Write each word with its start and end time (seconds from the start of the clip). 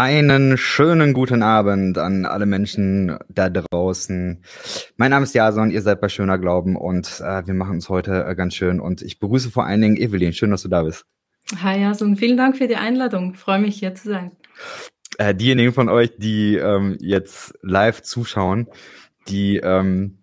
Einen 0.00 0.56
schönen 0.56 1.12
guten 1.12 1.42
Abend 1.42 1.98
an 1.98 2.24
alle 2.24 2.46
Menschen 2.46 3.18
da 3.28 3.50
draußen. 3.50 4.44
Mein 4.96 5.10
Name 5.10 5.24
ist 5.24 5.34
Jason, 5.34 5.72
ihr 5.72 5.82
seid 5.82 6.00
bei 6.00 6.08
Schöner 6.08 6.38
Glauben 6.38 6.76
und 6.76 7.20
äh, 7.20 7.44
wir 7.44 7.54
machen 7.54 7.78
es 7.78 7.88
heute 7.88 8.24
äh, 8.24 8.36
ganz 8.36 8.54
schön. 8.54 8.78
Und 8.78 9.02
ich 9.02 9.18
begrüße 9.18 9.50
vor 9.50 9.66
allen 9.66 9.80
Dingen 9.80 9.96
Evelyn. 9.96 10.32
Schön, 10.32 10.52
dass 10.52 10.62
du 10.62 10.68
da 10.68 10.84
bist. 10.84 11.04
Hi 11.60 11.80
Jason, 11.80 12.14
vielen 12.14 12.36
Dank 12.36 12.56
für 12.56 12.68
die 12.68 12.76
Einladung. 12.76 13.32
Ich 13.32 13.40
freue 13.40 13.58
mich 13.58 13.80
hier 13.80 13.92
zu 13.96 14.10
sein. 14.10 14.30
Äh, 15.18 15.34
diejenigen 15.34 15.72
von 15.72 15.88
euch, 15.88 16.12
die 16.16 16.54
ähm, 16.54 16.96
jetzt 17.00 17.54
live 17.62 18.00
zuschauen, 18.00 18.68
die 19.26 19.56
ähm, 19.56 20.18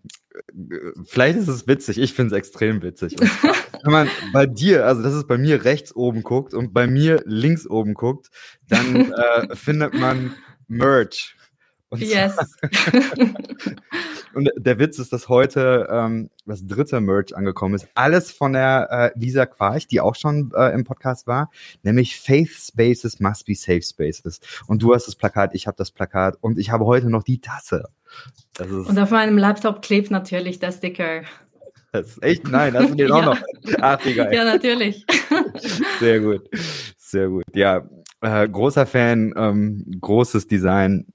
vielleicht 1.06 1.38
ist 1.38 1.48
es 1.48 1.68
witzig, 1.68 1.98
ich 1.98 2.14
finde 2.14 2.36
es 2.36 2.38
extrem 2.38 2.82
witzig. 2.82 3.20
Und 3.20 3.30
wenn 3.84 3.92
man 3.92 4.10
bei 4.34 4.46
dir, 4.46 4.86
also 4.86 5.02
das 5.02 5.14
ist 5.14 5.28
bei 5.28 5.38
mir 5.38 5.64
rechts 5.64 5.96
oben 5.96 6.24
guckt 6.24 6.54
und 6.54 6.74
bei 6.74 6.88
mir 6.88 7.22
links 7.26 7.68
oben 7.68 7.94
guckt, 7.94 8.30
dann 8.68 9.12
äh, 9.14 9.56
findet 9.56 9.94
man 9.94 10.36
Merch. 10.68 11.36
Und 11.90 12.02
yes. 12.02 12.36
und 14.36 14.52
der 14.58 14.80
Witz 14.80 15.00
ist, 15.00 15.14
dass 15.14 15.30
heute 15.30 15.88
ähm, 15.90 16.30
das 16.46 16.66
dritte 16.66 17.00
Merch 17.02 17.36
angekommen 17.36 17.76
ist. 17.76 17.88
Alles 17.96 18.32
von 18.32 18.54
der 18.54 19.14
äh, 19.16 19.20
Lisa 19.20 19.46
Quarch, 19.46 19.88
die 19.88 20.02
auch 20.02 20.16
schon 20.16 20.52
äh, 20.56 20.74
im 20.74 20.84
Podcast 20.84 21.26
war, 21.28 21.50
nämlich 21.84 22.20
Faith 22.20 22.52
Spaces 22.52 23.20
must 23.20 23.46
be 23.46 23.56
Safe 23.56 23.82
Spaces. 23.82 24.40
Und 24.68 24.84
du 24.84 24.94
hast 24.94 25.08
das 25.08 25.16
Plakat, 25.16 25.56
ich 25.56 25.68
habe 25.68 25.78
das 25.78 25.92
Plakat 25.92 26.38
und 26.42 26.60
ich 26.60 26.70
habe 26.72 26.86
heute 26.86 27.10
noch 27.10 27.24
die 27.24 27.40
Tasse. 27.40 27.90
und 28.60 29.00
auf 29.00 29.12
meinem 29.12 29.38
Laptop 29.38 29.82
klebt 29.82 30.12
natürlich 30.12 30.60
der 30.60 30.72
Sticker. 30.72 31.24
Das 31.92 32.08
ist 32.08 32.24
echt? 32.24 32.48
Nein, 32.48 32.74
hast 32.74 32.90
du 32.90 32.96
den 32.96 33.08
ja. 33.10 33.16
auch 33.16 33.26
noch? 33.26 33.42
Ach, 33.80 34.06
egal. 34.06 34.34
Ja, 34.34 34.44
natürlich. 34.44 35.06
Sehr 36.00 36.20
gut. 36.20 36.50
Sehr 36.98 37.30
gut. 37.30 37.44
Ja, 37.54 37.88
äh, 38.22 38.50
großer 38.50 38.86
Fan, 38.86 39.34
ähm, 39.38 39.86
großes 40.02 40.48
Design. 40.48 41.06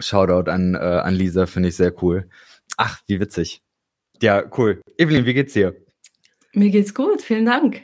Shoutout 0.00 0.50
an, 0.50 0.74
äh, 0.74 0.78
an 0.78 1.14
Lisa, 1.14 1.46
finde 1.46 1.68
ich 1.68 1.76
sehr 1.76 1.92
cool. 2.02 2.28
Ach, 2.76 3.00
wie 3.06 3.20
witzig. 3.20 3.62
Ja, 4.22 4.44
cool. 4.58 4.80
Evelyn, 4.98 5.26
wie 5.26 5.34
geht's 5.34 5.52
dir? 5.52 5.76
Mir 6.52 6.70
geht's 6.70 6.94
gut, 6.94 7.22
vielen 7.22 7.46
Dank. 7.46 7.82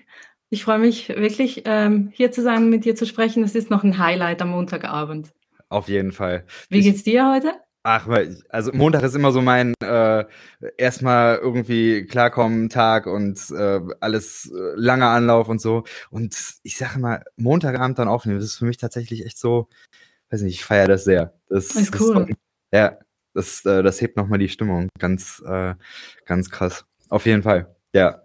Ich 0.48 0.64
freue 0.64 0.78
mich 0.78 1.08
wirklich, 1.08 1.62
ähm, 1.64 2.10
hier 2.14 2.30
zu 2.32 2.42
sein, 2.42 2.70
mit 2.70 2.84
dir 2.84 2.94
zu 2.94 3.06
sprechen. 3.06 3.42
Das 3.42 3.54
ist 3.54 3.70
noch 3.70 3.84
ein 3.84 3.98
Highlight 3.98 4.42
am 4.42 4.50
Montagabend. 4.50 5.32
Auf 5.68 5.88
jeden 5.88 6.12
Fall. 6.12 6.44
Wie 6.68 6.80
geht's 6.80 7.02
dir 7.02 7.30
heute? 7.30 7.52
Ach, 7.88 8.08
also 8.48 8.72
Montag 8.72 9.04
ist 9.04 9.14
immer 9.14 9.30
so 9.30 9.40
mein 9.40 9.72
äh, 9.80 10.24
erstmal 10.76 11.36
irgendwie 11.36 12.04
klarkommen 12.04 12.68
Tag 12.68 13.06
und 13.06 13.38
äh, 13.52 13.80
alles 14.00 14.50
äh, 14.52 14.72
langer 14.74 15.10
Anlauf 15.10 15.48
und 15.48 15.60
so. 15.60 15.84
Und 16.10 16.36
ich 16.64 16.78
sage 16.78 16.98
mal, 16.98 17.22
Montagabend 17.36 18.00
dann 18.00 18.08
aufnehmen, 18.08 18.40
das 18.40 18.48
ist 18.48 18.58
für 18.58 18.64
mich 18.64 18.78
tatsächlich 18.78 19.24
echt 19.24 19.38
so, 19.38 19.68
weiß 20.30 20.42
nicht, 20.42 20.54
ich 20.54 20.64
feiere 20.64 20.88
das 20.88 21.04
sehr. 21.04 21.34
Das, 21.48 21.68
das 21.68 21.82
ist 21.82 22.00
cool. 22.00 22.26
Das, 22.26 22.36
ja, 22.72 22.98
das, 23.34 23.64
äh, 23.64 23.82
das 23.82 24.00
hebt 24.00 24.16
nochmal 24.16 24.38
die 24.38 24.48
Stimmung. 24.48 24.88
Ganz, 24.98 25.42
äh, 25.46 25.74
ganz 26.24 26.50
krass. 26.50 26.84
Auf 27.08 27.26
jeden 27.26 27.42
Fall. 27.42 27.74
Ja. 27.92 28.22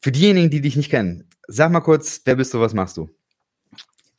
Für 0.00 0.12
diejenigen, 0.12 0.50
die 0.50 0.60
dich 0.60 0.76
nicht 0.76 0.90
kennen, 0.90 1.28
sag 1.48 1.72
mal 1.72 1.80
kurz, 1.80 2.20
wer 2.24 2.36
bist 2.36 2.54
du, 2.54 2.60
was 2.60 2.74
machst 2.74 2.96
du? 2.96 3.08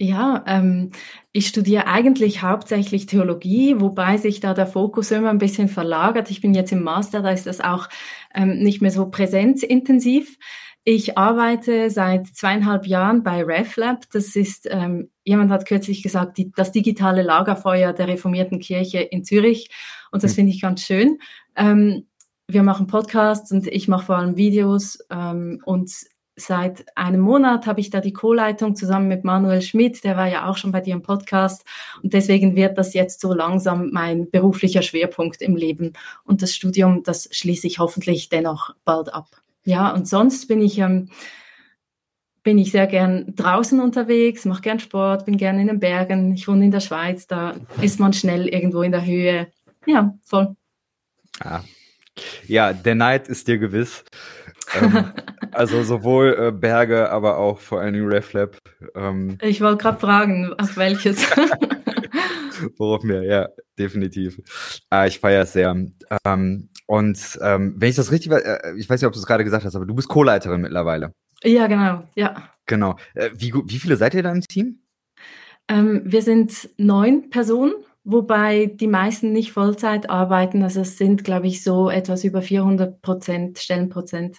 Ja, 0.02 0.46
ähm, 0.48 0.92
ich 1.34 1.48
studiere 1.48 1.88
eigentlich 1.88 2.42
hauptsächlich 2.42 3.06
Theologie, 3.06 3.82
wobei 3.82 4.16
sich 4.16 4.40
da 4.40 4.54
der 4.54 4.66
Fokus 4.66 5.12
immer 5.12 5.30
ein 5.30 5.40
bisschen 5.40 5.68
verlagert. 5.68 6.32
Ich 6.32 6.40
bin 6.40 6.54
jetzt 6.54 6.72
im 6.72 6.84
Master, 6.84 7.22
da 7.22 7.32
ist 7.32 7.48
das 7.48 7.60
auch 7.60 7.90
ähm, 8.34 8.60
nicht 8.60 8.82
mehr 8.82 8.92
so 8.92 9.10
präsenzintensiv. 9.10 10.38
Ich 10.84 11.18
arbeite 11.18 11.90
seit 11.90 12.28
zweieinhalb 12.28 12.88
Jahren 12.88 13.22
bei 13.22 13.44
RefLab. 13.44 14.10
Das 14.12 14.36
ist, 14.36 14.68
ähm, 14.72 15.10
jemand 15.24 15.52
hat 15.52 15.68
kürzlich 15.68 16.02
gesagt, 16.02 16.38
die, 16.38 16.52
das 16.52 16.72
digitale 16.72 17.22
Lagerfeuer 17.22 17.94
der 17.94 18.08
reformierten 18.08 18.60
Kirche 18.60 19.00
in 19.00 19.24
Zürich. 19.24 19.70
Und 20.12 20.24
das 20.24 20.32
mhm. 20.32 20.36
finde 20.36 20.52
ich 20.54 20.62
ganz 20.62 20.82
schön. 20.82 21.20
Ähm, 21.56 22.08
wir 22.48 22.64
machen 22.64 22.88
Podcasts 22.88 23.52
und 23.52 23.68
ich 23.68 23.88
mache 23.88 24.08
vor 24.08 24.18
allem 24.18 24.38
Videos 24.38 25.00
ähm, 25.12 25.62
und 25.66 25.92
seit 26.40 26.86
einem 26.98 27.22
Monat 27.22 27.68
habe 27.68 27.82
ich 27.82 27.90
da 27.90 28.00
die 28.00 28.14
Co-Leitung 28.14 28.76
zusammen 28.76 29.08
mit 29.08 29.24
Manuel 29.24 29.62
Schmidt, 29.62 30.04
der 30.04 30.18
war 30.18 30.28
ja 30.28 30.50
auch 30.50 30.58
schon 30.58 30.72
bei 30.72 30.82
dir 30.82 30.94
im 30.94 31.02
Podcast. 31.02 31.66
Und 32.02 32.14
deswegen 32.14 32.56
wird 32.56 32.78
das 32.78 32.94
jetzt 32.94 33.20
so 33.22 33.34
langsam 33.34 33.90
mein 33.92 34.30
beruflicher 34.32 34.82
Schwerpunkt 34.82 35.42
im 35.42 35.56
Leben. 35.56 35.94
Und 36.24 36.42
das 36.42 36.56
Studium, 36.56 37.04
das 37.04 37.30
schließe 37.32 37.68
ich 37.68 37.80
hoffentlich 37.80 38.30
dennoch 38.30 38.74
bald 38.86 39.14
ab. 39.14 39.28
Ja, 39.66 39.92
und 39.94 40.08
sonst 40.08 40.48
bin 40.48 40.62
ich, 40.62 40.80
ähm, 40.80 41.10
bin 42.44 42.58
ich 42.58 42.72
sehr 42.72 42.88
gern 42.88 43.36
draußen 43.36 43.80
unterwegs, 43.80 44.46
mache 44.46 44.62
gern 44.62 44.80
Sport, 44.80 45.26
bin 45.26 45.38
gern 45.38 45.60
in 45.60 45.68
den 45.68 45.80
Bergen. 45.80 46.34
Ich 46.34 46.48
wohne 46.48 46.66
in 46.66 46.72
der 46.72 46.80
Schweiz, 46.80 47.28
da 47.28 47.56
ist 47.82 48.00
man 48.00 48.14
schnell 48.14 48.48
irgendwo 48.48 48.82
in 48.82 48.92
der 48.92 49.06
Höhe. 49.06 49.48
Ja, 49.86 50.18
voll. 50.26 50.56
Ah. 51.40 51.62
Ja, 52.48 52.74
der 52.74 52.96
Neid 52.96 53.28
ist 53.28 53.48
dir 53.48 53.58
gewiss 53.58 54.04
ähm, 54.76 55.12
also 55.52 55.84
sowohl 55.84 56.36
äh, 56.40 56.52
Berge, 56.52 57.12
aber 57.12 57.38
auch 57.38 57.60
vor 57.60 57.82
allen 57.82 57.94
Dingen 57.94 58.10
RefLab. 58.10 58.58
Ähm, 58.96 59.38
ich 59.42 59.62
wollte 59.62 59.84
gerade 59.84 60.00
fragen, 60.00 60.54
auf 60.58 60.78
welches. 60.78 61.26
Worauf 62.78 63.04
mir, 63.04 63.24
ja, 63.24 63.50
definitiv. 63.78 64.42
Ah, 64.90 65.06
ich 65.06 65.20
feiere 65.20 65.44
es 65.44 65.54
sehr. 65.54 65.76
Ähm, 66.26 66.70
und 66.88 67.40
ähm, 67.42 67.76
wenn 67.78 67.90
ich 67.90 67.96
das 67.96 68.12
richtig, 68.12 68.32
äh, 68.32 68.76
ich 68.78 68.90
weiß 68.90 69.02
nicht, 69.02 69.08
ob 69.08 69.14
du 69.14 69.20
es 69.20 69.26
gerade 69.26 69.44
gesagt 69.44 69.66
hast, 69.66 69.76
aber 69.76 69.86
du 69.86 69.96
bist 69.96 70.08
Co-Leiterin 70.08 70.62
mittlerweile. 70.62 71.14
Ja, 71.44 71.68
genau, 71.68 72.04
ja. 72.16 72.50
Genau. 72.66 72.98
Äh, 73.14 73.30
wie, 73.34 73.54
wie 73.54 73.80
viele 73.80 73.96
seid 73.96 74.14
ihr 74.14 74.24
da 74.24 74.32
im 74.32 74.42
Team? 74.42 74.82
Ähm, 75.68 76.02
wir 76.04 76.22
sind 76.22 76.70
neun 76.78 77.30
Personen 77.30 77.74
wobei 78.04 78.66
die 78.66 78.88
meisten 78.88 79.32
nicht 79.32 79.52
Vollzeit 79.52 80.10
arbeiten. 80.10 80.64
Also 80.64 80.82
es 80.82 80.98
sind, 80.98 81.24
glaube 81.24 81.48
ich, 81.48 81.64
so 81.64 81.90
etwas 81.90 82.24
über 82.24 82.42
400 82.42 83.02
Prozent 83.02 83.60
Stellenprozent. 83.60 84.38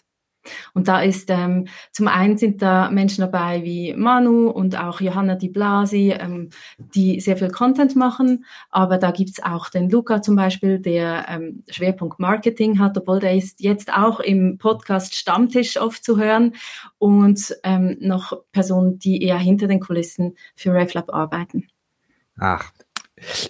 Und 0.75 0.89
da 0.89 1.03
ist 1.03 1.31
ähm, 1.31 1.67
zum 1.93 2.09
einen 2.09 2.39
sind 2.39 2.63
da 2.63 2.91
Menschen 2.91 3.21
dabei 3.23 3.63
wie 3.63 3.95
Manu 3.95 4.49
und 4.49 4.79
auch 4.79 5.01
Johanna 5.01 5.35
Di 5.35 5.49
Blasi, 5.49 6.15
ähm, 6.19 6.51
die 6.79 7.21
sehr 7.21 7.37
viel 7.37 7.51
Content 7.51 7.97
machen. 7.97 8.45
Aber 8.71 8.99
da 8.99 9.11
gibt's 9.11 9.43
auch 9.43 9.69
den 9.69 9.91
Luca 9.91 10.23
zum 10.23 10.37
Beispiel, 10.37 10.79
der 10.79 11.27
ähm, 11.29 11.63
Schwerpunkt 11.69 12.19
Marketing 12.19 12.79
hat, 12.79 12.97
obwohl 12.97 13.21
der 13.21 13.35
ist 13.35 13.61
jetzt 13.61 13.93
auch 13.93 14.21
im 14.21 14.59
Podcast 14.59 15.15
Stammtisch 15.15 15.79
oft 15.79 16.05
zu 16.05 16.19
hören. 16.19 16.55
Und 16.99 17.57
ähm, 17.63 17.97
noch 18.01 18.33
Personen, 18.53 18.99
die 18.99 19.23
eher 19.23 19.39
hinter 19.39 19.67
den 19.67 19.81
Kulissen 19.81 20.37
für 20.55 20.73
RefLab 20.73 21.13
arbeiten. 21.13 21.69
Ach, 22.39 22.73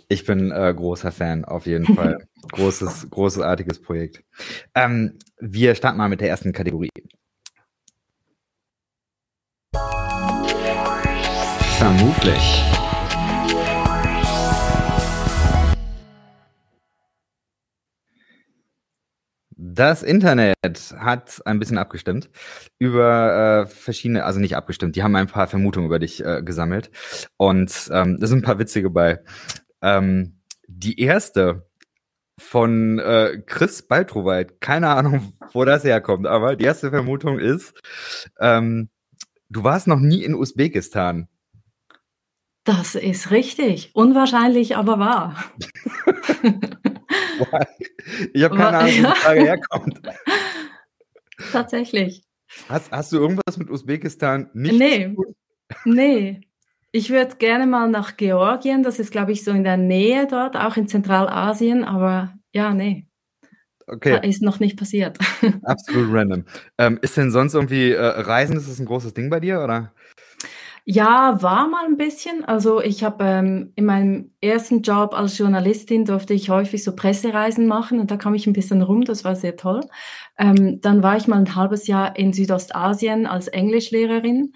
ich 0.08 0.24
bin 0.24 0.50
äh, 0.50 0.72
großer 0.74 1.12
Fan, 1.12 1.44
auf 1.44 1.66
jeden 1.66 1.86
Fall. 1.94 2.26
Großes, 2.52 3.08
großartiges 3.10 3.80
Projekt. 3.80 4.22
Ähm, 4.74 5.18
wir 5.38 5.74
starten 5.74 5.98
mal 5.98 6.08
mit 6.08 6.20
der 6.20 6.28
ersten 6.28 6.52
Kategorie. 6.52 6.90
Vermutlich. 11.78 12.79
Das 19.62 20.02
Internet 20.02 20.56
hat 20.96 21.42
ein 21.44 21.58
bisschen 21.58 21.76
abgestimmt 21.76 22.30
über 22.78 23.64
äh, 23.64 23.66
verschiedene, 23.66 24.24
also 24.24 24.40
nicht 24.40 24.56
abgestimmt, 24.56 24.96
die 24.96 25.02
haben 25.02 25.14
ein 25.16 25.26
paar 25.26 25.48
Vermutungen 25.48 25.86
über 25.86 25.98
dich 25.98 26.24
äh, 26.24 26.42
gesammelt. 26.42 26.90
Und 27.36 27.90
ähm, 27.92 28.16
da 28.18 28.26
sind 28.26 28.38
ein 28.38 28.42
paar 28.42 28.58
witzige 28.58 28.88
bei. 28.88 29.22
Ähm, 29.82 30.40
die 30.66 30.98
erste 30.98 31.68
von 32.40 33.00
äh, 33.00 33.42
Chris 33.44 33.86
Baltroweit, 33.86 34.62
keine 34.62 34.88
Ahnung, 34.88 35.34
wo 35.52 35.66
das 35.66 35.84
herkommt, 35.84 36.26
aber 36.26 36.56
die 36.56 36.64
erste 36.64 36.88
Vermutung 36.88 37.38
ist, 37.38 37.78
ähm, 38.40 38.88
du 39.50 39.62
warst 39.62 39.86
noch 39.86 40.00
nie 40.00 40.24
in 40.24 40.34
Usbekistan. 40.34 41.28
Das 42.64 42.94
ist 42.94 43.30
richtig. 43.30 43.90
Unwahrscheinlich, 43.92 44.78
aber 44.78 44.98
wahr. 44.98 45.44
ich 48.32 48.42
habe 48.44 48.56
keine 48.56 48.78
Ahnung, 48.78 48.92
wo 48.92 49.08
die 49.08 49.14
Frage 49.20 49.40
herkommt. 49.40 50.00
Tatsächlich. 51.52 52.22
Hast, 52.68 52.90
hast 52.90 53.12
du 53.12 53.18
irgendwas 53.18 53.56
mit 53.56 53.70
Usbekistan 53.70 54.50
nicht? 54.52 54.78
Nee. 54.78 55.14
Nee. 55.84 56.40
Ich 56.92 57.10
würde 57.10 57.36
gerne 57.36 57.66
mal 57.66 57.88
nach 57.88 58.16
Georgien, 58.16 58.82
das 58.82 58.98
ist, 58.98 59.12
glaube 59.12 59.30
ich, 59.30 59.44
so 59.44 59.52
in 59.52 59.62
der 59.62 59.76
Nähe 59.76 60.26
dort, 60.26 60.56
auch 60.56 60.76
in 60.76 60.88
Zentralasien, 60.88 61.84
aber 61.84 62.34
ja, 62.52 62.74
nee. 62.74 63.06
Okay. 63.86 64.28
Ist 64.28 64.42
noch 64.42 64.60
nicht 64.60 64.78
passiert. 64.78 65.18
Absolut 65.64 66.12
random. 66.12 66.44
Ähm, 66.78 66.98
ist 67.02 67.16
denn 67.16 67.30
sonst 67.30 67.54
irgendwie 67.54 67.90
äh, 67.90 68.00
Reisen, 68.00 68.56
ist 68.56 68.68
das 68.68 68.78
ein 68.78 68.86
großes 68.86 69.14
Ding 69.14 69.30
bei 69.30 69.40
dir, 69.40 69.62
oder? 69.62 69.92
Ja, 70.86 71.42
war 71.42 71.68
mal 71.68 71.84
ein 71.84 71.96
bisschen. 71.96 72.44
Also 72.44 72.80
ich 72.80 73.04
habe 73.04 73.24
ähm, 73.24 73.72
in 73.76 73.84
meinem 73.84 74.32
ersten 74.40 74.82
Job 74.82 75.14
als 75.14 75.36
Journalistin 75.38 76.04
durfte 76.04 76.34
ich 76.34 76.50
häufig 76.50 76.82
so 76.82 76.96
Pressereisen 76.96 77.66
machen 77.66 78.00
und 78.00 78.10
da 78.10 78.16
kam 78.16 78.34
ich 78.34 78.46
ein 78.46 78.52
bisschen 78.54 78.82
rum, 78.82 79.04
das 79.04 79.24
war 79.24 79.36
sehr 79.36 79.56
toll. 79.56 79.80
Ähm, 80.38 80.80
dann 80.80 81.02
war 81.02 81.16
ich 81.16 81.28
mal 81.28 81.38
ein 81.38 81.54
halbes 81.54 81.86
Jahr 81.86 82.16
in 82.16 82.32
Südostasien 82.32 83.26
als 83.26 83.48
Englischlehrerin 83.48 84.52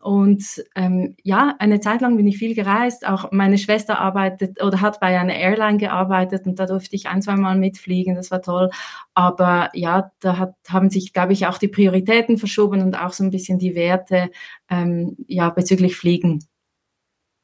Und 0.00 0.64
ähm, 0.76 1.14
ja, 1.22 1.54
eine 1.58 1.80
Zeit 1.80 2.00
lang 2.00 2.16
bin 2.16 2.26
ich 2.26 2.38
viel 2.38 2.54
gereist. 2.54 3.06
Auch 3.06 3.32
meine 3.32 3.58
Schwester 3.58 3.98
arbeitet 3.98 4.62
oder 4.62 4.80
hat 4.80 4.98
bei 4.98 5.18
einer 5.18 5.34
Airline 5.34 5.76
gearbeitet 5.76 6.46
und 6.46 6.58
da 6.58 6.64
durfte 6.64 6.96
ich 6.96 7.06
ein, 7.06 7.20
zwei 7.20 7.36
Mal 7.36 7.58
mitfliegen. 7.58 8.14
Das 8.14 8.30
war 8.30 8.40
toll. 8.40 8.70
Aber 9.12 9.68
ja, 9.74 10.10
da 10.20 10.38
hat, 10.38 10.54
haben 10.70 10.88
sich, 10.88 11.12
glaube 11.12 11.34
ich, 11.34 11.46
auch 11.46 11.58
die 11.58 11.68
Prioritäten 11.68 12.38
verschoben 12.38 12.80
und 12.80 12.98
auch 12.98 13.12
so 13.12 13.22
ein 13.22 13.30
bisschen 13.30 13.58
die 13.58 13.74
Werte 13.74 14.30
ähm, 14.70 15.16
ja, 15.28 15.50
bezüglich 15.50 15.96
Fliegen. 15.96 16.46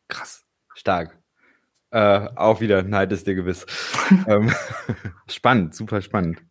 Krass, 0.09 0.47
stark. 0.75 1.19
Äh, 1.91 2.29
auch 2.37 2.63
wieder 2.63 2.83
Neid 2.83 3.13
ist 3.13 3.27
dir 3.27 3.35
gewiss. 3.35 3.67
ähm, 4.27 4.51
spannend, 5.29 5.75
super 5.75 6.01
spannend. 6.01 6.43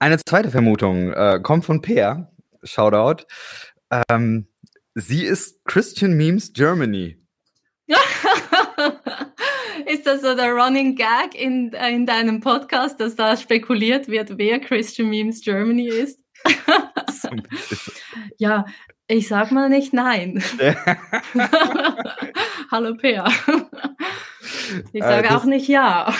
Eine 0.00 0.18
zweite 0.18 0.50
Vermutung 0.50 1.12
äh, 1.12 1.38
kommt 1.40 1.64
von 1.64 1.82
Peer. 1.82 2.32
Shoutout. 2.64 3.26
Ähm, 4.10 4.48
sie 4.96 5.24
ist 5.24 5.62
Christian 5.66 6.14
Memes 6.14 6.52
Germany. 6.54 7.18
ist 9.86 10.06
das 10.06 10.22
so 10.22 10.34
der 10.34 10.52
Running 10.52 10.96
Gag 10.96 11.34
in, 11.34 11.72
in 11.72 12.06
deinem 12.06 12.40
Podcast, 12.40 12.98
dass 12.98 13.14
da 13.14 13.36
spekuliert 13.36 14.08
wird, 14.08 14.38
wer 14.38 14.58
Christian 14.58 15.10
Memes 15.10 15.42
Germany 15.42 15.88
ist? 15.88 16.18
ja, 18.38 18.64
ich 19.06 19.28
sag 19.28 19.52
mal 19.52 19.68
nicht 19.68 19.92
nein. 19.92 20.42
Hallo 22.70 22.96
Peer. 22.96 23.26
Ich 24.92 25.02
äh, 25.02 25.06
sage 25.06 25.28
äh, 25.28 25.32
auch 25.32 25.44
nicht 25.44 25.68
ja. 25.68 26.14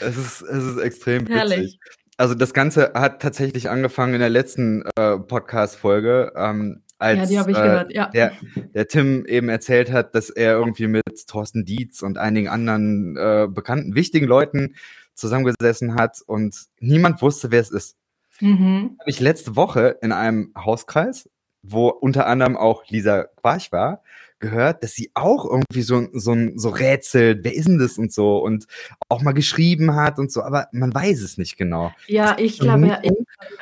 Es 0.00 0.16
ist, 0.16 0.42
es 0.42 0.64
ist 0.64 0.78
extrem 0.78 1.22
witzig. 1.22 1.36
Herrlich. 1.36 1.78
Also 2.16 2.34
das 2.34 2.52
Ganze 2.52 2.92
hat 2.94 3.22
tatsächlich 3.22 3.70
angefangen 3.70 4.14
in 4.14 4.20
der 4.20 4.30
letzten 4.30 4.82
äh, 4.96 5.16
Podcast-Folge, 5.18 6.32
ähm, 6.36 6.82
als 6.98 7.18
ja, 7.18 7.26
die 7.26 7.38
habe 7.38 7.50
ich 7.52 7.58
äh, 7.58 7.62
gehört, 7.62 7.94
ja. 7.94 8.06
der, 8.08 8.32
der 8.74 8.88
Tim 8.88 9.24
eben 9.26 9.48
erzählt 9.48 9.92
hat, 9.92 10.14
dass 10.14 10.30
er 10.30 10.52
irgendwie 10.54 10.88
mit 10.88 11.26
Thorsten 11.28 11.64
Dietz 11.64 12.02
und 12.02 12.18
einigen 12.18 12.48
anderen 12.48 13.16
äh, 13.16 13.46
bekannten, 13.48 13.94
wichtigen 13.94 14.26
Leuten 14.26 14.74
zusammengesessen 15.14 15.94
hat 15.94 16.22
und 16.26 16.56
niemand 16.80 17.22
wusste, 17.22 17.50
wer 17.50 17.60
es 17.60 17.70
ist. 17.70 17.96
Mhm. 18.40 18.96
Habe 18.98 19.10
ich 19.10 19.20
letzte 19.20 19.56
Woche 19.56 19.96
in 20.02 20.12
einem 20.12 20.52
Hauskreis, 20.56 21.28
wo 21.62 21.88
unter 21.88 22.26
anderem 22.26 22.56
auch 22.56 22.84
Lisa 22.88 23.24
Quarch 23.36 23.72
war, 23.72 24.02
gehört, 24.38 24.82
dass 24.82 24.92
sie 24.92 25.10
auch 25.14 25.44
irgendwie 25.44 25.82
so, 25.82 26.06
so, 26.12 26.36
so 26.54 26.68
rätselt, 26.68 27.40
wer 27.42 27.54
ist 27.54 27.66
denn 27.66 27.78
das 27.78 27.98
und 27.98 28.12
so 28.12 28.38
und 28.38 28.66
auch 29.08 29.22
mal 29.22 29.32
geschrieben 29.32 29.96
hat 29.96 30.18
und 30.18 30.30
so, 30.30 30.42
aber 30.42 30.68
man 30.72 30.94
weiß 30.94 31.22
es 31.22 31.38
nicht 31.38 31.56
genau. 31.56 31.92
Ja, 32.06 32.36
ich 32.38 32.60
glaube, 32.60 33.00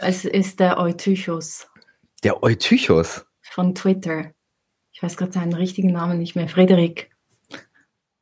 es 0.00 0.24
ist 0.24 0.60
der 0.60 0.78
Eutychus. 0.78 1.68
Der 2.24 2.42
Eutychus? 2.42 3.26
Von 3.42 3.74
Twitter. 3.74 4.32
Ich 4.92 5.02
weiß 5.02 5.16
gerade 5.16 5.32
seinen 5.32 5.52
richtigen 5.52 5.92
Namen 5.92 6.18
nicht 6.18 6.36
mehr. 6.36 6.48
Frederik. 6.48 7.10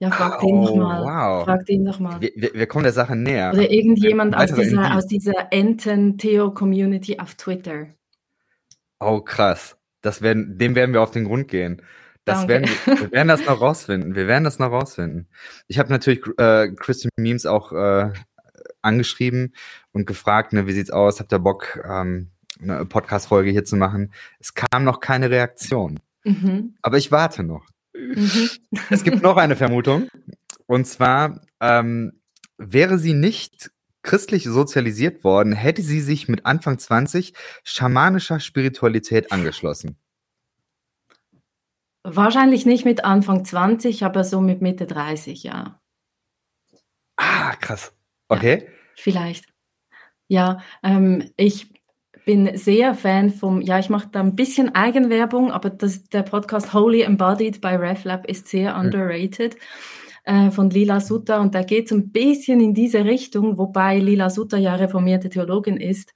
Ja, 0.00 0.10
frag 0.10 0.40
den 0.40 0.56
oh, 0.56 0.64
nochmal. 0.64 1.02
Wow. 1.02 1.44
Frag 1.44 1.66
den 1.66 1.84
nochmal. 1.84 2.20
Wir, 2.20 2.52
wir, 2.52 2.66
kommen 2.66 2.82
der 2.82 2.92
Sache 2.92 3.14
näher. 3.14 3.52
Oder 3.54 3.70
irgendjemand 3.70 4.36
aus 4.36 4.52
dieser, 4.52 4.96
aus 4.96 5.06
dieser 5.06 5.52
Enten-Theo-Community 5.52 7.20
auf 7.20 7.36
Twitter. 7.36 7.86
Oh, 8.98 9.20
krass. 9.20 9.78
Das 10.02 10.20
werden, 10.20 10.58
dem 10.58 10.74
werden 10.74 10.92
wir 10.92 11.00
auf 11.00 11.12
den 11.12 11.24
Grund 11.24 11.48
gehen. 11.48 11.80
Das 12.24 12.48
werden, 12.48 12.68
wir 12.86 13.12
werden 13.12 13.28
das 13.28 13.44
noch 13.46 13.60
rausfinden. 13.60 14.14
Wir 14.14 14.26
werden 14.26 14.44
das 14.44 14.58
noch 14.58 14.70
rausfinden. 14.70 15.28
Ich 15.68 15.78
habe 15.78 15.90
natürlich 15.90 16.22
äh, 16.38 16.72
Christian 16.74 17.10
Memes 17.16 17.46
auch 17.46 17.72
äh, 17.72 18.12
angeschrieben 18.82 19.54
und 19.92 20.06
gefragt, 20.06 20.52
ne, 20.52 20.66
wie 20.66 20.72
sieht's 20.72 20.90
aus? 20.90 21.20
Habt 21.20 21.32
ihr 21.32 21.38
Bock, 21.38 21.80
ähm, 21.88 22.30
eine 22.60 22.84
Podcast-Folge 22.84 23.50
hier 23.50 23.64
zu 23.64 23.76
machen? 23.76 24.12
Es 24.38 24.54
kam 24.54 24.84
noch 24.84 25.00
keine 25.00 25.30
Reaktion. 25.30 26.00
Mhm. 26.24 26.76
Aber 26.82 26.98
ich 26.98 27.12
warte 27.12 27.42
noch. 27.42 27.66
Mhm. 27.94 28.50
Es 28.90 29.04
gibt 29.04 29.22
noch 29.22 29.36
eine 29.36 29.56
Vermutung. 29.56 30.08
Und 30.66 30.86
zwar 30.86 31.40
ähm, 31.60 32.20
wäre 32.58 32.98
sie 32.98 33.14
nicht 33.14 33.70
christlich 34.02 34.44
sozialisiert 34.44 35.24
worden, 35.24 35.52
hätte 35.52 35.82
sie 35.82 36.00
sich 36.00 36.28
mit 36.28 36.46
Anfang 36.46 36.78
20 36.78 37.34
schamanischer 37.64 38.38
Spiritualität 38.38 39.32
angeschlossen. 39.32 39.98
Wahrscheinlich 42.02 42.66
nicht 42.66 42.84
mit 42.84 43.02
Anfang 43.04 43.44
20, 43.44 44.04
aber 44.04 44.24
so 44.24 44.42
mit 44.42 44.60
Mitte 44.60 44.86
30, 44.86 45.42
ja. 45.42 45.80
Ah, 47.16 47.56
krass. 47.56 47.94
Okay. 48.28 48.64
Ja, 48.64 48.72
vielleicht. 48.96 49.46
Ja, 50.28 50.62
ähm, 50.82 51.30
ich 51.36 51.73
bin 52.24 52.56
sehr 52.56 52.94
Fan 52.94 53.30
vom, 53.30 53.60
ja, 53.60 53.78
ich 53.78 53.90
mache 53.90 54.08
da 54.10 54.20
ein 54.20 54.34
bisschen 54.34 54.74
Eigenwerbung, 54.74 55.50
aber 55.50 55.70
das, 55.70 56.04
der 56.04 56.22
Podcast 56.22 56.72
Holy 56.72 57.02
Embodied 57.02 57.60
bei 57.60 57.76
RefLab 57.76 58.26
ist 58.26 58.48
sehr 58.48 58.76
underrated 58.76 59.56
äh, 60.24 60.50
von 60.50 60.70
Lila 60.70 61.00
Sutta 61.00 61.40
und 61.40 61.54
da 61.54 61.62
geht 61.62 61.86
es 61.86 61.92
ein 61.92 62.10
bisschen 62.10 62.60
in 62.60 62.74
diese 62.74 63.04
Richtung, 63.04 63.58
wobei 63.58 63.98
Lila 63.98 64.30
Sutta 64.30 64.56
ja 64.56 64.74
reformierte 64.74 65.28
Theologin 65.28 65.76
ist. 65.76 66.12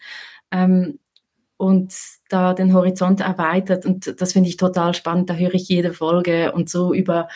Ähm, 0.50 0.99
und 1.58 1.93
da 2.28 2.55
den 2.55 2.72
Horizont 2.72 3.20
erweitert. 3.20 3.84
Und 3.84 4.20
das 4.20 4.32
finde 4.32 4.49
ich 4.49 4.56
total 4.56 4.94
spannend. 4.94 5.28
Da 5.28 5.34
höre 5.34 5.55
ich 5.55 5.69
jede 5.69 5.93
Folge 5.93 6.52
und 6.52 6.70
so 6.70 6.94
über 6.94 7.28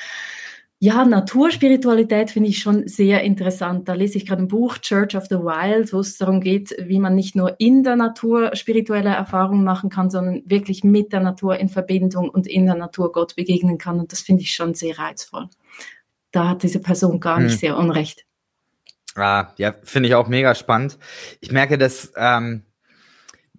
ja, 0.85 1.05
Naturspiritualität 1.05 2.33
finde 2.33 2.49
ich 2.49 2.59
schon 2.59 2.89
sehr 2.89 3.23
interessant. 3.23 3.89
Da 3.89 3.93
lese 3.93 4.19
ich 4.19 4.27
gerade 4.27 4.43
ein 4.43 4.49
Buch, 4.49 4.79
Church 4.79 5.15
of 5.15 5.27
the 5.27 5.37
Wild, 5.37 5.93
wo 5.93 6.01
es 6.01 6.19
darum 6.19 6.41
geht, 6.41 6.75
wie 6.77 6.99
man 6.99 7.15
nicht 7.15 7.37
nur 7.37 7.55
in 7.61 7.85
der 7.85 7.95
Natur 7.95 8.57
spirituelle 8.57 9.11
Erfahrungen 9.11 9.63
machen 9.63 9.91
kann, 9.91 10.11
sondern 10.11 10.43
wirklich 10.45 10.83
mit 10.83 11.13
der 11.13 11.21
Natur 11.21 11.57
in 11.57 11.69
Verbindung 11.69 12.29
und 12.29 12.49
in 12.49 12.67
der 12.67 12.75
Natur 12.75 13.13
Gott 13.13 13.37
begegnen 13.37 13.79
kann. 13.79 14.01
Und 14.01 14.11
das 14.11 14.23
finde 14.23 14.43
ich 14.43 14.57
schon 14.57 14.75
sehr 14.75 14.99
reizvoll. 14.99 15.49
Da 16.33 16.49
hat 16.49 16.65
diese 16.65 16.81
Person 16.81 17.21
gar 17.21 17.39
nicht 17.39 17.53
hm. 17.53 17.59
sehr 17.59 17.77
unrecht. 17.77 18.27
Ah, 19.15 19.53
ja, 19.59 19.77
finde 19.85 20.09
ich 20.09 20.17
auch 20.17 20.27
mega 20.27 20.53
spannend. 20.57 20.99
Ich 21.41 21.53
merke, 21.53 21.79
dass 21.79 22.13
ähm, 22.17 22.65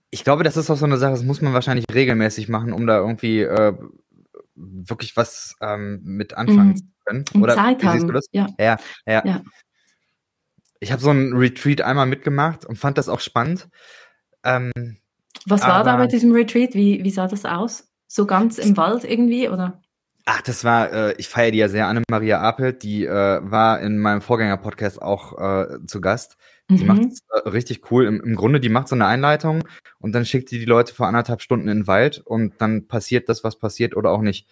ich 0.10 0.25
glaube, 0.25 0.44
das 0.44 0.58
ist 0.58 0.70
auch 0.70 0.75
so 0.75 0.84
eine 0.84 0.98
Sache, 0.98 1.12
das 1.12 1.24
muss 1.24 1.40
man 1.40 1.54
wahrscheinlich 1.54 1.86
regelmäßig 1.90 2.50
machen, 2.50 2.74
um 2.74 2.86
da 2.86 2.98
irgendwie 2.98 3.44
äh, 3.44 3.74
wirklich 4.56 5.15
was 5.15 5.56
ähm, 5.62 6.01
mit 6.03 6.34
anfangen 6.34 6.74
mhm. 6.74 6.93
Können. 7.05 7.25
Oder 7.39 7.55
Zeit 7.55 7.83
das? 7.83 8.25
Ja. 8.31 8.48
Ja, 8.60 8.77
ja. 9.05 9.25
ja. 9.25 9.41
Ich 10.79 10.91
habe 10.91 11.01
so 11.01 11.12
ein 11.12 11.33
Retreat 11.33 11.81
einmal 11.81 12.05
mitgemacht 12.05 12.65
und 12.65 12.77
fand 12.77 12.98
das 12.98 13.10
auch 13.10 13.22
spannend. 13.22 13.69
Ähm, 14.43 14.72
was 15.45 15.62
war 15.62 15.83
da 15.83 15.98
bei 15.98 16.07
diesem 16.07 16.31
Retreat? 16.31 16.74
Wie, 16.74 17.03
wie 17.03 17.10
sah 17.10 17.27
das 17.27 17.45
aus? 17.45 17.89
So 18.07 18.25
ganz 18.25 18.57
im 18.57 18.77
Wald 18.77 19.03
irgendwie, 19.03 19.50
oder? 19.50 19.81
Ach, 20.25 20.41
das 20.41 20.63
war, 20.63 20.91
äh, 20.93 21.15
ich 21.17 21.27
feiere 21.27 21.51
die 21.51 21.57
ja 21.57 21.67
sehr, 21.67 21.88
Anne-Maria 21.88 22.39
Apelt, 22.39 22.83
die 22.83 23.05
äh, 23.05 23.39
war 23.43 23.81
in 23.81 23.98
meinem 23.98 24.22
Vorgänger-Podcast 24.22 25.01
auch 25.01 25.38
äh, 25.38 25.86
zu 25.86 26.00
Gast. 26.00 26.38
Die 26.69 26.83
mhm. 26.83 26.88
macht 26.88 27.01
äh, 27.29 27.50
richtig 27.50 27.91
cool. 27.91 28.05
Im, 28.05 28.22
Im 28.22 28.36
Grunde, 28.36 28.62
die 28.62 28.69
macht 28.69 28.88
so 28.88 28.95
eine 28.95 29.05
Einleitung 29.05 29.67
und 30.00 30.13
dann 30.13 30.25
schickt 30.25 30.48
sie 30.48 30.60
die 30.60 30.65
Leute 30.65 30.93
vor 30.93 31.07
anderthalb 31.07 31.41
Stunden 31.41 31.67
in 31.67 31.79
den 31.79 31.88
Wald 31.88 32.19
und 32.24 32.53
dann 32.60 32.88
passiert 32.88 33.27
das, 33.27 33.43
was 33.43 33.60
passiert 33.60 33.98
oder 33.98 34.12
auch 34.12 34.22
nicht. 34.22 34.48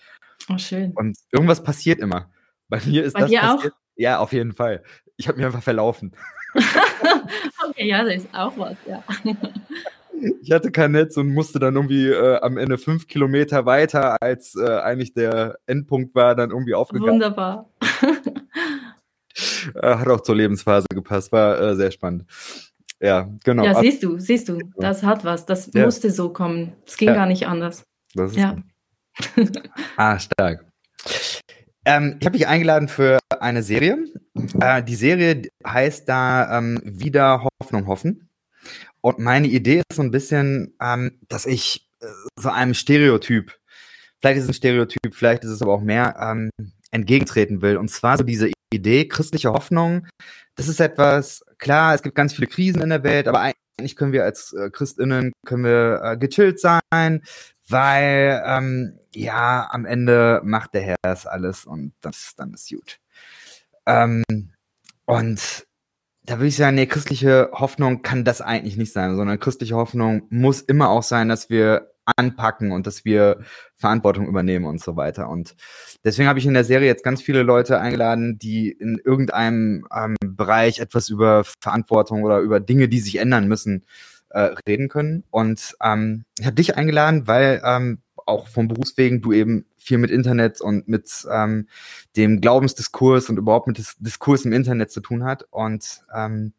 Oh, 0.50 0.58
schön. 0.58 0.92
Und 0.92 1.18
irgendwas 1.32 1.64
passiert 1.64 2.00
immer. 2.00 2.30
Bei 2.72 2.80
mir 2.86 3.04
ist 3.04 3.14
Bei 3.14 3.20
das 3.20 3.30
dir 3.30 3.40
passiert. 3.42 3.74
Auch? 3.74 3.78
Ja, 3.98 4.20
auf 4.20 4.32
jeden 4.32 4.54
Fall. 4.54 4.82
Ich 5.18 5.28
habe 5.28 5.38
mich 5.38 5.46
einfach 5.46 5.62
verlaufen. 5.62 6.14
okay, 7.68 7.86
ja, 7.86 8.04
das 8.04 8.24
ist 8.24 8.34
auch 8.34 8.58
was, 8.58 8.78
ja. 8.88 9.04
Ich 10.42 10.52
hatte 10.52 10.72
kein 10.72 10.94
Netz 10.94 11.18
und 11.18 11.34
musste 11.34 11.60
dann 11.60 11.76
irgendwie 11.76 12.08
äh, 12.08 12.40
am 12.42 12.58
Ende 12.58 12.78
fünf 12.78 13.08
Kilometer 13.08 13.66
weiter, 13.66 14.18
als 14.22 14.56
äh, 14.56 14.78
eigentlich 14.80 15.14
der 15.14 15.58
Endpunkt 15.66 16.16
war, 16.16 16.34
dann 16.34 16.52
irgendwie 16.52 16.74
aufgegangen. 16.74 17.14
Wunderbar. 17.14 17.70
Äh, 19.76 19.96
hat 19.96 20.08
auch 20.08 20.22
zur 20.22 20.36
Lebensphase 20.36 20.88
gepasst, 20.92 21.32
war 21.32 21.60
äh, 21.62 21.76
sehr 21.76 21.92
spannend. 21.92 22.26
Ja, 23.00 23.30
genau. 23.44 23.64
Ja, 23.64 23.80
siehst 23.80 24.04
du, 24.04 24.20
siehst 24.20 24.50
du, 24.50 24.60
das 24.76 25.04
hat 25.04 25.24
was. 25.24 25.46
Das 25.46 25.72
ja. 25.74 25.86
musste 25.86 26.12
so 26.12 26.34
kommen. 26.34 26.74
Es 26.86 26.98
ging 26.98 27.10
ja. 27.10 27.14
gar 27.14 27.28
nicht 27.28 27.48
anders. 27.48 27.84
Das 28.14 28.32
ist 28.32 28.38
ja. 28.38 28.58
ah, 29.96 30.20
stark. 30.20 30.66
Ähm, 31.86 32.18
ich 32.20 32.26
habe 32.26 32.38
dich 32.38 32.48
eingeladen 32.48 32.88
für 32.88 33.20
eine 33.40 33.64
Serie. 33.64 33.98
Äh, 34.60 34.84
die 34.84 34.96
Serie 34.96 35.44
heißt 35.66 36.08
da 36.08 36.58
ähm, 36.58 36.80
Wieder 36.84 37.48
Hoffnung 37.60 37.88
hoffen. 37.88 38.30
Und 39.02 39.18
meine 39.20 39.48
Idee 39.48 39.80
ist 39.90 39.96
so 39.96 40.04
ein 40.04 40.12
bisschen, 40.12 40.76
ähm, 40.80 41.20
dass 41.28 41.46
ich 41.46 41.88
äh, 42.02 42.06
so 42.36 42.50
einem 42.50 42.76
Stereotyp, 42.76 43.58
vielleicht 44.20 44.38
ist 44.38 44.44
es 44.44 44.50
ein 44.50 44.54
Stereotyp, 44.54 45.16
vielleicht 45.16 45.44
ist 45.44 45.50
es 45.50 45.62
aber 45.62 45.74
auch 45.74 45.82
mehr, 45.82 46.16
ähm, 46.20 46.52
entgegentreten 46.92 47.62
will. 47.62 47.78
Und 47.78 47.90
zwar 47.90 48.18
so 48.18 48.24
diese 48.24 48.52
Idee, 48.72 49.08
christliche 49.08 49.52
Hoffnung, 49.52 50.08
das 50.56 50.68
ist 50.68 50.80
etwas, 50.80 51.44
klar, 51.58 51.96
es 51.96 52.04
gibt 52.04 52.16
ganz 52.16 52.34
viele 52.34 52.48
Krisen 52.48 52.82
in 52.82 52.90
der 52.90 53.04
Welt, 53.04 53.28
aber 53.28 53.42
eigentlich 53.42 53.96
können 53.96 54.14
wir 54.14 54.24
als 54.24 54.54
äh, 54.54 54.70
Christinnen, 54.70 55.32
können 55.46 55.64
wir 55.64 56.02
äh, 56.04 56.18
gechillt 56.18 56.60
sein, 56.60 57.24
weil, 57.72 58.44
ähm, 58.46 59.00
ja, 59.14 59.68
am 59.72 59.86
Ende 59.86 60.42
macht 60.44 60.74
der 60.74 60.82
Herr 60.82 60.96
das 61.02 61.26
alles 61.26 61.66
und 61.66 61.94
das, 62.02 62.34
dann 62.36 62.54
ist 62.54 62.70
gut. 62.70 63.00
Ähm, 63.86 64.24
und 65.06 65.68
da 66.24 66.38
würde 66.38 66.48
ich 66.48 66.56
sagen, 66.56 66.76
nee, 66.76 66.86
christliche 66.86 67.50
Hoffnung 67.54 68.04
kann 68.04 68.24
das 68.24 68.42
eigentlich 68.42 68.78
nicht 68.78 68.94
sein, 68.94 69.16
sondern 69.16 69.40
christliche 69.40 69.76
Hoffnung 69.76 70.24
muss 70.30 70.62
immer 70.62 70.90
auch 70.90 71.04
sein, 71.04 71.30
dass 71.30 71.50
wir 71.50 71.92
anpacken 72.06 72.72
und 72.72 72.88
dass 72.88 73.06
wir 73.06 73.42
Verantwortung 73.76 74.28
übernehmen 74.28 74.66
und 74.66 74.82
so 74.82 74.96
weiter. 74.96 75.30
Und 75.30 75.56
deswegen 76.04 76.28
habe 76.30 76.40
ich 76.40 76.46
in 76.46 76.54
der 76.54 76.64
Serie 76.64 76.88
jetzt 76.88 77.04
ganz 77.04 77.22
viele 77.22 77.44
Leute 77.44 77.80
eingeladen, 77.80 78.38
die 78.38 78.72
in 78.72 79.00
irgendeinem 79.04 79.86
ähm, 79.96 80.16
Bereich 80.24 80.80
etwas 80.80 81.10
über 81.10 81.44
Verantwortung 81.62 82.24
oder 82.24 82.40
über 82.40 82.60
Dinge, 82.60 82.88
die 82.88 83.00
sich 83.00 83.18
ändern 83.18 83.48
müssen, 83.48 83.86
äh, 84.34 84.56
reden 84.68 84.90
können. 84.90 85.24
Und 85.30 85.76
ähm, 85.82 86.26
ich 86.40 86.46
habe 86.46 86.56
dich 86.56 86.76
eingeladen, 86.76 87.28
weil 87.28 87.62
ähm, 87.64 88.00
auch 88.26 88.48
vom 88.48 88.68
Berufswegen 88.68 89.22
du 89.22 89.34
eben 89.34 89.66
viel 89.78 89.98
mit 89.98 90.12
Internet 90.12 90.62
und 90.62 90.88
mit 90.88 91.26
ähm, 91.32 91.68
dem 92.16 92.42
Glaubensdiskurs 92.42 93.30
und 93.30 93.38
überhaupt 93.38 93.68
mit 93.68 93.78
des 93.78 93.96
Diskurs 94.00 94.46
im 94.46 94.54
Internet 94.54 94.92
zu 94.92 95.02
tun 95.02 95.24
hat. 95.24 95.46
Und 95.50 96.02
ähm, 96.14 96.54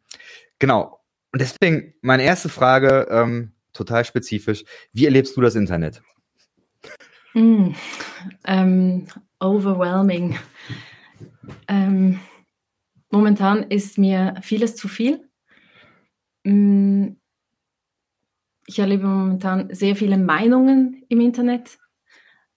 genau. 0.59 0.99
Und 1.31 1.41
deswegen 1.41 1.93
meine 2.01 2.23
erste 2.23 2.49
Frage, 2.49 3.07
ähm, 3.09 3.53
total 3.73 4.05
spezifisch, 4.05 4.63
wie 4.91 5.05
erlebst 5.05 5.35
du 5.35 5.41
das 5.41 5.55
Internet? 5.55 6.01
Mm, 7.33 7.71
ähm, 8.45 9.07
overwhelming. 9.39 10.37
Ähm, 11.67 12.19
momentan 13.09 13.63
ist 13.63 13.97
mir 13.97 14.35
vieles 14.41 14.75
zu 14.75 14.87
viel. 14.87 15.27
Mm, 16.43 17.13
ich 18.67 18.79
erlebe 18.79 19.05
momentan 19.05 19.73
sehr 19.73 19.95
viele 19.95 20.17
Meinungen 20.17 21.03
im 21.09 21.21
Internet, 21.21 21.79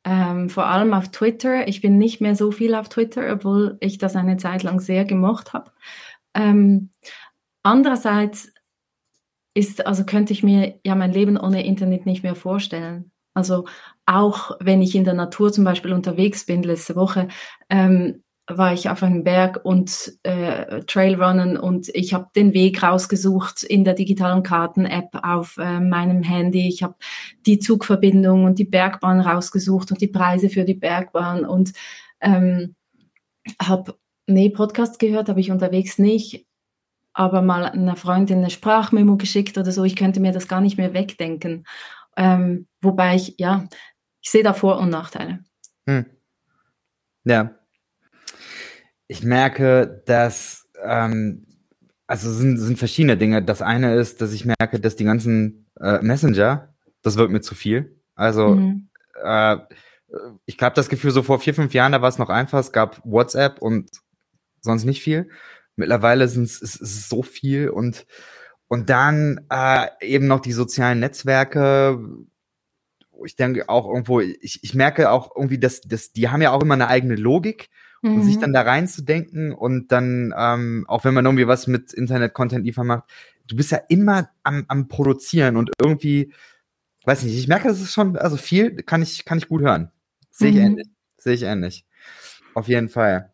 ähm, 0.04 0.48
vor 0.48 0.66
allem 0.66 0.94
auf 0.94 1.10
Twitter. 1.10 1.66
Ich 1.68 1.80
bin 1.80 1.98
nicht 1.98 2.20
mehr 2.20 2.36
so 2.36 2.52
viel 2.52 2.74
auf 2.74 2.88
Twitter, 2.88 3.32
obwohl 3.32 3.76
ich 3.80 3.98
das 3.98 4.14
eine 4.14 4.36
Zeit 4.36 4.62
lang 4.62 4.80
sehr 4.80 5.04
gemocht 5.04 5.52
habe. 5.52 5.72
Ähm, 6.34 6.90
andererseits 7.62 8.52
ist, 9.54 9.86
also 9.86 10.04
könnte 10.04 10.32
ich 10.32 10.42
mir 10.42 10.78
ja 10.84 10.94
mein 10.94 11.12
Leben 11.12 11.36
ohne 11.36 11.64
Internet 11.66 12.06
nicht 12.06 12.22
mehr 12.22 12.34
vorstellen. 12.36 13.10
Also 13.34 13.66
auch 14.06 14.52
wenn 14.60 14.80
ich 14.80 14.94
in 14.94 15.04
der 15.04 15.14
Natur 15.14 15.52
zum 15.52 15.64
Beispiel 15.64 15.92
unterwegs 15.92 16.46
bin, 16.46 16.62
letzte 16.62 16.94
Woche, 16.94 17.28
ähm, 17.68 18.22
war 18.48 18.72
ich 18.72 18.88
auf 18.88 19.02
einem 19.02 19.24
Berg 19.24 19.64
und 19.64 20.18
äh, 20.22 20.82
Trailrunnen 20.84 21.56
und 21.56 21.88
ich 21.88 22.14
habe 22.14 22.28
den 22.36 22.54
Weg 22.54 22.82
rausgesucht 22.82 23.64
in 23.64 23.82
der 23.82 23.94
digitalen 23.94 24.44
Karten-App 24.44 25.08
auf 25.22 25.56
äh, 25.58 25.80
meinem 25.80 26.22
Handy. 26.22 26.68
Ich 26.68 26.82
habe 26.82 26.94
die 27.44 27.58
Zugverbindung 27.58 28.44
und 28.44 28.58
die 28.58 28.64
Bergbahn 28.64 29.20
rausgesucht 29.20 29.90
und 29.90 30.00
die 30.00 30.06
Preise 30.06 30.48
für 30.48 30.64
die 30.64 30.74
Bergbahn 30.74 31.44
und 31.44 31.72
ähm, 32.20 32.76
habe, 33.60 33.98
nee, 34.26 34.48
Podcast 34.50 35.00
gehört 35.00 35.28
habe 35.28 35.40
ich 35.40 35.50
unterwegs 35.50 35.98
nicht, 35.98 36.46
aber 37.12 37.42
mal 37.42 37.64
einer 37.64 37.96
Freundin 37.96 38.38
eine 38.38 38.50
Sprachmemo 38.50 39.16
geschickt 39.16 39.58
oder 39.58 39.72
so. 39.72 39.82
Ich 39.82 39.96
könnte 39.96 40.20
mir 40.20 40.32
das 40.32 40.46
gar 40.46 40.60
nicht 40.60 40.78
mehr 40.78 40.94
wegdenken. 40.94 41.66
Ähm, 42.16 42.68
wobei 42.80 43.16
ich, 43.16 43.34
ja, 43.38 43.68
ich 44.20 44.30
sehe 44.30 44.44
da 44.44 44.52
Vor- 44.52 44.78
und 44.78 44.90
Nachteile. 44.90 45.40
Hm. 45.86 46.06
Ja, 47.24 47.55
ich 49.08 49.22
merke, 49.22 50.02
dass, 50.06 50.68
ähm, 50.82 51.46
also 52.06 52.30
sind, 52.32 52.58
sind 52.58 52.78
verschiedene 52.78 53.16
Dinge. 53.16 53.42
Das 53.42 53.62
eine 53.62 53.94
ist, 53.94 54.20
dass 54.20 54.32
ich 54.32 54.44
merke, 54.44 54.80
dass 54.80 54.96
die 54.96 55.04
ganzen 55.04 55.68
äh, 55.80 56.00
Messenger, 56.02 56.74
das 57.02 57.16
wird 57.16 57.30
mir 57.30 57.40
zu 57.40 57.54
viel. 57.54 58.00
Also 58.14 58.56
mhm. 58.56 58.88
äh, 59.22 59.58
ich 60.44 60.56
habe 60.60 60.74
das 60.74 60.88
Gefühl, 60.88 61.10
so 61.10 61.22
vor 61.22 61.40
vier, 61.40 61.54
fünf 61.54 61.74
Jahren, 61.74 61.92
da 61.92 62.02
war 62.02 62.08
es 62.08 62.18
noch 62.18 62.30
einfach. 62.30 62.58
Es 62.58 62.72
gab 62.72 63.00
WhatsApp 63.04 63.60
und 63.60 63.90
sonst 64.60 64.84
nicht 64.84 65.02
viel. 65.02 65.28
Mittlerweile 65.76 66.28
sind 66.28 66.44
es 66.44 66.60
ist 66.60 67.08
so 67.08 67.22
viel 67.22 67.68
und 67.68 68.06
und 68.68 68.90
dann 68.90 69.46
äh, 69.50 69.86
eben 70.00 70.26
noch 70.26 70.40
die 70.40 70.52
sozialen 70.52 70.98
Netzwerke. 71.00 72.00
Ich 73.24 73.36
denke 73.36 73.68
auch 73.68 73.88
irgendwo, 73.88 74.20
ich, 74.20 74.62
ich 74.62 74.74
merke 74.74 75.10
auch 75.10 75.30
irgendwie, 75.36 75.58
dass, 75.58 75.80
dass 75.82 76.12
die 76.12 76.28
haben 76.28 76.42
ja 76.42 76.50
auch 76.50 76.62
immer 76.62 76.74
eine 76.74 76.88
eigene 76.88 77.14
Logik 77.14 77.68
mhm. 78.06 78.14
und 78.16 78.22
sich 78.22 78.36
mhm. 78.36 78.40
dann 78.40 78.52
da 78.52 78.62
reinzudenken 78.62 79.52
und 79.52 79.92
dann, 79.92 80.34
ähm, 80.36 80.84
auch 80.88 81.04
wenn 81.04 81.14
man 81.14 81.24
irgendwie 81.24 81.46
was 81.46 81.66
mit 81.66 81.92
Internet-Content 81.92 82.64
liefern 82.64 82.86
macht, 82.86 83.04
du 83.46 83.56
bist 83.56 83.70
ja 83.70 83.80
immer 83.88 84.30
am, 84.42 84.64
am 84.68 84.88
Produzieren 84.88 85.56
und 85.56 85.70
irgendwie, 85.80 86.32
weiß 87.04 87.22
nicht, 87.22 87.36
ich 87.36 87.48
merke, 87.48 87.68
das 87.68 87.80
ist 87.80 87.92
schon, 87.92 88.16
also 88.16 88.36
viel 88.36 88.76
kann 88.76 89.02
ich, 89.02 89.24
kann 89.24 89.38
ich 89.38 89.48
gut 89.48 89.62
hören. 89.62 89.90
Sehe 90.30 90.50
ich 90.50 90.56
mhm. 90.56 90.62
ähnlich. 90.62 90.88
Sehe 91.18 91.34
ich 91.34 91.42
ähnlich. 91.42 91.84
Auf 92.54 92.68
jeden 92.68 92.88
Fall. 92.88 93.32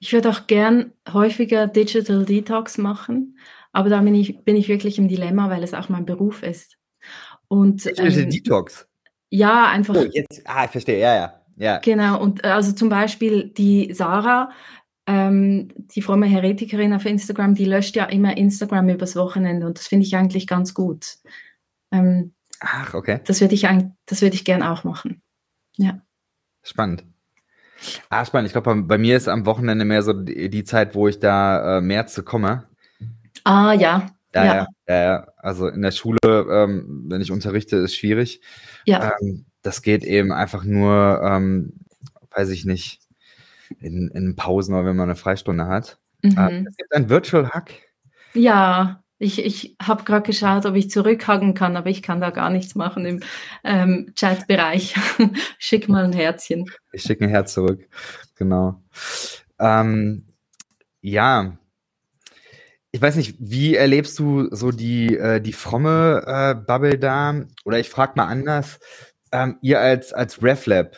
Ich 0.00 0.12
würde 0.12 0.30
auch 0.30 0.46
gern 0.46 0.92
häufiger 1.12 1.66
Digital 1.66 2.24
Detox 2.24 2.78
machen, 2.78 3.38
aber 3.72 3.90
da 3.90 4.00
bin 4.00 4.14
ich, 4.14 4.44
bin 4.44 4.56
ich 4.56 4.68
wirklich 4.68 4.98
im 4.98 5.08
Dilemma, 5.08 5.50
weil 5.50 5.62
es 5.62 5.74
auch 5.74 5.88
mein 5.88 6.06
Beruf 6.06 6.42
ist. 6.42 6.78
Und, 7.48 7.84
Digital 7.84 8.18
ähm, 8.18 8.30
Detox? 8.30 8.88
Ja, 9.28 9.68
einfach. 9.68 9.94
Oh, 9.96 10.06
jetzt, 10.12 10.42
ah, 10.44 10.64
ich 10.64 10.70
verstehe, 10.70 11.00
ja, 11.00 11.14
ja. 11.14 11.35
Ja. 11.56 11.78
Genau, 11.78 12.20
und 12.20 12.44
äh, 12.44 12.48
also 12.48 12.72
zum 12.72 12.88
Beispiel 12.88 13.48
die 13.48 13.92
Sarah, 13.94 14.50
ähm, 15.06 15.68
die 15.76 16.02
fromme 16.02 16.26
Heretikerin 16.26 16.92
auf 16.92 17.06
Instagram, 17.06 17.54
die 17.54 17.64
löscht 17.64 17.96
ja 17.96 18.04
immer 18.04 18.36
Instagram 18.36 18.88
übers 18.88 19.16
Wochenende 19.16 19.66
und 19.66 19.78
das 19.78 19.86
finde 19.86 20.06
ich 20.06 20.16
eigentlich 20.16 20.46
ganz 20.46 20.74
gut. 20.74 21.16
Ähm, 21.92 22.32
Ach, 22.60 22.94
okay. 22.94 23.20
Das 23.24 23.40
würde 23.40 23.54
ich, 23.54 23.66
das 24.06 24.22
ich 24.22 24.44
gern 24.44 24.62
auch 24.62 24.84
machen. 24.84 25.22
Ja. 25.76 26.00
Spannend. 26.62 27.04
Ah, 28.08 28.24
spannend. 28.24 28.46
Ich 28.46 28.52
glaube, 28.52 28.74
bei, 28.74 28.80
bei, 28.80 28.98
mir 28.98 29.16
ist 29.16 29.28
am 29.28 29.46
Wochenende 29.46 29.84
mehr 29.84 30.02
so 30.02 30.12
die, 30.12 30.48
die 30.48 30.64
Zeit, 30.64 30.94
wo 30.94 31.08
ich 31.08 31.20
da 31.20 31.78
äh, 31.78 31.80
mehr 31.80 32.06
zu 32.06 32.22
komme. 32.22 32.64
Ah, 33.44 33.72
ja. 33.74 34.06
Ja, 34.34 34.44
ja. 34.44 34.66
ja, 34.88 35.02
ja. 35.02 35.26
Also 35.36 35.68
in 35.68 35.82
der 35.82 35.92
Schule, 35.92 36.18
ähm, 36.24 37.04
wenn 37.08 37.20
ich 37.20 37.30
unterrichte, 37.30 37.76
ist 37.76 37.94
schwierig. 37.94 38.40
Ja. 38.84 39.12
Ähm, 39.20 39.46
das 39.66 39.82
geht 39.82 40.04
eben 40.04 40.32
einfach 40.32 40.62
nur, 40.62 41.20
ähm, 41.24 41.72
weiß 42.30 42.50
ich 42.50 42.64
nicht, 42.64 43.00
in, 43.80 44.08
in 44.08 44.36
Pausen 44.36 44.74
oder 44.74 44.86
wenn 44.86 44.96
man 44.96 45.08
eine 45.08 45.16
Freistunde 45.16 45.66
hat. 45.66 45.98
Mhm. 46.22 46.36
Ähm, 46.38 46.66
es 46.68 46.76
gibt 46.76 46.94
ein 46.94 47.08
Virtual 47.08 47.50
Hack. 47.50 47.72
Ja, 48.32 49.02
ich, 49.18 49.44
ich 49.44 49.76
habe 49.82 50.04
gerade 50.04 50.24
geschaut, 50.26 50.66
ob 50.66 50.76
ich 50.76 50.90
zurückhacken 50.90 51.54
kann, 51.54 51.76
aber 51.76 51.90
ich 51.90 52.02
kann 52.02 52.20
da 52.20 52.30
gar 52.30 52.50
nichts 52.50 52.74
machen 52.76 53.04
im 53.06 53.20
ähm, 53.64 54.12
Chatbereich. 54.14 54.94
Schick 55.58 55.88
mal 55.88 56.04
ein 56.04 56.12
Herzchen. 56.12 56.66
Ich 56.92 57.02
schicke 57.02 57.24
ein 57.24 57.30
Herz 57.30 57.54
zurück, 57.54 57.88
genau. 58.36 58.82
Ähm, 59.58 60.26
ja, 61.00 61.58
ich 62.92 63.02
weiß 63.02 63.16
nicht, 63.16 63.36
wie 63.38 63.74
erlebst 63.74 64.18
du 64.18 64.48
so 64.54 64.70
die, 64.70 65.16
äh, 65.16 65.40
die 65.40 65.52
fromme 65.52 66.22
äh, 66.26 66.54
Bubble 66.54 66.98
da? 66.98 67.34
Oder 67.64 67.78
ich 67.78 67.90
frage 67.90 68.12
mal 68.16 68.26
anders, 68.26 68.78
ähm, 69.32 69.58
ihr 69.62 69.80
als, 69.80 70.12
als 70.12 70.42
RefLab, 70.42 70.96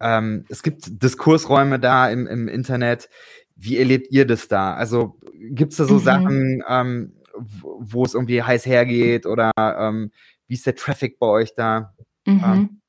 ähm, 0.00 0.44
es 0.48 0.62
gibt 0.62 1.02
Diskursräume 1.02 1.78
da 1.78 2.08
im, 2.10 2.26
im 2.26 2.48
Internet. 2.48 3.08
Wie 3.54 3.78
erlebt 3.78 4.08
ihr 4.10 4.26
das 4.26 4.48
da? 4.48 4.74
Also 4.74 5.18
gibt 5.32 5.72
es 5.72 5.78
da 5.78 5.84
so 5.84 5.94
mhm. 5.94 6.00
Sachen, 6.00 6.62
ähm, 6.68 7.22
wo 7.34 8.04
es 8.04 8.14
irgendwie 8.14 8.42
heiß 8.42 8.66
hergeht 8.66 9.26
oder 9.26 9.50
ähm, 9.56 10.10
wie 10.46 10.54
ist 10.54 10.66
der 10.66 10.76
Traffic 10.76 11.18
bei 11.18 11.26
euch 11.26 11.54
da? 11.54 11.94
Mhm. 12.26 12.42
Ähm, 12.44 12.80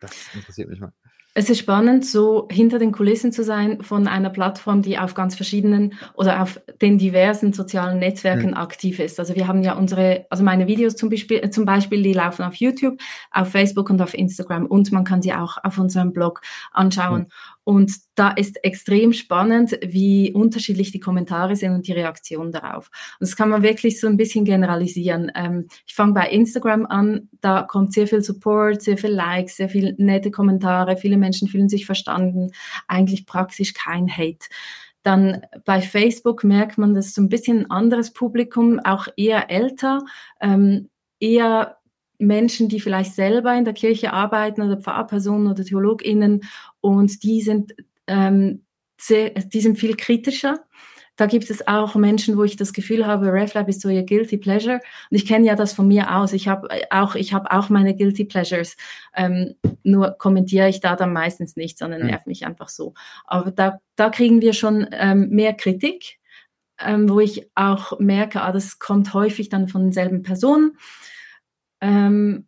das 0.00 0.12
interessiert 0.34 0.68
mich 0.68 0.80
mal. 0.80 0.92
Es 1.38 1.50
ist 1.50 1.58
spannend, 1.58 2.06
so 2.06 2.48
hinter 2.50 2.78
den 2.78 2.92
Kulissen 2.92 3.30
zu 3.30 3.44
sein 3.44 3.82
von 3.82 4.08
einer 4.08 4.30
Plattform, 4.30 4.80
die 4.80 4.98
auf 4.98 5.12
ganz 5.12 5.34
verschiedenen 5.36 5.92
oder 6.14 6.40
auf 6.40 6.58
den 6.80 6.96
diversen 6.96 7.52
sozialen 7.52 7.98
Netzwerken 7.98 8.52
mhm. 8.52 8.56
aktiv 8.56 8.98
ist. 9.00 9.20
Also 9.20 9.34
wir 9.34 9.46
haben 9.46 9.62
ja 9.62 9.74
unsere, 9.74 10.24
also 10.30 10.42
meine 10.42 10.66
Videos 10.66 10.96
zum 10.96 11.10
Beispiel, 11.10 11.44
äh, 11.44 11.50
zum 11.50 11.66
Beispiel, 11.66 12.02
die 12.02 12.14
laufen 12.14 12.42
auf 12.42 12.54
YouTube, 12.54 12.98
auf 13.30 13.50
Facebook 13.50 13.90
und 13.90 14.00
auf 14.00 14.14
Instagram 14.14 14.64
und 14.64 14.90
man 14.92 15.04
kann 15.04 15.20
sie 15.20 15.34
auch 15.34 15.58
auf 15.62 15.76
unserem 15.76 16.14
Blog 16.14 16.40
anschauen. 16.72 17.24
Mhm. 17.24 17.26
Und 17.66 17.96
da 18.14 18.30
ist 18.30 18.62
extrem 18.62 19.12
spannend, 19.12 19.76
wie 19.84 20.32
unterschiedlich 20.32 20.92
die 20.92 21.00
Kommentare 21.00 21.56
sind 21.56 21.72
und 21.72 21.88
die 21.88 21.94
Reaktion 21.94 22.52
darauf. 22.52 22.92
Und 23.18 23.28
das 23.28 23.34
kann 23.34 23.48
man 23.48 23.64
wirklich 23.64 23.98
so 23.98 24.06
ein 24.06 24.16
bisschen 24.16 24.44
generalisieren. 24.44 25.32
Ähm, 25.34 25.66
ich 25.84 25.96
fange 25.96 26.12
bei 26.12 26.28
Instagram 26.28 26.86
an, 26.86 27.28
da 27.40 27.64
kommt 27.64 27.92
sehr 27.92 28.06
viel 28.06 28.22
Support, 28.22 28.82
sehr 28.82 28.96
viel 28.96 29.10
Likes, 29.10 29.56
sehr 29.56 29.68
viele 29.68 29.96
nette 29.98 30.30
Kommentare, 30.30 30.96
viele 30.96 31.16
Menschen 31.16 31.48
fühlen 31.48 31.68
sich 31.68 31.86
verstanden, 31.86 32.52
eigentlich 32.86 33.26
praktisch 33.26 33.74
kein 33.74 34.08
Hate. 34.08 34.46
Dann 35.02 35.42
bei 35.64 35.80
Facebook 35.80 36.44
merkt 36.44 36.78
man, 36.78 36.94
das 36.94 37.06
ist 37.06 37.14
so 37.16 37.22
ein 37.22 37.28
bisschen 37.28 37.62
ein 37.62 37.70
anderes 37.72 38.12
Publikum, 38.12 38.78
auch 38.78 39.08
eher 39.16 39.50
älter, 39.50 40.04
ähm, 40.40 40.88
eher 41.18 41.75
Menschen, 42.18 42.68
die 42.68 42.80
vielleicht 42.80 43.14
selber 43.14 43.54
in 43.56 43.64
der 43.64 43.74
Kirche 43.74 44.12
arbeiten 44.12 44.62
oder 44.62 44.80
Pfarrpersonen 44.80 45.48
oder 45.48 45.64
TheologInnen 45.64 46.42
und 46.80 47.22
die 47.22 47.42
sind, 47.42 47.74
ähm, 48.06 48.64
sehr, 48.98 49.30
die 49.30 49.60
sind 49.60 49.78
viel 49.78 49.96
kritischer. 49.96 50.60
Da 51.16 51.24
gibt 51.24 51.48
es 51.50 51.66
auch 51.66 51.94
Menschen, 51.94 52.36
wo 52.36 52.44
ich 52.44 52.56
das 52.56 52.74
Gefühl 52.74 53.06
habe, 53.06 53.32
RefLab 53.32 53.68
ist 53.68 53.80
so 53.80 53.88
ihr 53.88 54.04
Guilty 54.04 54.36
Pleasure. 54.36 54.80
Und 55.10 55.16
ich 55.16 55.26
kenne 55.26 55.46
ja 55.46 55.56
das 55.56 55.72
von 55.72 55.88
mir 55.88 56.14
aus. 56.14 56.34
Ich 56.34 56.46
habe 56.46 56.68
auch, 56.90 57.14
ich 57.14 57.32
habe 57.32 57.50
auch 57.50 57.70
meine 57.70 57.96
Guilty 57.96 58.26
Pleasures. 58.26 58.76
Ähm, 59.14 59.54
nur 59.82 60.12
kommentiere 60.18 60.68
ich 60.68 60.80
da 60.80 60.94
dann 60.94 61.14
meistens 61.14 61.56
nicht, 61.56 61.78
sondern 61.78 62.02
mhm. 62.02 62.08
nerv 62.08 62.26
mich 62.26 62.46
einfach 62.46 62.68
so. 62.68 62.92
Aber 63.24 63.50
da, 63.50 63.80
da 63.96 64.10
kriegen 64.10 64.42
wir 64.42 64.52
schon 64.52 64.86
ähm, 64.92 65.30
mehr 65.30 65.54
Kritik, 65.54 66.18
ähm, 66.78 67.08
wo 67.08 67.20
ich 67.20 67.50
auch 67.54 67.98
merke, 67.98 68.42
ah, 68.42 68.52
das 68.52 68.78
kommt 68.78 69.14
häufig 69.14 69.48
dann 69.48 69.68
von 69.68 69.84
denselben 69.84 70.22
Personen. 70.22 70.76
Ähm, 71.80 72.46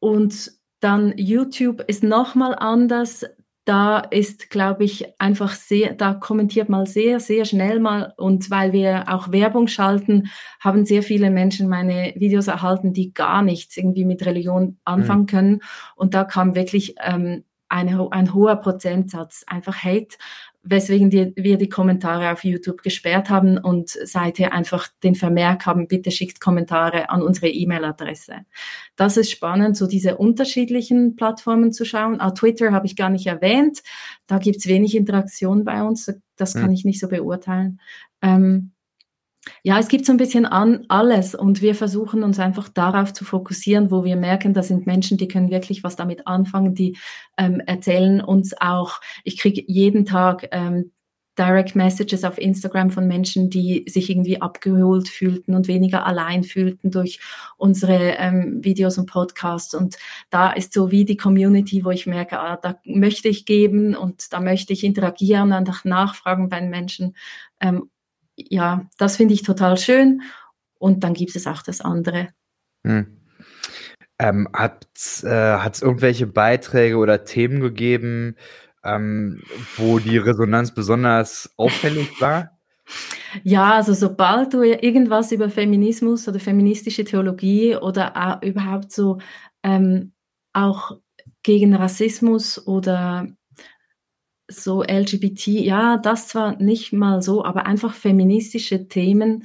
Und 0.00 0.52
dann 0.80 1.14
YouTube 1.16 1.82
ist 1.86 2.02
nochmal 2.02 2.54
anders. 2.54 3.24
Da 3.64 4.00
ist, 4.00 4.50
glaube 4.50 4.84
ich, 4.84 5.18
einfach 5.18 5.54
sehr, 5.54 5.94
da 5.94 6.12
kommentiert 6.12 6.68
mal 6.68 6.86
sehr, 6.86 7.20
sehr 7.20 7.46
schnell 7.46 7.80
mal. 7.80 8.12
Und 8.18 8.50
weil 8.50 8.74
wir 8.74 9.04
auch 9.08 9.32
Werbung 9.32 9.66
schalten, 9.66 10.28
haben 10.60 10.84
sehr 10.84 11.02
viele 11.02 11.30
Menschen 11.30 11.70
meine 11.70 12.12
Videos 12.16 12.48
erhalten, 12.48 12.92
die 12.92 13.14
gar 13.14 13.40
nichts 13.40 13.78
irgendwie 13.78 14.04
mit 14.04 14.26
Religion 14.26 14.78
anfangen 14.84 15.22
mhm. 15.22 15.26
können. 15.26 15.60
Und 15.96 16.12
da 16.12 16.24
kam 16.24 16.54
wirklich 16.54 16.96
ähm, 17.02 17.44
eine, 17.68 18.08
ein 18.12 18.34
hoher 18.34 18.56
Prozentsatz 18.56 19.44
einfach 19.46 19.82
Hate 19.82 20.16
weswegen 20.64 21.10
die, 21.10 21.32
wir 21.36 21.58
die 21.58 21.68
Kommentare 21.68 22.32
auf 22.32 22.42
YouTube 22.42 22.82
gesperrt 22.82 23.28
haben 23.28 23.58
und 23.58 23.90
seither 23.90 24.52
einfach 24.52 24.88
den 25.02 25.14
Vermerk 25.14 25.66
haben, 25.66 25.86
bitte 25.86 26.10
schickt 26.10 26.40
Kommentare 26.40 27.10
an 27.10 27.22
unsere 27.22 27.48
E-Mail-Adresse. 27.48 28.46
Das 28.96 29.16
ist 29.16 29.30
spannend, 29.30 29.76
so 29.76 29.86
diese 29.86 30.16
unterschiedlichen 30.16 31.16
Plattformen 31.16 31.72
zu 31.72 31.84
schauen. 31.84 32.20
Auch 32.20 32.32
Twitter 32.32 32.72
habe 32.72 32.86
ich 32.86 32.96
gar 32.96 33.10
nicht 33.10 33.26
erwähnt. 33.26 33.82
Da 34.26 34.38
gibt's 34.38 34.66
wenig 34.66 34.96
Interaktion 34.96 35.64
bei 35.64 35.82
uns. 35.82 36.12
Das 36.36 36.54
kann 36.54 36.66
hm. 36.66 36.72
ich 36.72 36.84
nicht 36.84 36.98
so 36.98 37.08
beurteilen. 37.08 37.80
Ähm, 38.22 38.72
ja, 39.62 39.78
es 39.78 39.88
gibt 39.88 40.06
so 40.06 40.12
ein 40.12 40.18
bisschen 40.18 40.46
an 40.46 40.84
alles 40.88 41.34
und 41.34 41.62
wir 41.62 41.74
versuchen 41.74 42.22
uns 42.22 42.38
einfach 42.38 42.68
darauf 42.68 43.12
zu 43.12 43.24
fokussieren, 43.24 43.90
wo 43.90 44.04
wir 44.04 44.16
merken, 44.16 44.54
da 44.54 44.62
sind 44.62 44.86
Menschen, 44.86 45.18
die 45.18 45.28
können 45.28 45.50
wirklich 45.50 45.84
was 45.84 45.96
damit 45.96 46.26
anfangen, 46.26 46.74
die 46.74 46.96
ähm, 47.38 47.60
erzählen 47.60 48.20
uns 48.20 48.54
auch, 48.60 49.00
ich 49.24 49.38
kriege 49.38 49.62
jeden 49.66 50.04
Tag 50.06 50.48
ähm, 50.52 50.92
Direct 51.38 51.74
Messages 51.74 52.24
auf 52.24 52.38
Instagram 52.38 52.90
von 52.90 53.08
Menschen, 53.08 53.50
die 53.50 53.84
sich 53.88 54.08
irgendwie 54.08 54.40
abgeholt 54.40 55.08
fühlten 55.08 55.54
und 55.54 55.66
weniger 55.66 56.06
allein 56.06 56.44
fühlten 56.44 56.90
durch 56.90 57.18
unsere 57.56 58.14
ähm, 58.18 58.62
Videos 58.62 58.98
und 58.98 59.06
Podcasts. 59.06 59.74
Und 59.74 59.96
da 60.30 60.52
ist 60.52 60.72
so 60.72 60.90
wie 60.92 61.04
die 61.04 61.16
Community, 61.16 61.84
wo 61.84 61.90
ich 61.90 62.06
merke, 62.06 62.38
ah, 62.38 62.56
da 62.56 62.78
möchte 62.84 63.28
ich 63.28 63.46
geben 63.46 63.96
und 63.96 64.32
da 64.32 64.40
möchte 64.40 64.72
ich 64.72 64.84
interagieren 64.84 65.52
und 65.52 65.68
auch 65.68 65.84
nachfragen 65.84 66.48
bei 66.48 66.60
den 66.60 66.70
Menschen. 66.70 67.16
Ähm, 67.60 67.90
ja, 68.36 68.88
das 68.98 69.16
finde 69.16 69.34
ich 69.34 69.42
total 69.42 69.76
schön. 69.76 70.22
Und 70.78 71.04
dann 71.04 71.14
gibt 71.14 71.34
es 71.36 71.46
auch 71.46 71.62
das 71.62 71.80
andere. 71.80 72.28
Hm. 72.86 73.20
Ähm, 74.18 74.48
hat 74.52 74.86
es 74.94 75.24
äh, 75.24 75.56
irgendwelche 75.82 76.26
Beiträge 76.26 76.96
oder 76.96 77.24
Themen 77.24 77.60
gegeben, 77.60 78.36
ähm, 78.84 79.42
wo 79.76 79.98
die 79.98 80.18
Resonanz 80.18 80.72
besonders 80.74 81.50
auffällig 81.56 82.20
war? 82.20 82.50
Ja, 83.42 83.74
also 83.74 83.94
sobald 83.94 84.52
du 84.54 84.62
irgendwas 84.62 85.32
über 85.32 85.48
Feminismus 85.50 86.28
oder 86.28 86.38
feministische 86.38 87.04
Theologie 87.04 87.76
oder 87.76 88.40
überhaupt 88.42 88.92
so 88.92 89.18
ähm, 89.62 90.12
auch 90.52 90.98
gegen 91.42 91.74
Rassismus 91.74 92.64
oder 92.66 93.26
so 94.48 94.82
LGBT, 94.82 95.46
ja, 95.48 95.96
das 95.96 96.28
zwar 96.28 96.60
nicht 96.60 96.92
mal 96.92 97.22
so, 97.22 97.44
aber 97.44 97.66
einfach 97.66 97.94
feministische 97.94 98.88
Themen 98.88 99.44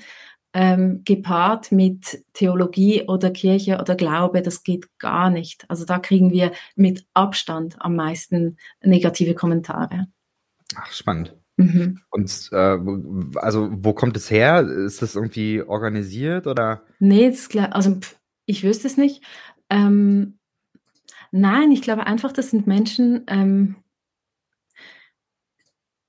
ähm, 0.53 1.03
gepaart 1.05 1.71
mit 1.71 2.23
Theologie 2.33 3.03
oder 3.07 3.29
Kirche 3.31 3.77
oder 3.79 3.95
Glaube, 3.95 4.41
das 4.41 4.63
geht 4.63 4.87
gar 4.97 5.29
nicht. 5.29 5.65
Also 5.69 5.85
da 5.85 5.99
kriegen 5.99 6.31
wir 6.31 6.51
mit 6.75 7.05
Abstand 7.13 7.77
am 7.79 7.95
meisten 7.95 8.57
negative 8.81 9.35
Kommentare. 9.35 10.07
Ach, 10.75 10.91
spannend. 10.91 11.35
Mhm. 11.57 11.99
Und 12.09 12.49
äh, 12.51 12.77
also 13.35 13.69
wo 13.71 13.93
kommt 13.93 14.17
es 14.17 14.31
her? 14.31 14.61
Ist 14.61 15.01
das 15.01 15.15
irgendwie 15.15 15.61
organisiert 15.61 16.47
oder? 16.47 16.83
Nee, 16.99 17.29
das, 17.29 17.49
also 17.71 17.99
ich 18.45 18.63
wüsste 18.63 18.87
es 18.87 18.97
nicht. 18.97 19.23
Ähm, 19.69 20.39
nein, 21.31 21.71
ich 21.71 21.81
glaube 21.81 22.07
einfach, 22.07 22.31
das 22.31 22.49
sind 22.51 22.65
Menschen, 22.65 23.23
ähm, 23.27 23.75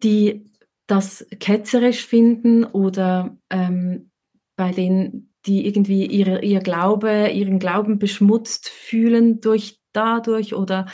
die 0.02 0.50
das 0.86 1.26
ketzerisch 1.38 2.04
finden 2.04 2.64
oder 2.64 3.36
ähm, 3.50 4.10
bei 4.56 4.72
denen, 4.72 5.32
die 5.46 5.66
irgendwie 5.66 6.06
ihre, 6.06 6.42
ihr 6.42 6.60
Glaube, 6.60 7.28
ihren 7.28 7.58
Glauben 7.58 7.98
beschmutzt 7.98 8.68
fühlen 8.68 9.40
durch 9.40 9.78
dadurch 9.92 10.54
oder 10.54 10.86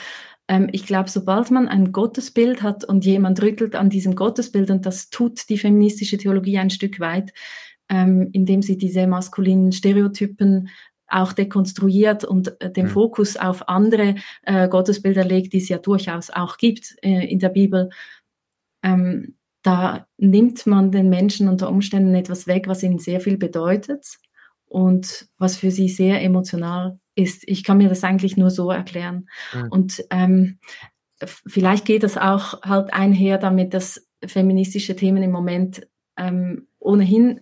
ähm, 0.48 0.68
ich 0.72 0.86
glaube, 0.86 1.08
sobald 1.08 1.50
man 1.50 1.68
ein 1.68 1.92
Gottesbild 1.92 2.62
hat 2.62 2.84
und 2.84 3.04
jemand 3.04 3.42
rüttelt 3.42 3.74
an 3.74 3.90
diesem 3.90 4.14
Gottesbild 4.14 4.70
und 4.70 4.86
das 4.86 5.10
tut 5.10 5.48
die 5.48 5.58
feministische 5.58 6.18
Theologie 6.18 6.58
ein 6.58 6.70
Stück 6.70 7.00
weit, 7.00 7.32
ähm, 7.88 8.28
indem 8.32 8.62
sie 8.62 8.76
diese 8.76 9.06
maskulinen 9.06 9.72
Stereotypen 9.72 10.68
auch 11.08 11.32
dekonstruiert 11.32 12.24
und 12.24 12.60
äh, 12.60 12.70
den 12.70 12.86
mhm. 12.86 12.90
Fokus 12.90 13.36
auf 13.36 13.68
andere 13.68 14.16
äh, 14.42 14.68
Gottesbilder 14.68 15.24
legt, 15.24 15.52
die 15.52 15.58
es 15.58 15.68
ja 15.68 15.78
durchaus 15.78 16.30
auch 16.30 16.56
gibt 16.56 16.96
äh, 17.02 17.26
in 17.26 17.38
der 17.38 17.50
Bibel, 17.50 17.90
ähm, 18.86 19.36
da 19.62 20.06
nimmt 20.16 20.64
man 20.66 20.92
den 20.92 21.10
Menschen 21.10 21.48
unter 21.48 21.68
Umständen 21.68 22.14
etwas 22.14 22.46
weg, 22.46 22.68
was 22.68 22.84
ihnen 22.84 23.00
sehr 23.00 23.20
viel 23.20 23.36
bedeutet 23.36 24.06
und 24.66 25.28
was 25.38 25.56
für 25.56 25.72
sie 25.72 25.88
sehr 25.88 26.22
emotional 26.22 27.00
ist. 27.16 27.42
Ich 27.48 27.64
kann 27.64 27.78
mir 27.78 27.88
das 27.88 28.04
eigentlich 28.04 28.36
nur 28.36 28.50
so 28.50 28.70
erklären. 28.70 29.28
Mhm. 29.52 29.68
Und 29.70 30.04
ähm, 30.10 30.60
vielleicht 31.46 31.84
geht 31.84 32.04
das 32.04 32.16
auch 32.16 32.62
halt 32.62 32.92
einher 32.94 33.38
damit, 33.38 33.74
dass 33.74 34.06
feministische 34.24 34.94
Themen 34.94 35.22
im 35.24 35.32
Moment 35.32 35.88
ähm, 36.16 36.68
ohnehin 36.78 37.40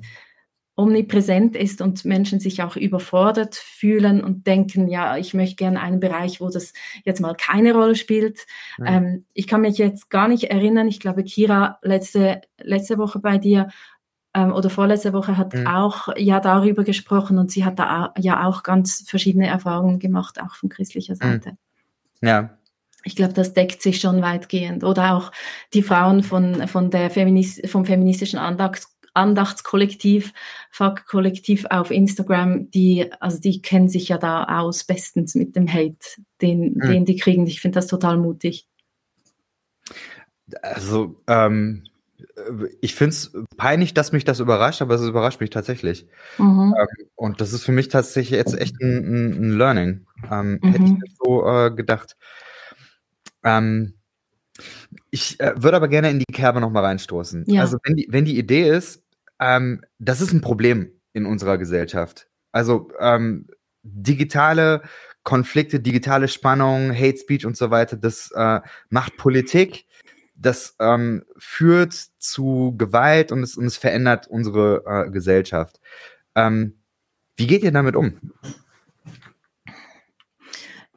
omnipräsent 0.77 1.55
ist 1.55 1.81
und 1.81 2.05
Menschen 2.05 2.41
sich 2.41 2.63
auch 2.63 2.77
überfordert 2.77 3.55
fühlen 3.55 4.25
und 4.25 4.47
denken, 4.47 4.89
ja, 4.89 5.17
ich 5.17 5.33
möchte 5.33 5.57
gerne 5.57 5.81
einen 5.81 6.01
Bereich, 6.01 6.41
wo 6.41 6.49
das 6.49 6.73
jetzt 7.05 7.21
mal 7.21 7.35
keine 7.35 7.75
Rolle 7.75 7.95
spielt. 7.95 8.47
Ähm, 8.85 9.25
ich 9.35 9.47
kann 9.47 9.61
mich 9.61 9.79
jetzt 9.79 10.11
gar 10.11 10.27
nicht 10.27 10.45
erinnern, 10.45 10.89
ich 10.89 10.99
glaube, 10.99 11.23
Kira 11.23 11.79
letzte, 11.83 12.41
letzte 12.61 12.99
Woche 12.99 13.21
bei 13.21 13.39
dir 13.39 13.69
ähm, 14.35 14.53
oder 14.53 14.69
vorletzte 14.69 15.13
Woche 15.13 15.37
hat 15.39 15.55
mhm. 15.55 15.67
auch 15.67 16.09
ja 16.17 16.41
darüber 16.41 16.83
gesprochen 16.83 17.39
und 17.39 17.51
sie 17.53 17.65
hat 17.65 17.79
da 17.79 18.13
ja 18.19 18.45
auch 18.47 18.65
ganz 18.65 19.05
verschiedene 19.07 19.47
Erfahrungen 19.47 20.01
gemacht, 20.01 20.41
auch 20.41 20.57
von 20.57 20.69
christlicher 20.69 21.15
mhm. 21.15 21.19
Seite. 21.19 21.51
Mhm. 22.21 22.29
Ja. 22.29 22.59
Ich 23.07 23.17
glaube, 23.17 23.35
das 23.35 23.53
deckt 23.53 23.83
sich 23.83 24.01
schon 24.01 24.23
weitgehend. 24.23 24.83
Oder 24.83 25.15
auch 25.15 25.31
die 25.75 25.83
Frauen 25.83 26.23
von, 26.23 26.67
von 26.69 26.91
der 26.91 27.11
Feminist 27.11 27.69
vom 27.69 27.85
feministischen 27.85 28.39
Andachts 28.39 28.94
Andachtskollektiv, 29.15 30.33
Fuck-Kollektiv 30.71 31.67
auf 31.71 31.91
Instagram, 31.91 32.71
die, 32.71 33.11
also 33.21 33.41
die 33.41 33.63
kennen 33.63 33.89
sich 33.89 34.09
ja 34.09 34.19
da 34.19 34.45
aus 34.45 34.85
bestens 34.85 35.35
mit 35.35 35.57
dem 35.57 35.73
Hate, 35.73 35.97
den, 36.43 36.75
mhm. 36.75 36.81
den 36.81 37.05
die 37.05 37.17
kriegen. 37.17 37.47
Ich 37.47 37.61
finde 37.61 37.77
das 37.77 37.87
total 37.87 38.19
mutig. 38.19 38.69
Also, 40.63 41.21
ähm, 41.27 41.85
ich 42.81 42.95
finde 42.95 43.11
es 43.11 43.33
peinlich, 43.57 43.95
dass 43.95 44.13
mich 44.13 44.25
das 44.25 44.41
überrascht, 44.41 44.83
aber 44.83 44.95
es 44.95 45.03
überrascht 45.03 45.41
mich 45.41 45.51
tatsächlich. 45.51 46.07
Mhm. 46.39 46.75
Ähm, 46.77 47.07
und 47.15 47.41
das 47.41 47.53
ist 47.53 47.65
für 47.65 47.73
mich 47.73 47.89
tatsächlich 47.89 48.39
jetzt 48.39 48.59
echt 48.59 48.81
ein, 48.83 49.53
ein 49.53 49.57
Learning. 49.57 50.07
Ähm, 50.31 50.59
mhm. 50.63 50.73
Hätte 50.73 50.85
ich 50.85 50.91
nicht 50.91 51.17
so 51.23 51.47
äh, 51.47 51.71
gedacht. 51.71 52.17
Ähm, 53.45 53.95
ich 55.11 55.39
äh, 55.41 55.53
würde 55.57 55.77
aber 55.77 55.89
gerne 55.89 56.11
in 56.11 56.19
die 56.19 56.33
Kerbe 56.33 56.61
nochmal 56.61 56.85
reinstoßen. 56.85 57.45
Ja. 57.47 57.63
Also 57.63 57.79
wenn 57.85 57.97
die, 57.97 58.07
wenn 58.11 58.25
die 58.25 58.39
Idee 58.39 58.69
ist, 58.69 59.04
ähm, 59.45 59.83
das 59.99 60.21
ist 60.21 60.33
ein 60.33 60.41
Problem 60.41 60.91
in 61.13 61.27
unserer 61.27 61.59
Gesellschaft. 61.59 62.29
Also 62.53 62.91
ähm, 62.99 63.47
digitale 63.83 64.83
Konflikte, 65.23 65.81
digitale 65.81 66.29
Spannung, 66.29 66.95
Hate 66.95 67.19
Speech 67.19 67.45
und 67.45 67.57
so 67.57 67.71
weiter, 67.71 67.97
das 67.97 68.31
äh, 68.35 68.61
macht 68.89 69.17
Politik, 69.17 69.87
das 70.35 70.75
ähm, 70.81 71.25
führt 71.37 71.93
zu 72.19 72.75
Gewalt 72.77 73.33
und 73.33 73.43
es, 73.43 73.57
und 73.57 73.67
es 73.67 73.77
verändert 73.77 74.27
unsere 74.27 74.83
äh, 74.87 75.11
Gesellschaft. 75.11 75.81
Ähm, 76.35 76.79
wie 77.37 77.47
geht 77.47 77.63
ihr 77.63 77.73
damit 77.73 77.97
um? 77.97 78.19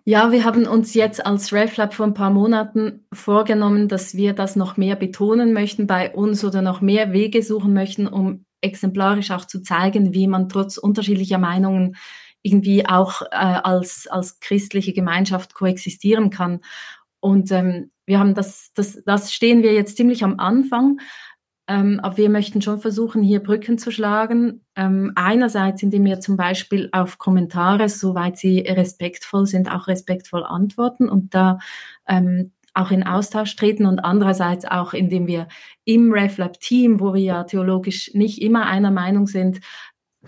Ja, 0.10 0.32
wir 0.32 0.46
haben 0.46 0.66
uns 0.68 0.94
jetzt 0.94 1.26
als 1.26 1.52
RefLab 1.52 1.94
vor 1.94 2.06
ein 2.06 2.14
paar 2.14 2.30
Monaten 2.30 3.06
vorgenommen, 3.12 3.90
dass 3.90 4.16
wir 4.16 4.32
das 4.32 4.56
noch 4.56 4.78
mehr 4.78 4.96
betonen 4.96 5.52
möchten 5.52 5.86
bei 5.86 6.14
uns 6.14 6.46
oder 6.46 6.62
noch 6.62 6.80
mehr 6.80 7.12
Wege 7.12 7.44
suchen 7.44 7.74
möchten, 7.74 8.08
um 8.08 8.46
exemplarisch 8.62 9.32
auch 9.32 9.44
zu 9.44 9.62
zeigen, 9.62 10.14
wie 10.14 10.28
man 10.28 10.48
trotz 10.48 10.78
unterschiedlicher 10.78 11.40
Meinungen 11.40 11.98
irgendwie 12.42 12.88
auch 12.88 13.22
äh, 13.24 13.36
als, 13.36 14.08
als 14.10 14.40
christliche 14.40 14.94
Gemeinschaft 14.94 15.54
koexistieren 15.54 16.30
kann. 16.30 16.62
Und 17.20 17.52
ähm, 17.52 17.92
wir 18.06 18.20
haben 18.20 18.34
das, 18.34 18.72
das, 18.76 19.04
das 19.06 19.34
stehen 19.34 19.62
wir 19.62 19.74
jetzt 19.74 19.98
ziemlich 19.98 20.24
am 20.24 20.40
Anfang. 20.40 21.02
Ähm, 21.68 22.00
aber 22.02 22.18
wir 22.18 22.30
möchten 22.30 22.62
schon 22.62 22.80
versuchen, 22.80 23.22
hier 23.22 23.44
Brücken 23.44 23.78
zu 23.78 23.92
schlagen. 23.92 24.62
Ähm, 24.76 25.12
einerseits, 25.16 25.84
indem 25.84 26.06
wir 26.06 26.20
zum 26.20 26.38
Beispiel 26.38 26.90
auf 26.94 27.18
Kommentare, 27.18 27.90
soweit 27.90 28.38
sie 28.38 28.60
respektvoll 28.60 29.46
sind, 29.46 29.70
auch 29.70 29.88
respektvoll 29.88 30.44
antworten 30.44 31.10
und 31.10 31.34
da 31.34 31.60
ähm, 32.08 32.52
auch 32.74 32.92
in 32.92 33.04
Austausch 33.04 33.56
treten 33.56 33.86
und 33.86 34.00
andererseits 34.00 34.66
auch, 34.66 34.94
indem 34.94 35.26
wir 35.26 35.48
im 35.84 36.14
RefLab-Team, 36.14 37.00
wo 37.00 37.14
wir 37.14 37.22
ja 37.22 37.44
theologisch 37.44 38.12
nicht 38.14 38.42
immer 38.42 38.68
einer 38.68 38.92
Meinung 38.92 39.26
sind, 39.26 39.60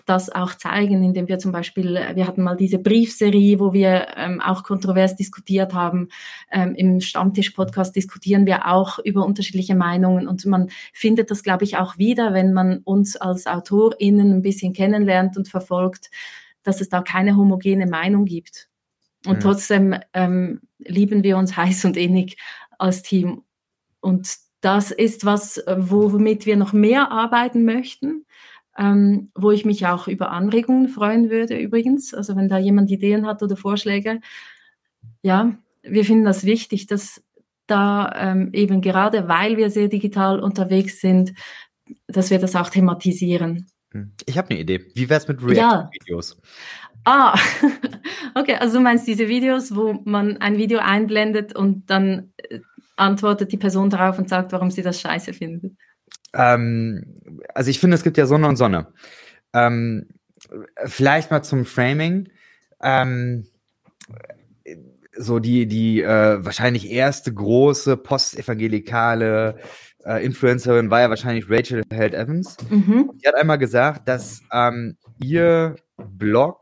das 0.06 0.30
auch 0.30 0.56
zeigen, 0.56 1.04
indem 1.04 1.28
wir 1.28 1.40
zum 1.40 1.52
Beispiel, 1.52 2.00
wir 2.14 2.28
hatten 2.28 2.44
mal 2.44 2.56
diese 2.56 2.80
Briefserie, 2.80 3.60
wo 3.60 3.74
wir 3.74 4.08
ähm, 4.16 4.40
auch 4.40 4.64
kontrovers 4.64 5.16
diskutiert 5.16 5.74
haben. 5.74 6.10
Ähm, 6.52 6.76
Im 6.76 7.02
Stammtisch-Podcast 7.02 7.96
diskutieren 7.96 8.46
wir 8.46 8.68
auch 8.68 9.00
über 9.00 9.26
unterschiedliche 9.26 9.76
Meinungen 9.76 10.28
und 10.28 10.46
man 10.46 10.70
findet 10.94 11.32
das, 11.32 11.44
glaube 11.44 11.64
ich, 11.64 11.78
auch 11.78 11.98
wieder, 11.98 12.34
wenn 12.34 12.54
man 12.54 12.80
uns 12.84 13.16
als 13.18 13.48
AutorInnen 13.48 14.32
ein 14.32 14.42
bisschen 14.42 14.74
kennenlernt 14.74 15.38
und 15.38 15.48
verfolgt, 15.48 16.10
dass 16.64 16.82
es 16.82 16.90
da 16.90 17.02
keine 17.02 17.36
homogene 17.36 17.88
Meinung 17.88 18.26
gibt. 18.26 18.70
Und 19.26 19.38
mhm. 19.38 19.42
trotzdem 19.42 19.96
ähm, 20.14 20.62
lieben 20.78 21.24
wir 21.24 21.38
uns 21.38 21.58
heiß 21.58 21.86
und 21.86 21.98
innig 21.98 22.38
als 22.78 23.02
Team. 23.02 23.44
Und 24.02 24.30
das 24.62 24.92
ist 24.92 25.26
was, 25.26 25.62
womit 25.68 26.46
wir 26.46 26.58
noch 26.58 26.74
mehr 26.74 27.12
arbeiten 27.12 27.66
möchten 27.66 28.26
ähm, 28.78 29.32
wo 29.36 29.52
ich 29.52 29.66
mich 29.66 29.86
auch 29.88 30.08
über 30.08 30.32
Anregungen 30.32 30.90
freuen 30.90 31.30
würde 31.30 31.58
übrigens. 31.58 32.14
Also 32.14 32.36
wenn 32.36 32.50
da 32.50 32.58
jemand 32.58 32.90
Ideen 32.90 33.26
hat 33.26 33.44
oder 33.44 33.58
Vorschläge. 33.58 34.20
Ja, 35.22 35.58
wir 35.84 36.06
finden 36.06 36.26
das 36.26 36.46
wichtig, 36.46 36.88
dass 36.88 37.24
da 37.68 38.12
ähm, 38.16 38.50
eben 38.54 38.82
gerade, 38.82 39.28
weil 39.28 39.58
wir 39.58 39.70
sehr 39.70 39.88
digital 39.88 40.40
unterwegs 40.40 41.02
sind, 41.02 41.34
dass 42.08 42.30
wir 42.30 42.40
das 42.40 42.56
auch 42.56 42.70
thematisieren. 42.70 43.68
Hm. 43.92 44.14
Ich 44.26 44.38
habe 44.38 44.52
eine 44.52 44.60
Idee. 44.60 44.86
Wie 44.96 45.10
wäre 45.10 45.20
es 45.20 45.28
mit 45.28 45.42
React-Videos? 45.42 46.38
Ja. 46.38 46.50
Ah, 47.06 47.40
okay, 48.36 48.56
also 48.56 48.78
du 48.78 48.84
meinst 48.84 49.08
diese 49.08 49.28
Videos, 49.28 49.76
wo 49.76 49.94
man 50.04 50.38
ein 50.38 50.58
Video 50.58 50.80
einblendet 50.80 51.56
und 51.56 51.90
dann 51.90 52.34
äh, 52.38 52.60
antwortet 52.98 53.52
die 53.52 53.58
Person 53.58 53.90
darauf 53.90 54.20
und 54.20 54.30
sagt, 54.30 54.52
warum 54.52 54.70
sie 54.72 54.82
das 54.82 55.00
scheiße 55.00 55.34
findet 55.34 55.74
ähm, 56.34 57.20
also 57.54 57.70
ich 57.70 57.80
finde, 57.80 57.96
es 57.96 58.04
gibt 58.04 58.18
ja 58.18 58.26
Sonne 58.26 58.48
und 58.48 58.56
Sonne. 58.56 58.94
Ähm, 59.54 60.08
vielleicht 60.86 61.32
mal 61.32 61.44
zum 61.44 61.66
Framing. 61.66 62.30
Ähm, 62.82 63.46
so 65.18 65.40
die, 65.40 65.68
die 65.68 66.02
äh, 66.02 66.44
wahrscheinlich 66.44 66.90
erste 66.90 67.34
große 67.34 67.98
postevangelikale 67.98 69.58
äh, 70.06 70.24
Influencerin 70.24 70.90
war 70.90 71.02
ja 71.02 71.10
wahrscheinlich 71.10 71.50
Rachel 71.50 71.84
Held 71.92 72.14
Evans. 72.14 72.58
Mhm. 72.70 73.12
Die 73.16 73.28
hat 73.28 73.36
einmal 73.36 73.58
gesagt, 73.58 74.08
dass 74.08 74.42
ähm, 74.54 74.98
ihr 75.22 75.76
Blog 75.98 76.62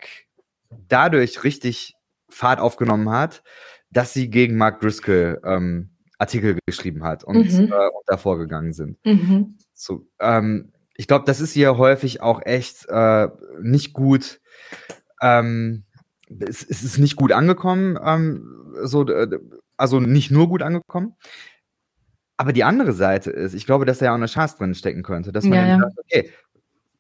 dadurch 0.88 1.44
richtig 1.44 1.94
Fahrt 2.30 2.60
aufgenommen 2.60 3.10
hat, 3.10 3.44
dass 3.92 4.14
sie 4.14 4.30
gegen 4.30 4.58
Mark 4.58 4.82
Driscoll 4.82 5.40
ähm, 5.46 5.92
Artikel 6.18 6.58
geschrieben 6.66 7.04
hat 7.04 7.24
und, 7.24 7.52
mhm. 7.52 7.72
äh, 7.72 7.88
und 7.90 8.04
davor 8.08 8.38
gegangen 8.38 8.74
sind. 8.74 8.98
Mhm. 9.06 9.58
So, 9.74 10.08
ähm, 10.20 10.72
ich 10.96 11.08
glaube, 11.08 11.26
das 11.26 11.40
ist 11.40 11.54
hier 11.54 11.78
häufig 11.78 12.22
auch 12.22 12.42
echt 12.44 12.88
äh, 12.90 13.28
nicht 13.62 13.94
gut. 13.94 14.42
Ähm, 15.22 15.84
es, 16.28 16.64
es, 16.68 16.84
ist 16.84 16.98
nicht 16.98 17.16
gut 17.16 17.32
angekommen, 17.32 17.98
ähm, 18.04 18.76
so, 18.84 19.06
also 19.78 20.00
nicht 20.00 20.32
nur 20.32 20.50
gut 20.50 20.62
angekommen. 20.62 21.16
Aber 22.36 22.54
die 22.54 22.64
andere 22.64 22.94
Seite 22.94 23.32
ist, 23.32 23.54
ich 23.54 23.66
glaube, 23.66 23.86
dass 23.86 24.00
da 24.00 24.06
ja 24.06 24.12
auch 24.12 24.16
eine 24.16 24.28
Chance 24.28 24.58
drin 24.58 24.76
stecken 24.76 25.04
könnte, 25.04 25.32
dass 25.32 25.44
man 25.46 25.58
ja, 25.58 25.68
ja. 25.68 25.80
sagt, 25.80 26.00
okay, 26.00 26.32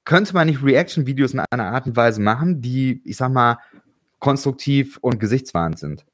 könnte 0.03 0.33
man 0.33 0.47
nicht 0.47 0.63
Reaction-Videos 0.63 1.33
in 1.33 1.41
einer 1.51 1.71
Art 1.71 1.85
und 1.85 1.95
Weise 1.95 2.21
machen, 2.21 2.61
die, 2.61 3.01
ich 3.03 3.17
sag 3.17 3.31
mal, 3.31 3.57
konstruktiv 4.19 4.97
und 5.01 5.19
gesichtswahrend 5.19 5.77
sind? 5.77 6.05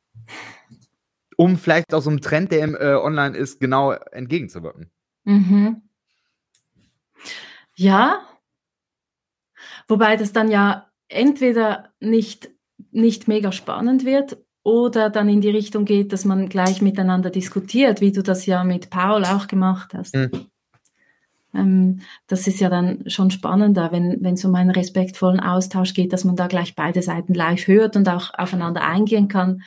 Um 1.38 1.58
vielleicht 1.58 1.94
auch 1.94 2.02
so 2.02 2.10
einem 2.10 2.22
Trend, 2.22 2.52
der 2.52 2.64
im, 2.64 2.76
äh, 2.76 2.96
online 2.96 3.36
ist, 3.38 3.60
genau 3.60 3.92
entgegenzuwirken. 3.92 4.92
Mhm. 5.24 5.82
Ja, 7.76 8.22
wobei 9.88 10.16
das 10.16 10.34
dann 10.34 10.50
ja 10.52 10.90
entweder 11.08 11.90
nicht, 12.00 12.50
nicht 12.92 13.28
mega 13.28 13.52
spannend 13.52 14.06
wird 14.06 14.38
oder 14.64 15.10
dann 15.10 15.30
in 15.30 15.42
die 15.42 15.50
Richtung 15.50 15.86
geht, 15.86 16.14
dass 16.14 16.26
man 16.26 16.50
gleich 16.50 16.82
miteinander 16.82 17.30
diskutiert, 17.30 18.02
wie 18.02 18.12
du 18.12 18.24
das 18.24 18.46
ja 18.46 18.64
mit 18.64 18.90
Paul 18.90 19.26
auch 19.26 19.48
gemacht 19.48 19.94
hast. 19.94 20.16
Mhm. 20.16 20.32
Ähm, 21.54 22.02
das 22.28 22.48
ist 22.48 22.60
ja 22.60 22.70
dann 22.70 23.10
schon 23.10 23.32
spannender, 23.32 23.92
wenn 23.92 24.26
es 24.26 24.46
um 24.46 24.56
einen 24.56 24.72
respektvollen 24.72 25.40
Austausch 25.40 25.94
geht, 25.94 26.14
dass 26.14 26.24
man 26.24 26.36
da 26.36 26.48
gleich 26.48 26.76
beide 26.76 27.02
Seiten 27.02 27.34
live 27.34 27.68
hört 27.68 27.96
und 27.96 28.08
auch 28.10 28.34
aufeinander 28.34 28.82
eingehen 28.82 29.28
kann 29.28 29.62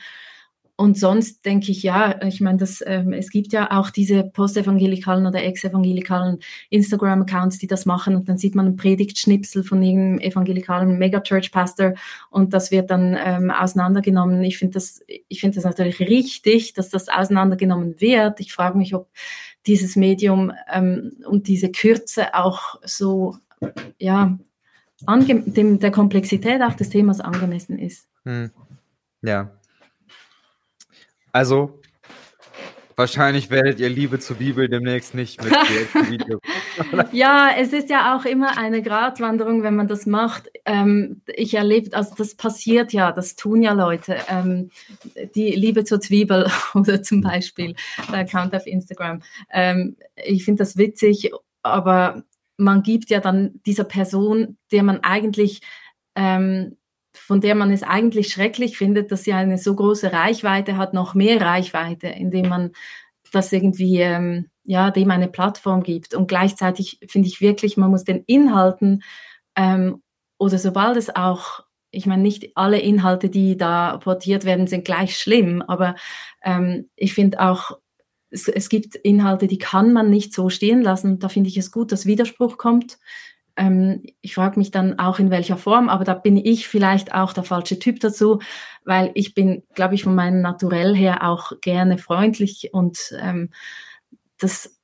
und 0.79 0.95
sonst 0.95 1.43
denke 1.43 1.71
ich, 1.71 1.81
ja, 1.81 2.23
ich 2.23 2.39
meine, 2.39 2.59
das, 2.59 2.83
ähm, 2.85 3.11
es 3.11 3.31
gibt 3.31 3.51
ja 3.51 3.71
auch 3.71 3.89
diese 3.89 4.23
postevangelikalen 4.23 5.25
oder 5.25 5.43
ex-evangelikalen 5.43 6.37
Instagram-Accounts, 6.69 7.57
die 7.57 7.65
das 7.65 7.87
machen 7.87 8.15
und 8.15 8.29
dann 8.29 8.37
sieht 8.37 8.53
man 8.53 8.67
einen 8.67 8.75
Predigtschnipsel 8.75 9.63
von 9.63 9.81
irgendeinem 9.81 10.19
evangelikalen 10.19 10.99
Megachurch-Pastor 10.99 11.95
und 12.29 12.53
das 12.53 12.69
wird 12.69 12.91
dann 12.91 13.17
ähm, 13.19 13.49
auseinandergenommen. 13.49 14.43
Ich 14.43 14.59
finde 14.59 14.75
das, 14.75 15.01
ich 15.07 15.41
das 15.41 15.63
natürlich 15.63 15.99
richtig, 15.99 16.73
dass 16.73 16.89
das 16.89 17.09
auseinandergenommen 17.09 17.99
wird. 17.99 18.39
Ich 18.39 18.53
frage 18.53 18.77
mich, 18.77 18.93
ob 18.93 19.09
dieses 19.65 19.95
Medium 19.95 20.53
ähm, 20.71 21.13
und 21.25 21.47
diese 21.47 21.71
Kürze 21.71 22.35
auch 22.35 22.79
so, 22.83 23.35
ja, 23.97 24.37
dem, 25.07 25.79
der 25.79 25.91
Komplexität 25.91 26.61
auch 26.61 26.75
des 26.75 26.89
Themas 26.89 27.19
angemessen 27.19 27.79
ist. 27.79 28.07
Hm. 28.25 28.51
Ja, 29.23 29.56
also, 31.37 31.79
wahrscheinlich 32.95 33.51
werdet 33.51 33.79
ihr 33.79 33.89
Liebe 33.89 34.17
zur 34.17 34.37
Bibel 34.37 34.67
demnächst 34.67 35.13
nicht 35.13 35.39
mit 35.43 35.53
Video. 36.09 36.39
ja, 37.11 37.51
es 37.55 37.73
ist 37.73 37.91
ja 37.91 38.17
auch 38.17 38.25
immer 38.25 38.57
eine 38.57 38.81
Gratwanderung, 38.81 39.61
wenn 39.61 39.75
man 39.75 39.87
das 39.87 40.07
macht. 40.07 40.49
Ähm, 40.65 41.21
ich 41.27 41.53
erlebe, 41.53 41.95
also 41.95 42.15
das 42.17 42.33
passiert 42.33 42.91
ja, 42.91 43.11
das 43.11 43.35
tun 43.35 43.61
ja 43.61 43.73
Leute. 43.73 44.17
Ähm, 44.29 44.71
die 45.35 45.51
Liebe 45.51 45.83
zur 45.83 46.01
Zwiebel 46.01 46.49
oder 46.73 47.03
zum 47.03 47.21
Beispiel 47.21 47.75
der 48.11 48.21
Account 48.21 48.55
auf 48.55 48.65
Instagram. 48.65 49.21
Ähm, 49.53 49.95
ich 50.15 50.43
finde 50.43 50.63
das 50.63 50.75
witzig, 50.75 51.29
aber 51.61 52.23
man 52.57 52.81
gibt 52.81 53.11
ja 53.11 53.19
dann 53.19 53.61
dieser 53.67 53.83
Person, 53.83 54.57
der 54.71 54.81
man 54.81 55.01
eigentlich 55.03 55.61
ähm, 56.15 56.77
von 57.17 57.41
der 57.41 57.55
man 57.55 57.71
es 57.71 57.83
eigentlich 57.83 58.29
schrecklich 58.29 58.77
findet, 58.77 59.11
dass 59.11 59.23
sie 59.23 59.33
eine 59.33 59.57
so 59.57 59.75
große 59.75 60.11
Reichweite 60.13 60.77
hat, 60.77 60.93
noch 60.93 61.13
mehr 61.13 61.41
Reichweite, 61.41 62.07
indem 62.07 62.49
man 62.49 62.71
das 63.31 63.51
irgendwie, 63.51 63.99
ähm, 63.99 64.49
ja, 64.63 64.91
dem 64.91 65.11
eine 65.11 65.27
Plattform 65.27 65.83
gibt. 65.83 66.13
Und 66.13 66.27
gleichzeitig 66.27 66.99
finde 67.07 67.27
ich 67.27 67.41
wirklich, 67.41 67.77
man 67.77 67.89
muss 67.89 68.03
den 68.03 68.23
Inhalten 68.25 69.03
ähm, 69.55 70.01
oder 70.37 70.57
sobald 70.57 70.97
es 70.97 71.15
auch, 71.15 71.61
ich 71.91 72.05
meine, 72.05 72.21
nicht 72.21 72.51
alle 72.55 72.79
Inhalte, 72.79 73.29
die 73.29 73.57
da 73.57 73.97
portiert 73.97 74.45
werden, 74.45 74.67
sind 74.67 74.85
gleich 74.85 75.17
schlimm, 75.17 75.61
aber 75.61 75.95
ähm, 76.43 76.89
ich 76.95 77.13
finde 77.13 77.39
auch, 77.39 77.79
es, 78.29 78.47
es 78.47 78.69
gibt 78.69 78.95
Inhalte, 78.95 79.47
die 79.47 79.57
kann 79.57 79.93
man 79.93 80.09
nicht 80.09 80.33
so 80.33 80.49
stehen 80.49 80.81
lassen. 80.81 81.19
Da 81.19 81.29
finde 81.29 81.49
ich 81.49 81.57
es 81.57 81.71
gut, 81.71 81.91
dass 81.91 82.05
Widerspruch 82.05 82.57
kommt 82.57 82.97
ähm, 83.57 84.03
ich 84.21 84.35
frage 84.35 84.59
mich 84.59 84.71
dann 84.71 84.99
auch 84.99 85.19
in 85.19 85.31
welcher 85.31 85.57
Form, 85.57 85.89
aber 85.89 86.03
da 86.03 86.13
bin 86.13 86.37
ich 86.37 86.67
vielleicht 86.67 87.13
auch 87.13 87.33
der 87.33 87.43
falsche 87.43 87.79
Typ 87.79 87.99
dazu, 87.99 88.39
weil 88.85 89.11
ich 89.15 89.33
bin, 89.33 89.63
glaube 89.73 89.95
ich, 89.95 90.03
von 90.03 90.15
meinem 90.15 90.41
Naturell 90.41 90.95
her 90.95 91.27
auch 91.27 91.51
gerne 91.61 91.97
freundlich 91.97 92.69
und 92.71 92.97
ähm, 93.19 93.49
das 94.39 94.77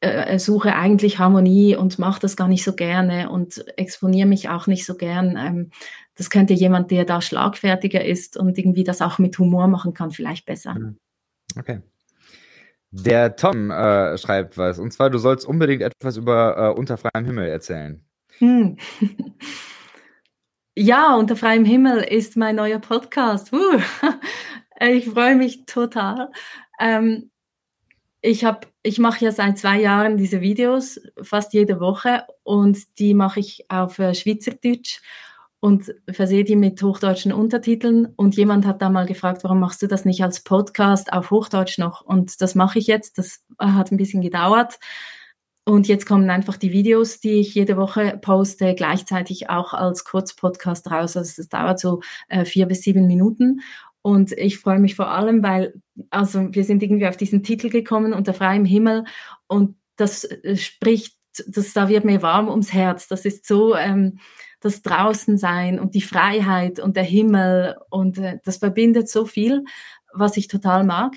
äh, 0.00 0.38
suche 0.38 0.74
eigentlich 0.74 1.18
Harmonie 1.18 1.74
und 1.74 1.98
mache 1.98 2.20
das 2.20 2.36
gar 2.36 2.48
nicht 2.48 2.62
so 2.62 2.74
gerne 2.74 3.30
und 3.30 3.64
exponiere 3.76 4.28
mich 4.28 4.48
auch 4.48 4.66
nicht 4.66 4.86
so 4.86 4.94
gern. 4.94 5.36
Ähm, 5.36 5.70
das 6.14 6.30
könnte 6.30 6.54
jemand, 6.54 6.90
der 6.90 7.04
da 7.04 7.20
schlagfertiger 7.20 8.04
ist 8.04 8.36
und 8.36 8.58
irgendwie 8.58 8.84
das 8.84 9.02
auch 9.02 9.18
mit 9.18 9.38
Humor 9.38 9.66
machen 9.68 9.94
kann, 9.94 10.10
vielleicht 10.10 10.46
besser. 10.46 10.74
Mhm. 10.74 10.98
Okay. 11.58 11.80
Der 12.90 13.36
Tom 13.36 13.70
äh, 13.70 14.16
schreibt 14.16 14.56
was, 14.56 14.78
und 14.78 14.92
zwar, 14.92 15.10
du 15.10 15.18
sollst 15.18 15.46
unbedingt 15.46 15.82
etwas 15.82 16.16
über 16.16 16.56
äh, 16.56 16.78
Unter 16.78 16.96
freiem 16.96 17.24
Himmel 17.24 17.48
erzählen. 17.48 18.02
Hm. 18.38 18.76
Ja, 20.80 21.16
unter 21.16 21.34
freiem 21.34 21.64
Himmel 21.64 22.04
ist 22.04 22.36
mein 22.36 22.54
neuer 22.54 22.78
Podcast. 22.78 23.52
Uh, 23.52 23.80
ich 24.80 25.06
freue 25.06 25.34
mich 25.34 25.66
total. 25.66 26.30
Ähm, 26.78 27.32
ich 28.20 28.46
ich 28.84 28.98
mache 29.00 29.24
ja 29.24 29.32
seit 29.32 29.58
zwei 29.58 29.80
Jahren 29.80 30.16
diese 30.16 30.40
Videos 30.40 31.00
fast 31.20 31.52
jede 31.52 31.80
Woche 31.80 32.26
und 32.44 32.78
die 33.00 33.14
mache 33.14 33.40
ich 33.40 33.68
auf 33.68 33.98
äh, 33.98 34.14
Schweizerdeutsch 34.14 35.00
und 35.58 35.92
versehe 36.08 36.44
die 36.44 36.54
mit 36.54 36.80
hochdeutschen 36.80 37.32
Untertiteln. 37.32 38.06
Und 38.14 38.36
jemand 38.36 38.64
hat 38.64 38.80
da 38.80 38.88
mal 38.88 39.06
gefragt, 39.06 39.42
warum 39.42 39.58
machst 39.58 39.82
du 39.82 39.88
das 39.88 40.04
nicht 40.04 40.22
als 40.22 40.44
Podcast 40.44 41.12
auf 41.12 41.32
Hochdeutsch 41.32 41.78
noch? 41.78 42.02
Und 42.02 42.40
das 42.40 42.54
mache 42.54 42.78
ich 42.78 42.86
jetzt. 42.86 43.18
Das 43.18 43.42
hat 43.58 43.90
ein 43.90 43.96
bisschen 43.96 44.22
gedauert. 44.22 44.78
Und 45.68 45.86
jetzt 45.86 46.06
kommen 46.06 46.30
einfach 46.30 46.56
die 46.56 46.72
Videos, 46.72 47.20
die 47.20 47.40
ich 47.40 47.54
jede 47.54 47.76
Woche 47.76 48.18
poste, 48.22 48.74
gleichzeitig 48.74 49.50
auch 49.50 49.74
als 49.74 50.04
Kurzpodcast 50.04 50.90
raus. 50.90 51.14
Also 51.14 51.42
es 51.42 51.48
dauert 51.50 51.78
so 51.78 52.00
äh, 52.28 52.46
vier 52.46 52.64
bis 52.64 52.80
sieben 52.80 53.06
Minuten. 53.06 53.60
Und 54.00 54.32
ich 54.32 54.60
freue 54.60 54.78
mich 54.78 54.94
vor 54.94 55.10
allem, 55.10 55.42
weil, 55.42 55.74
also 56.08 56.54
wir 56.54 56.64
sind 56.64 56.82
irgendwie 56.82 57.06
auf 57.06 57.18
diesen 57.18 57.42
Titel 57.42 57.68
gekommen, 57.68 58.14
unter 58.14 58.32
freiem 58.32 58.64
Himmel. 58.64 59.04
Und 59.46 59.76
das 59.96 60.24
äh, 60.24 60.56
spricht, 60.56 61.18
das, 61.46 61.74
da 61.74 61.90
wird 61.90 62.06
mir 62.06 62.22
warm 62.22 62.48
ums 62.48 62.72
Herz. 62.72 63.06
Das 63.06 63.26
ist 63.26 63.46
so, 63.46 63.76
ähm, 63.76 64.20
das 64.60 64.80
Draußensein 64.80 65.78
und 65.78 65.94
die 65.94 66.00
Freiheit 66.00 66.80
und 66.80 66.96
der 66.96 67.04
Himmel 67.04 67.76
und 67.90 68.16
äh, 68.16 68.38
das 68.42 68.56
verbindet 68.56 69.10
so 69.10 69.26
viel, 69.26 69.64
was 70.14 70.38
ich 70.38 70.48
total 70.48 70.84
mag. 70.84 71.14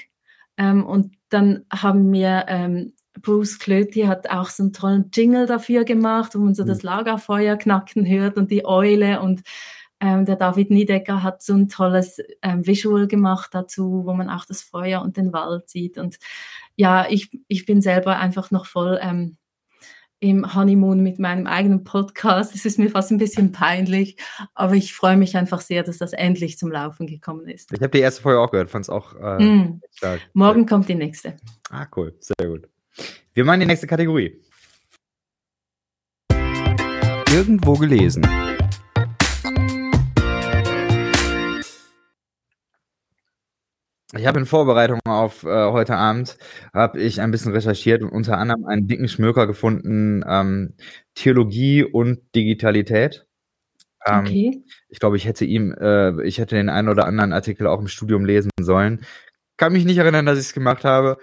Ähm, 0.58 0.86
und 0.86 1.16
dann 1.30 1.64
haben 1.72 2.10
mir 2.10 2.44
ähm, 2.50 2.92
Bruce 3.20 3.60
Klöti 3.60 4.02
hat 4.04 4.30
auch 4.30 4.50
so 4.50 4.64
einen 4.64 4.74
tollen 4.74 5.12
Jingle 5.14 5.46
dafür 5.46 5.84
gemacht, 5.84 6.36
wo 6.36 6.40
man 6.40 6.56
so 6.56 6.64
mhm. 6.64 6.68
das 6.68 6.84
Lagerfeuer 6.84 7.58
knacken 7.58 8.06
hört 8.06 8.38
und 8.38 8.52
die 8.52 8.66
Eule 8.66 9.22
und 9.22 9.42
ähm, 10.02 10.26
der 10.26 10.36
David 10.36 10.72
Niedecker 10.72 11.22
hat 11.22 11.44
so 11.44 11.54
ein 11.54 11.70
tolles 11.70 12.18
ähm, 12.42 12.66
Visual 12.66 13.08
gemacht 13.08 13.52
dazu, 13.54 14.02
wo 14.06 14.14
man 14.14 14.30
auch 14.30 14.46
das 14.46 14.64
Feuer 14.64 15.02
und 15.02 15.16
den 15.16 15.32
Wald 15.32 15.70
sieht. 15.70 16.00
Und 16.00 16.18
ja, 16.76 17.06
ich, 17.08 17.30
ich 17.48 17.68
bin 17.68 17.82
selber 17.84 18.18
einfach 18.18 18.50
noch 18.50 18.66
voll 18.66 19.00
ähm, 19.00 19.38
im 20.20 20.56
Honeymoon 20.56 21.02
mit 21.02 21.20
meinem 21.20 21.46
eigenen 21.46 21.84
Podcast. 21.84 22.56
Es 22.56 22.66
ist 22.66 22.80
mir 22.80 22.90
fast 22.90 23.12
ein 23.12 23.20
bisschen 23.20 23.52
peinlich, 23.52 24.18
aber 24.56 24.74
ich 24.74 24.94
freue 24.94 25.18
mich 25.18 25.38
einfach 25.38 25.62
sehr, 25.62 25.84
dass 25.84 26.00
das 26.00 26.14
endlich 26.14 26.58
zum 26.58 26.72
Laufen 26.72 27.06
gekommen 27.06 27.48
ist. 27.48 27.72
Ich 27.72 27.82
habe 27.82 27.90
die 27.90 28.00
erste 28.00 28.24
Folge 28.24 28.40
auch 28.40 28.52
gehört, 28.52 28.72
fand 28.72 28.86
es 28.86 28.90
auch 28.90 29.14
äh, 29.16 29.44
mm. 29.44 29.82
stark. 29.92 30.22
Morgen 30.34 30.66
kommt 30.66 30.90
die 30.90 30.96
nächste. 30.96 31.38
Ah, 31.70 31.88
cool, 31.96 32.16
sehr 32.20 32.48
gut. 32.48 32.68
Wir 33.34 33.46
machen 33.46 33.62
die 33.62 33.66
nächste 33.66 33.88
Kategorie. 33.88 34.42
Irgendwo 37.34 37.76
gelesen. 37.76 38.28
Ich 44.14 44.28
habe 44.28 44.40
in 44.40 44.46
Vorbereitung 44.46 45.00
auf 45.06 45.44
äh, 45.44 45.72
heute 45.72 45.96
Abend 45.96 46.38
habe 46.74 47.00
ich 47.00 47.22
ein 47.22 47.32
bisschen 47.32 47.54
recherchiert 47.54 48.02
und 48.02 48.10
unter 48.10 48.38
anderem 48.38 48.66
einen 48.66 48.90
dicken 48.90 49.08
Schmöker 49.08 49.48
gefunden, 49.48 50.26
ähm, 50.28 50.74
Theologie 51.16 51.86
und 51.86 52.20
Digitalität. 52.36 53.26
Ähm, 54.06 54.20
okay. 54.20 54.64
Ich 54.90 55.00
glaube, 55.00 55.16
ich 55.16 55.26
hätte 55.26 55.46
ihm, 55.46 55.74
äh, 55.80 56.22
ich 56.24 56.38
hätte 56.38 56.56
den 56.56 56.68
einen 56.68 56.90
oder 56.90 57.06
anderen 57.06 57.32
Artikel 57.32 57.68
auch 57.68 57.80
im 57.80 57.88
Studium 57.88 58.26
lesen 58.26 58.52
sollen. 58.60 59.06
Kann 59.56 59.72
mich 59.72 59.86
nicht 59.86 60.00
erinnern, 60.00 60.26
dass 60.26 60.38
ich 60.38 60.48
es 60.48 60.54
gemacht 60.54 60.84
habe. 60.84 61.18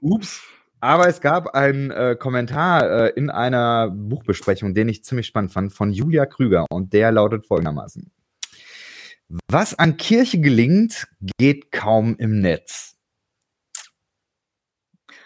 Ups. 0.00 0.42
Aber 0.80 1.08
es 1.08 1.20
gab 1.20 1.54
einen 1.54 1.90
äh, 1.90 2.16
Kommentar 2.18 2.90
äh, 2.90 3.08
in 3.10 3.30
einer 3.30 3.90
Buchbesprechung, 3.90 4.74
den 4.74 4.88
ich 4.88 5.04
ziemlich 5.04 5.26
spannend 5.26 5.52
fand, 5.52 5.72
von 5.72 5.92
Julia 5.92 6.26
Krüger 6.26 6.66
und 6.70 6.92
der 6.92 7.12
lautet 7.12 7.46
folgendermaßen. 7.46 8.10
Was 9.48 9.78
an 9.78 9.96
Kirche 9.96 10.40
gelingt, 10.40 11.06
geht 11.38 11.70
kaum 11.70 12.16
im 12.16 12.40
Netz. 12.40 12.96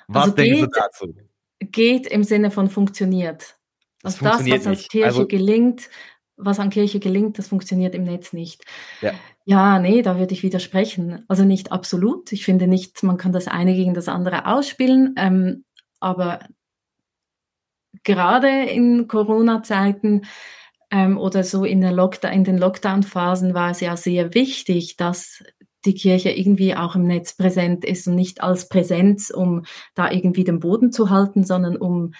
Was 0.09 0.25
also 0.25 0.37
denken 0.37 0.57
Sie 0.57 0.69
dazu? 0.75 1.15
Geht 1.61 2.07
im 2.09 2.25
Sinne 2.25 2.51
von 2.51 2.69
funktioniert. 2.69 3.57
Das, 4.03 4.23
also 4.23 4.45
das 4.45 4.61
was 4.61 4.67
an 4.67 4.75
Kirche 4.77 5.07
also, 5.07 5.27
gelingt, 5.27 5.89
was 6.37 6.59
an 6.59 6.71
Kirche 6.71 7.01
gelingt, 7.01 7.39
das 7.39 7.49
funktioniert 7.49 7.95
im 7.95 8.05
Netz 8.05 8.33
nicht. 8.33 8.65
Ja. 9.01 9.13
ja, 9.45 9.79
nee, 9.79 10.03
da 10.03 10.19
würde 10.19 10.35
ich 10.35 10.43
widersprechen. 10.43 11.25
Also 11.29 11.45
nicht 11.45 11.73
absolut. 11.73 12.33
Ich 12.33 12.45
finde 12.45 12.67
nicht, 12.67 13.03
man 13.03 13.17
kann 13.17 13.33
das 13.33 13.49
eine 13.49 13.75
gegen 13.75 13.95
das 13.95 14.09
andere 14.09 14.47
ausspielen. 14.47 15.15
Ähm, 15.17 15.65
aber 16.01 16.41
gerade 18.03 18.65
in 18.65 19.07
Corona-Zeiten 19.09 20.23
ähm, 20.91 21.19
oder 21.19 21.45
so 21.45 21.65
in, 21.65 21.83
in 21.83 22.45
den 22.45 22.59
Lockdown-Phasen 22.59 23.55
war 23.55 23.71
es 23.71 23.81
ja 23.81 23.97
sehr 23.97 24.35
wichtig, 24.35 24.97
dass 24.97 25.43
die 25.85 25.95
Kirche 25.95 26.31
irgendwie 26.31 26.75
auch 26.75 26.95
im 26.95 27.05
Netz 27.05 27.37
präsent 27.37 27.85
ist 27.85 28.09
und 28.09 28.15
nicht 28.15 28.43
als 28.43 28.69
Präsenz, 28.69 29.31
um 29.31 29.65
da 29.95 30.11
irgendwie 30.11 30.45
den 30.45 30.61
Boden 30.61 30.93
zu 30.93 31.11
halten, 31.11 31.45
sondern 31.45 31.77
um 31.77 32.15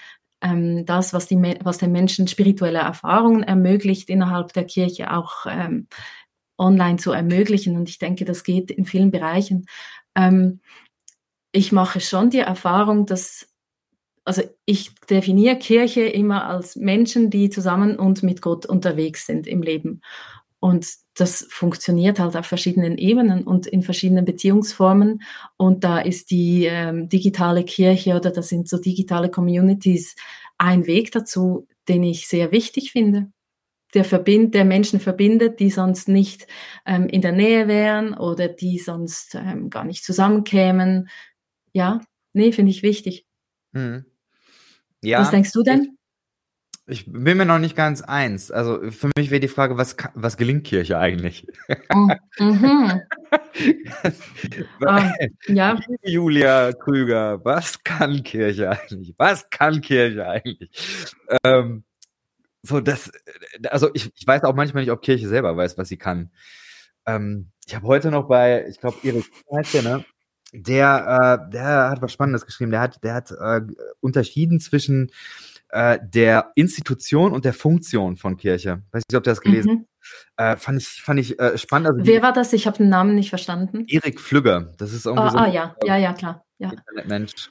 ähm, 0.45 0.85
das, 0.85 1.13
was, 1.13 1.27
die, 1.27 1.37
was 1.63 1.79
den 1.79 1.91
Menschen 1.91 2.27
spirituelle 2.27 2.79
Erfahrungen 2.79 3.43
ermöglicht, 3.43 4.09
innerhalb 4.09 4.53
der 4.53 4.65
Kirche 4.65 5.11
auch 5.11 5.45
ähm, 5.49 5.87
online 6.57 6.97
zu 6.97 7.11
ermöglichen. 7.11 7.75
Und 7.75 7.89
ich 7.89 7.97
denke, 7.97 8.25
das 8.25 8.43
geht 8.43 8.69
in 8.69 8.85
vielen 8.85 9.11
Bereichen. 9.11 9.65
Ähm, 10.15 10.61
ich 11.51 11.71
mache 11.71 11.99
schon 11.99 12.29
die 12.29 12.39
Erfahrung, 12.39 13.05
dass 13.05 13.51
also 14.27 14.41
ich 14.65 14.95
definiere 15.07 15.57
Kirche 15.57 16.01
immer 16.01 16.47
als 16.47 16.75
Menschen, 16.75 17.29
die 17.29 17.49
zusammen 17.49 17.97
und 17.97 18.23
mit 18.23 18.41
Gott 18.41 18.65
unterwegs 18.65 19.27
sind 19.27 19.45
im 19.45 19.61
Leben. 19.61 20.01
Und 20.65 20.87
das 21.13 21.45
funktioniert 21.47 22.17
halt 22.17 22.35
auf 22.35 22.47
verschiedenen 22.47 22.97
Ebenen 22.97 23.43
und 23.43 23.67
in 23.67 23.83
verschiedenen 23.83 24.25
Beziehungsformen. 24.25 25.21
Und 25.57 25.83
da 25.83 25.99
ist 25.99 26.31
die 26.31 26.65
ähm, 26.65 27.07
digitale 27.07 27.63
Kirche 27.63 28.15
oder 28.15 28.31
das 28.31 28.49
sind 28.49 28.67
so 28.67 28.79
digitale 28.79 29.29
Communities 29.29 30.15
ein 30.57 30.87
Weg 30.87 31.11
dazu, 31.11 31.67
den 31.87 32.01
ich 32.01 32.27
sehr 32.27 32.51
wichtig 32.51 32.91
finde. 32.91 33.31
Der, 33.93 34.03
verbind, 34.03 34.55
der 34.55 34.65
Menschen 34.65 34.99
verbindet, 34.99 35.59
die 35.59 35.69
sonst 35.69 36.07
nicht 36.07 36.47
ähm, 36.87 37.09
in 37.09 37.21
der 37.21 37.33
Nähe 37.33 37.67
wären 37.67 38.15
oder 38.15 38.47
die 38.47 38.79
sonst 38.79 39.35
ähm, 39.35 39.69
gar 39.69 39.83
nicht 39.83 40.03
zusammenkämen. 40.03 41.09
Ja, 41.73 42.01
nee, 42.33 42.51
finde 42.51 42.71
ich 42.71 42.81
wichtig. 42.81 43.27
Mhm. 43.71 44.05
Ja, 45.03 45.19
Was 45.19 45.29
denkst 45.29 45.51
du 45.51 45.61
denn? 45.61 45.99
Ich, 46.87 47.05
bin 47.11 47.37
mir 47.37 47.45
noch 47.45 47.57
nicht 47.57 47.75
ganz 47.75 48.01
eins. 48.01 48.51
Also 48.51 48.91
für 48.91 49.09
mich 49.17 49.31
wäre 49.31 49.39
die 49.39 49.47
Frage, 49.47 49.77
was, 49.77 49.95
was 50.13 50.37
gelingt 50.37 50.65
Kirche 50.65 50.99
eigentlich? 50.99 51.47
Oh, 51.93 52.07
mhm. 52.39 53.01
ah, 54.85 55.11
ja. 55.47 55.79
Julia 56.03 56.73
Krüger, 56.73 57.43
was 57.43 57.83
kann 57.83 58.23
Kirche 58.23 58.69
eigentlich? 58.69 59.15
Was 59.17 59.49
kann 59.49 59.81
Kirche 59.81 60.27
eigentlich? 60.27 60.69
Ähm, 61.43 61.83
so, 62.61 62.79
das, 62.81 63.11
also 63.69 63.89
ich, 63.95 64.11
ich 64.15 64.27
weiß 64.27 64.43
auch 64.43 64.55
manchmal 64.55 64.83
nicht, 64.83 64.91
ob 64.91 65.01
Kirche 65.01 65.27
selber 65.27 65.57
weiß, 65.57 65.79
was 65.79 65.87
sie 65.87 65.97
kann. 65.97 66.29
Ähm, 67.07 67.49
ich 67.65 67.75
habe 67.75 67.87
heute 67.87 68.11
noch 68.11 68.27
bei, 68.27 68.67
ich 68.67 68.79
glaube, 68.79 68.97
Erik 69.01 69.25
heißt 69.51 69.73
der, 69.73 69.81
ne? 69.81 70.05
der, 70.53 71.39
äh, 71.47 71.51
der 71.51 71.89
hat 71.89 72.01
was 72.01 72.13
Spannendes 72.13 72.45
geschrieben. 72.45 72.71
Der 72.71 72.81
hat, 72.81 73.03
der 73.03 73.13
hat 73.15 73.31
äh, 73.31 73.61
unterschieden 73.99 74.59
zwischen 74.59 75.11
äh, 75.75 75.99
der 76.01 76.53
Institution 76.55 77.33
und 77.33 77.43
der 77.43 77.53
Funktion 77.53 78.15
von 78.15 78.37
Kirche. 78.37 78.83
Weiß 78.91 79.03
nicht, 79.09 79.17
ob 79.17 79.23
du 79.23 79.29
das 79.29 79.41
gelesen 79.41 79.71
mhm. 79.71 79.85
Äh, 80.37 80.55
fand 80.55 80.79
ich, 80.79 80.87
fand 80.87 81.19
ich 81.19 81.39
äh, 81.39 81.57
spannend. 81.57 81.87
Also 81.87 82.05
Wer 82.05 82.21
war 82.21 82.31
das? 82.31 82.53
Ich 82.53 82.67
habe 82.67 82.77
den 82.77 82.89
Namen 82.89 83.15
nicht 83.15 83.29
verstanden. 83.29 83.85
Erik 83.87 84.21
Flügger. 84.21 84.71
Das 84.77 84.93
ist 84.93 85.07
irgendwie 85.07 85.25
oh, 85.25 85.29
so. 85.31 85.37
Ah, 85.37 85.47
ja, 85.47 85.75
ja, 85.83 85.97
ja, 85.97 86.13
klar. 86.13 86.45
Ja. 86.59 86.71
Mensch. 87.05 87.49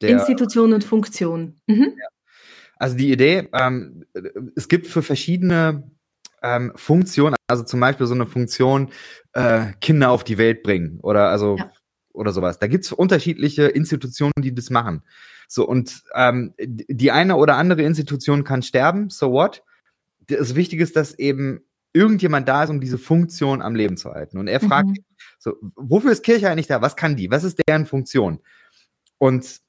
Institution 0.00 0.72
und 0.72 0.82
Funktion. 0.82 1.60
Mhm. 1.68 1.94
Ja. 1.96 2.08
Also 2.76 2.96
die 2.96 3.12
Idee, 3.12 3.48
ähm, 3.52 4.04
es 4.56 4.66
gibt 4.66 4.88
für 4.88 5.02
verschiedene 5.02 5.88
ähm, 6.42 6.72
Funktionen, 6.74 7.36
also 7.46 7.62
zum 7.62 7.78
Beispiel 7.78 8.06
so 8.06 8.14
eine 8.14 8.26
Funktion, 8.26 8.90
äh, 9.34 9.66
Kinder 9.80 10.10
auf 10.10 10.24
die 10.24 10.38
Welt 10.38 10.64
bringen 10.64 10.98
oder 11.00 11.28
also 11.28 11.56
ja 11.56 11.70
oder 12.12 12.32
sowas. 12.32 12.58
Da 12.58 12.66
gibt's 12.66 12.92
unterschiedliche 12.92 13.64
Institutionen, 13.64 14.32
die 14.38 14.54
das 14.54 14.70
machen. 14.70 15.02
So, 15.52 15.68
und 15.68 16.02
ähm, 16.14 16.54
die 16.58 17.10
eine 17.10 17.36
oder 17.36 17.56
andere 17.56 17.82
Institution 17.82 18.42
kann 18.42 18.62
sterben, 18.62 19.10
so 19.10 19.32
what? 19.32 19.62
Das 20.20 20.54
Wichtige 20.54 20.82
ist, 20.82 20.96
dass 20.96 21.12
eben 21.18 21.60
irgendjemand 21.92 22.48
da 22.48 22.64
ist, 22.64 22.70
um 22.70 22.80
diese 22.80 22.96
Funktion 22.96 23.60
am 23.60 23.74
Leben 23.74 23.98
zu 23.98 24.12
halten. 24.12 24.38
Und 24.38 24.48
er 24.48 24.60
fragt, 24.60 24.88
mhm. 24.88 25.04
so, 25.38 25.56
wofür 25.76 26.10
ist 26.10 26.22
Kirche 26.22 26.48
eigentlich 26.48 26.68
da? 26.68 26.80
Was 26.80 26.96
kann 26.96 27.16
die? 27.16 27.30
Was 27.30 27.44
ist 27.44 27.60
deren 27.68 27.84
Funktion? 27.84 28.40
Und 29.18 29.60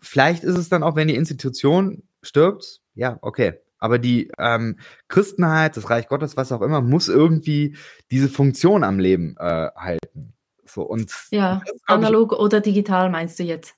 vielleicht 0.00 0.44
ist 0.44 0.56
es 0.56 0.68
dann 0.68 0.84
auch, 0.84 0.94
wenn 0.94 1.08
die 1.08 1.16
Institution 1.16 2.04
stirbt, 2.22 2.80
ja, 2.94 3.18
okay. 3.20 3.54
Aber 3.78 3.98
die 3.98 4.30
ähm, 4.38 4.78
Christenheit, 5.08 5.76
das 5.76 5.90
Reich 5.90 6.06
Gottes, 6.06 6.36
was 6.36 6.52
auch 6.52 6.62
immer, 6.62 6.80
muss 6.82 7.08
irgendwie 7.08 7.76
diese 8.12 8.28
Funktion 8.28 8.84
am 8.84 9.00
Leben 9.00 9.34
äh, 9.40 9.70
halten. 9.74 10.34
So, 10.64 10.82
und 10.82 11.12
ja, 11.32 11.62
analog 11.86 12.30
ich, 12.30 12.38
oder 12.38 12.60
digital 12.60 13.10
meinst 13.10 13.40
du 13.40 13.42
jetzt? 13.42 13.74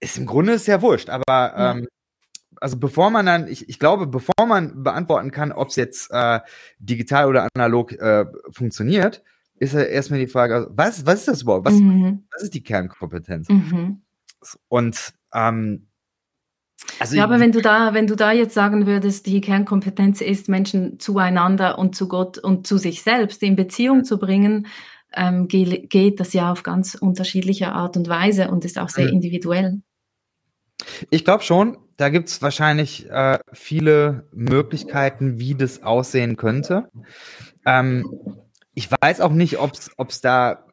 Ist 0.00 0.18
im 0.18 0.26
Grunde 0.26 0.52
ist 0.52 0.66
ja 0.66 0.82
wurscht, 0.82 1.08
aber 1.08 1.54
ähm, 1.56 1.88
also 2.60 2.78
bevor 2.78 3.10
man 3.10 3.26
dann, 3.26 3.48
ich, 3.48 3.68
ich 3.68 3.78
glaube, 3.78 4.06
bevor 4.06 4.46
man 4.46 4.82
beantworten 4.82 5.30
kann, 5.30 5.52
ob 5.52 5.68
es 5.68 5.76
jetzt 5.76 6.10
äh, 6.10 6.40
digital 6.78 7.28
oder 7.28 7.48
analog 7.54 7.92
äh, 7.92 8.26
funktioniert, 8.50 9.22
ist 9.58 9.74
ja 9.74 9.80
erstmal 9.80 10.20
die 10.20 10.26
Frage, 10.26 10.54
also, 10.54 10.68
was, 10.70 11.06
was 11.06 11.20
ist 11.20 11.28
das 11.28 11.42
überhaupt? 11.42 11.66
Was, 11.66 11.74
mhm. 11.74 12.24
was 12.32 12.42
ist 12.42 12.54
die 12.54 12.62
Kernkompetenz? 12.62 13.48
Mhm. 13.48 14.02
Und 14.68 15.14
ähm, 15.32 15.86
also 16.98 17.16
ja, 17.16 17.24
aber 17.24 17.40
wenn 17.40 17.52
du 17.52 17.62
da, 17.62 17.94
wenn 17.94 18.06
du 18.06 18.16
da 18.16 18.32
jetzt 18.32 18.54
sagen 18.54 18.86
würdest, 18.86 19.26
die 19.26 19.40
Kernkompetenz 19.40 20.20
ist, 20.20 20.48
Menschen 20.48 21.00
zueinander 21.00 21.78
und 21.78 21.96
zu 21.96 22.06
Gott 22.06 22.38
und 22.38 22.66
zu 22.66 22.76
sich 22.76 23.02
selbst 23.02 23.42
in 23.42 23.56
Beziehung 23.56 24.04
zu 24.04 24.18
bringen, 24.18 24.66
ähm, 25.14 25.48
geht 25.48 26.20
das 26.20 26.34
ja 26.34 26.52
auf 26.52 26.62
ganz 26.62 26.94
unterschiedliche 26.94 27.72
Art 27.72 27.96
und 27.96 28.08
Weise 28.08 28.50
und 28.50 28.64
ist 28.64 28.78
auch 28.78 28.90
sehr 28.90 29.06
mhm. 29.06 29.14
individuell. 29.14 29.80
Ich 31.10 31.24
glaube 31.24 31.42
schon, 31.42 31.78
da 31.96 32.08
gibt 32.10 32.28
es 32.28 32.42
wahrscheinlich 32.42 33.08
äh, 33.10 33.38
viele 33.52 34.28
Möglichkeiten, 34.32 35.38
wie 35.38 35.54
das 35.54 35.82
aussehen 35.82 36.36
könnte. 36.36 36.90
Ähm, 37.64 38.06
ich 38.74 38.90
weiß 38.90 39.20
auch 39.20 39.32
nicht, 39.32 39.58
ob 39.58 39.72
es 39.72 40.20
da 40.20 40.66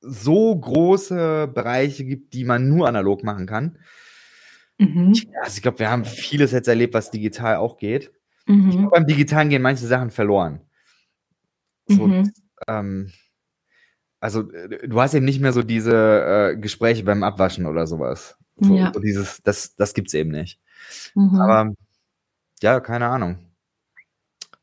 so 0.00 0.54
große 0.54 1.50
Bereiche 1.52 2.04
gibt, 2.04 2.34
die 2.34 2.44
man 2.44 2.68
nur 2.68 2.86
analog 2.86 3.24
machen 3.24 3.46
kann. 3.46 3.78
Mhm. 4.78 5.14
Also 5.42 5.56
ich 5.56 5.62
glaube, 5.62 5.78
wir 5.78 5.90
haben 5.90 6.04
vieles 6.04 6.52
jetzt 6.52 6.68
erlebt, 6.68 6.94
was 6.94 7.10
digital 7.10 7.56
auch 7.56 7.78
geht. 7.78 8.12
mhm. 8.46 8.70
glaub, 8.70 8.90
beim 8.90 9.06
Digitalen 9.06 9.48
gehen 9.48 9.62
manche 9.62 9.86
Sachen 9.86 10.10
verloren. 10.10 10.60
So, 11.86 12.06
mhm. 12.06 12.32
ähm, 12.68 13.12
also 14.20 14.42
du 14.42 15.00
hast 15.00 15.14
eben 15.14 15.26
nicht 15.26 15.40
mehr 15.40 15.52
so 15.52 15.62
diese 15.62 16.52
äh, 16.52 16.56
Gespräche 16.56 17.04
beim 17.04 17.22
Abwaschen 17.22 17.66
oder 17.66 17.86
sowas. 17.86 18.36
So, 18.56 18.74
ja. 18.74 18.92
so 18.94 19.00
dieses, 19.00 19.42
das, 19.42 19.74
das 19.74 19.94
gibt's 19.94 20.14
eben 20.14 20.30
nicht. 20.30 20.60
Mhm. 21.14 21.40
Aber 21.40 21.74
ja, 22.62 22.80
keine 22.80 23.08
Ahnung. 23.08 23.38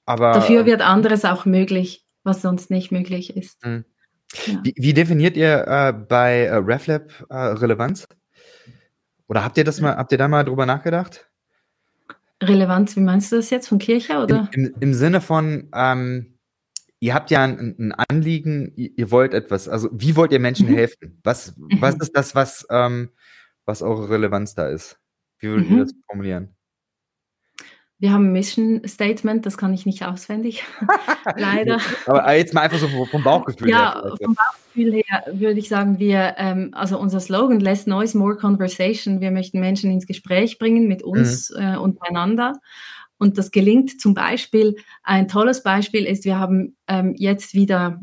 Aber 0.05 0.33
dafür 0.33 0.65
wird 0.65 0.81
anderes 0.81 1.25
auch 1.25 1.45
möglich, 1.45 2.05
was 2.23 2.41
sonst 2.41 2.69
nicht 2.69 2.91
möglich 2.91 3.35
ist. 3.35 3.65
Mhm. 3.65 3.85
Ja. 4.45 4.61
Wie, 4.63 4.73
wie, 4.77 4.93
definiert 4.93 5.35
ihr 5.35 5.67
äh, 5.67 5.93
bei 5.93 6.45
äh, 6.45 6.55
RefLab 6.55 7.25
äh, 7.29 7.35
Relevanz? 7.35 8.07
Oder 9.27 9.43
habt 9.43 9.57
ihr 9.57 9.63
das 9.63 9.81
mal, 9.81 9.95
habt 9.95 10.11
ihr 10.11 10.17
da 10.17 10.27
mal 10.27 10.43
drüber 10.43 10.65
nachgedacht? 10.65 11.29
Relevanz, 12.41 12.95
wie 12.95 13.01
meinst 13.01 13.31
du 13.31 13.35
das 13.35 13.49
jetzt 13.49 13.67
von 13.67 13.77
Kirche 13.77 14.17
oder? 14.17 14.49
Im, 14.53 14.65
im, 14.65 14.75
im 14.79 14.93
Sinne 14.93 15.21
von, 15.21 15.69
ähm, 15.73 16.39
ihr 16.99 17.13
habt 17.13 17.29
ja 17.29 17.43
ein, 17.43 17.75
ein, 17.77 17.93
Anliegen, 18.09 18.71
ihr 18.75 19.11
wollt 19.11 19.33
etwas, 19.33 19.69
also 19.69 19.89
wie 19.91 20.15
wollt 20.15 20.31
ihr 20.31 20.39
Menschen 20.39 20.69
mhm. 20.69 20.75
helfen? 20.75 21.19
Was, 21.23 21.55
mhm. 21.57 21.81
was 21.81 21.95
ist 21.95 22.15
das, 22.15 22.33
was, 22.33 22.65
ähm, 22.69 23.09
was 23.65 23.81
eure 23.81 24.09
Relevanz 24.09 24.55
da 24.55 24.67
ist? 24.67 24.99
Wie 25.39 25.47
würdet 25.47 25.69
mhm. 25.69 25.77
ihr 25.77 25.83
das 25.83 25.93
formulieren? 26.07 26.55
Wir 28.01 28.13
haben 28.13 28.29
ein 28.29 28.31
Mission 28.31 28.81
Statement, 28.87 29.45
das 29.45 29.59
kann 29.59 29.75
ich 29.75 29.85
nicht 29.85 30.03
auswendig, 30.03 30.63
leider. 31.37 31.79
Aber 32.07 32.33
jetzt 32.35 32.51
mal 32.51 32.61
einfach 32.61 32.79
so 32.79 32.87
vom 32.87 33.23
Bauchgefühl 33.23 33.69
ja, 33.69 33.93
her. 33.93 34.03
Ja, 34.03 34.25
vom 34.25 34.35
Bauchgefühl 34.35 34.93
her 34.93 35.23
würde 35.31 35.59
ich 35.59 35.69
sagen, 35.69 35.99
wir, 35.99 36.33
ähm, 36.37 36.71
also 36.73 36.97
unser 36.97 37.19
Slogan, 37.19 37.59
Less 37.59 37.85
Noise, 37.85 38.17
More 38.17 38.37
Conversation. 38.37 39.21
Wir 39.21 39.29
möchten 39.29 39.59
Menschen 39.59 39.91
ins 39.91 40.07
Gespräch 40.07 40.57
bringen 40.57 40.87
mit 40.87 41.03
uns 41.03 41.51
mhm. 41.51 41.61
äh, 41.61 41.77
untereinander. 41.77 42.53
Und 43.19 43.37
das 43.37 43.51
gelingt 43.51 44.01
zum 44.01 44.15
Beispiel, 44.15 44.77
ein 45.03 45.27
tolles 45.27 45.61
Beispiel 45.61 46.05
ist, 46.05 46.25
wir 46.25 46.39
haben 46.39 46.75
ähm, 46.87 47.13
jetzt 47.15 47.53
wieder 47.53 47.99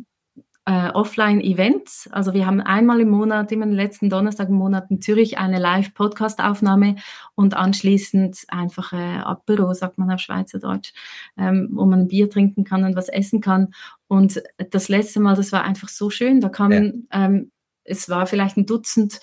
äh, 0.69 0.91
Offline-Events. 0.91 2.11
Also 2.13 2.35
wir 2.35 2.45
haben 2.45 2.61
einmal 2.61 3.01
im 3.01 3.09
Monat, 3.09 3.51
immer 3.53 3.65
den 3.65 3.75
letzten 3.75 4.11
Donnerstag 4.11 4.51
im 4.51 4.57
Monat 4.57 4.91
in 4.91 5.01
Zürich 5.01 5.39
eine 5.39 5.59
Live-Podcast-Aufnahme 5.59 6.97
und 7.35 7.55
anschließend 7.55 8.45
einfach 8.49 8.93
äh, 8.93 9.21
Apero, 9.21 9.73
sagt 9.73 9.97
man 9.97 10.11
auf 10.11 10.21
Schweizerdeutsch, 10.21 10.93
ähm, 11.39 11.71
wo 11.73 11.87
man 11.87 12.01
ein 12.01 12.09
Bier 12.09 12.29
trinken 12.29 12.65
kann 12.65 12.85
und 12.85 12.97
was 12.97 13.09
essen 13.09 13.41
kann. 13.41 13.73
Und 14.09 14.43
das 14.59 14.91
letzte 14.91 15.21
Mal, 15.21 15.37
das 15.37 15.53
war 15.53 15.65
einfach 15.65 15.89
so 15.89 16.11
schön. 16.11 16.43
Da 16.43 16.51
kamen, 16.51 17.09
ja. 17.11 17.25
ähm, 17.25 17.51
es 17.85 18.11
war 18.11 18.27
vielleicht 18.27 18.59
ein 18.59 18.67
Dutzend 18.67 19.21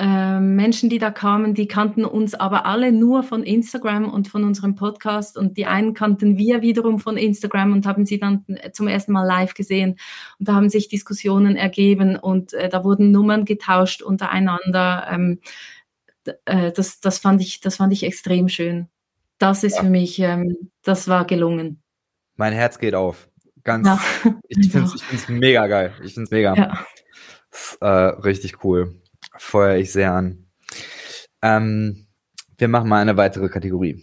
ähm, 0.00 0.54
Menschen, 0.54 0.88
die 0.88 0.98
da 0.98 1.10
kamen, 1.10 1.54
die 1.54 1.66
kannten 1.66 2.04
uns 2.04 2.34
aber 2.34 2.66
alle 2.66 2.92
nur 2.92 3.24
von 3.24 3.42
Instagram 3.42 4.08
und 4.08 4.28
von 4.28 4.44
unserem 4.44 4.76
Podcast 4.76 5.36
und 5.36 5.56
die 5.56 5.66
einen 5.66 5.92
kannten 5.92 6.38
wir 6.38 6.62
wiederum 6.62 7.00
von 7.00 7.16
Instagram 7.16 7.72
und 7.72 7.84
haben 7.84 8.06
sie 8.06 8.20
dann 8.20 8.44
äh, 8.46 8.70
zum 8.70 8.86
ersten 8.86 9.10
Mal 9.10 9.24
live 9.24 9.54
gesehen 9.54 9.98
und 10.38 10.46
da 10.46 10.54
haben 10.54 10.68
sich 10.68 10.88
Diskussionen 10.88 11.56
ergeben 11.56 12.14
und 12.14 12.52
äh, 12.52 12.68
da 12.68 12.84
wurden 12.84 13.10
Nummern 13.10 13.44
getauscht 13.44 14.00
untereinander. 14.00 15.08
Ähm, 15.10 15.40
äh, 16.44 16.70
das, 16.70 17.00
das, 17.00 17.18
fand 17.18 17.40
ich, 17.40 17.60
das 17.60 17.74
fand 17.74 17.92
ich 17.92 18.04
extrem 18.04 18.48
schön. 18.48 18.86
Das 19.38 19.64
ist 19.64 19.78
ja. 19.78 19.82
für 19.82 19.90
mich, 19.90 20.20
ähm, 20.20 20.70
das 20.84 21.08
war 21.08 21.26
gelungen. 21.26 21.82
Mein 22.36 22.52
Herz 22.52 22.78
geht 22.78 22.94
auf. 22.94 23.28
Ganz, 23.64 23.88
ja. 23.88 24.00
ich 24.46 24.70
finde 24.70 24.92
es 25.12 25.28
mega 25.28 25.66
geil. 25.66 25.92
Ich 26.04 26.14
finde 26.14 26.26
es 26.26 26.30
mega. 26.30 26.54
Ja. 26.54 26.86
Ist, 27.50 27.78
äh, 27.80 27.86
richtig 27.86 28.62
cool 28.62 28.94
feuere 29.38 29.76
ich 29.78 29.92
sehr 29.92 30.12
an. 30.12 30.48
Ähm, 31.42 32.06
wir 32.56 32.68
machen 32.68 32.88
mal 32.88 33.00
eine 33.00 33.16
weitere 33.16 33.48
Kategorie. 33.48 34.02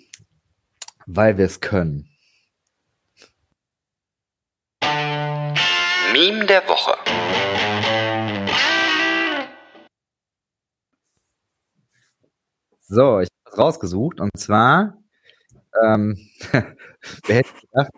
Weil 1.05 1.37
wir 1.37 1.45
es 1.45 1.59
können. 1.61 2.09
Meme 6.13 6.45
der 6.45 6.67
Woche. 6.67 6.95
So, 12.87 13.19
ich 13.19 13.29
habe 13.45 13.51
es 13.51 13.57
rausgesucht 13.57 14.19
und 14.19 14.31
zwar, 14.37 14.97
ähm, 15.83 16.17
wer 17.25 17.35
hätte 17.35 17.49
gedacht? 17.61 17.91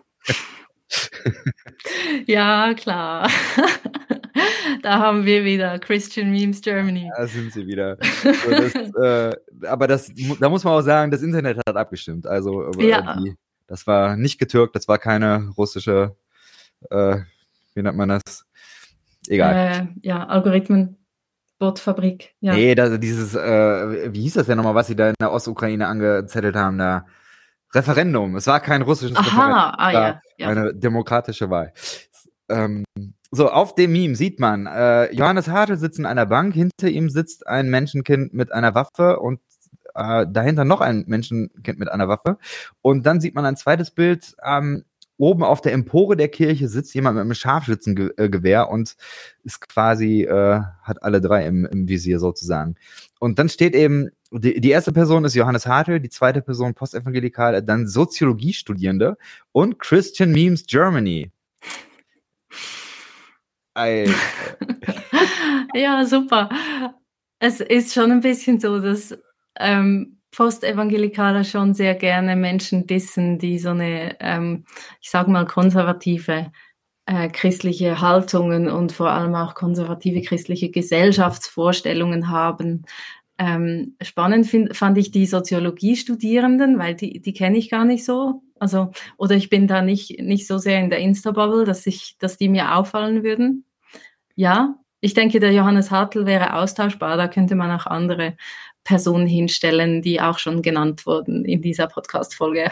ja, 2.26 2.74
klar. 2.74 3.28
da 4.82 4.98
haben 4.98 5.24
wir 5.24 5.44
wieder 5.44 5.78
Christian 5.78 6.30
Memes 6.30 6.60
Germany. 6.60 7.10
Da 7.16 7.26
sind 7.26 7.52
sie 7.52 7.66
wieder. 7.66 7.98
So, 8.22 8.50
das, 8.50 8.74
äh, 8.74 9.36
aber 9.66 9.86
das, 9.86 10.12
da 10.40 10.48
muss 10.48 10.64
man 10.64 10.74
auch 10.74 10.82
sagen, 10.82 11.10
das 11.10 11.22
Internet 11.22 11.58
hat 11.58 11.76
abgestimmt. 11.76 12.26
Also 12.26 12.70
äh, 12.72 12.88
ja. 12.88 13.16
die, 13.16 13.34
das 13.66 13.86
war 13.86 14.16
nicht 14.16 14.38
getürkt, 14.38 14.76
das 14.76 14.88
war 14.88 14.98
keine 14.98 15.48
russische, 15.56 16.16
äh, 16.90 17.18
wie 17.74 17.82
nennt 17.82 17.96
man 17.96 18.08
das? 18.08 18.46
Egal. 19.28 19.54
Äh, 19.54 20.06
ja, 20.06 20.26
Algorithmen. 20.26 20.96
Botfabrik, 21.58 22.34
ja. 22.40 22.54
Nee, 22.54 22.74
das, 22.76 23.00
dieses, 23.00 23.34
äh, 23.34 24.12
wie 24.12 24.22
hieß 24.22 24.34
das 24.34 24.46
denn 24.46 24.56
nochmal, 24.56 24.76
was 24.76 24.86
sie 24.86 24.94
da 24.94 25.08
in 25.08 25.14
der 25.20 25.32
Ostukraine 25.32 25.88
angezettelt 25.88 26.54
haben, 26.54 26.78
da? 26.78 27.06
Referendum. 27.74 28.36
Es 28.36 28.46
war 28.46 28.60
kein 28.60 28.82
russisches 28.82 29.16
Aha, 29.16 29.24
Referendum. 29.24 29.74
Ah, 29.78 29.92
ja, 29.92 30.20
ja. 30.38 30.48
Eine 30.48 30.74
demokratische 30.74 31.50
Wahl. 31.50 31.72
Ähm, 32.48 32.84
so, 33.30 33.50
auf 33.50 33.74
dem 33.74 33.92
Meme 33.92 34.16
sieht 34.16 34.40
man, 34.40 34.66
äh, 34.66 35.12
Johannes 35.12 35.48
Hartl 35.48 35.76
sitzt 35.76 35.98
in 35.98 36.06
einer 36.06 36.26
Bank, 36.26 36.54
hinter 36.54 36.88
ihm 36.88 37.10
sitzt 37.10 37.46
ein 37.46 37.68
Menschenkind 37.68 38.32
mit 38.32 38.52
einer 38.52 38.74
Waffe 38.74 39.20
und 39.20 39.40
äh, 39.94 40.26
dahinter 40.30 40.64
noch 40.64 40.80
ein 40.80 41.04
Menschenkind 41.06 41.78
mit 41.78 41.90
einer 41.90 42.08
Waffe. 42.08 42.38
Und 42.80 43.04
dann 43.04 43.20
sieht 43.20 43.34
man 43.34 43.44
ein 43.44 43.56
zweites 43.56 43.90
Bild, 43.90 44.34
ähm, 44.42 44.84
oben 45.18 45.42
auf 45.42 45.60
der 45.60 45.72
Empore 45.72 46.16
der 46.16 46.28
Kirche 46.28 46.68
sitzt 46.68 46.94
jemand 46.94 47.16
mit 47.16 47.22
einem 47.22 47.34
Scharfschützengewehr 47.34 48.70
und 48.70 48.96
ist 49.42 49.68
quasi, 49.68 50.22
äh, 50.22 50.60
hat 50.82 51.02
alle 51.02 51.20
drei 51.20 51.44
im, 51.46 51.66
im 51.66 51.88
Visier 51.88 52.20
sozusagen. 52.20 52.76
Und 53.18 53.38
dann 53.38 53.48
steht 53.48 53.74
eben, 53.74 54.10
die, 54.30 54.60
die 54.60 54.70
erste 54.70 54.92
Person 54.92 55.24
ist 55.24 55.34
Johannes 55.34 55.66
Hartl, 55.66 56.00
die 56.00 56.10
zweite 56.10 56.42
Person 56.42 56.74
Postevangelikal, 56.74 57.62
dann 57.62 57.86
Soziologiestudierende 57.86 59.16
und 59.52 59.78
Christian 59.78 60.32
Memes 60.32 60.66
Germany. 60.66 61.30
ja, 65.74 66.04
super. 66.04 66.48
Es 67.38 67.60
ist 67.60 67.94
schon 67.94 68.10
ein 68.10 68.20
bisschen 68.20 68.58
so, 68.58 68.80
dass 68.80 69.16
ähm, 69.58 70.18
Postevangelikaler 70.32 71.44
schon 71.44 71.74
sehr 71.74 71.94
gerne 71.94 72.36
Menschen 72.36 72.86
dissen, 72.86 73.38
die 73.38 73.58
so 73.58 73.70
eine, 73.70 74.16
ähm, 74.20 74.64
ich 75.00 75.10
sage 75.10 75.30
mal, 75.30 75.46
konservative 75.46 76.50
äh, 77.06 77.28
christliche 77.28 78.00
Haltungen 78.00 78.68
und 78.68 78.92
vor 78.92 79.10
allem 79.10 79.34
auch 79.34 79.54
konservative 79.54 80.20
christliche 80.20 80.70
Gesellschaftsvorstellungen 80.70 82.28
haben. 82.28 82.84
Ähm, 83.38 83.96
spannend 84.02 84.46
find, 84.46 84.76
fand 84.76 84.98
ich 84.98 85.12
die 85.12 85.26
Soziologiestudierenden, 85.26 86.78
weil 86.78 86.94
die, 86.94 87.20
die 87.20 87.32
kenne 87.32 87.56
ich 87.56 87.70
gar 87.70 87.84
nicht 87.84 88.04
so. 88.04 88.42
Also, 88.58 88.90
oder 89.16 89.36
ich 89.36 89.48
bin 89.48 89.68
da 89.68 89.80
nicht, 89.82 90.20
nicht 90.20 90.46
so 90.46 90.58
sehr 90.58 90.80
in 90.80 90.90
der 90.90 90.98
Insta-Bubble, 90.98 91.64
dass 91.64 91.86
ich, 91.86 92.16
dass 92.18 92.36
die 92.36 92.48
mir 92.48 92.74
auffallen 92.74 93.22
würden 93.22 93.64
ja, 94.38 94.76
ich 95.00 95.14
denke, 95.14 95.40
der 95.40 95.52
Johannes 95.52 95.90
Hartl 95.90 96.24
wäre 96.24 96.54
austauschbar. 96.54 97.16
Da 97.16 97.26
könnte 97.26 97.56
man 97.56 97.72
auch 97.72 97.86
andere 97.86 98.36
Personen 98.84 99.26
hinstellen, 99.26 100.00
die 100.00 100.20
auch 100.20 100.38
schon 100.38 100.62
genannt 100.62 101.06
wurden 101.06 101.44
in 101.44 101.60
dieser 101.60 101.88
Podcast-Folge. 101.88 102.70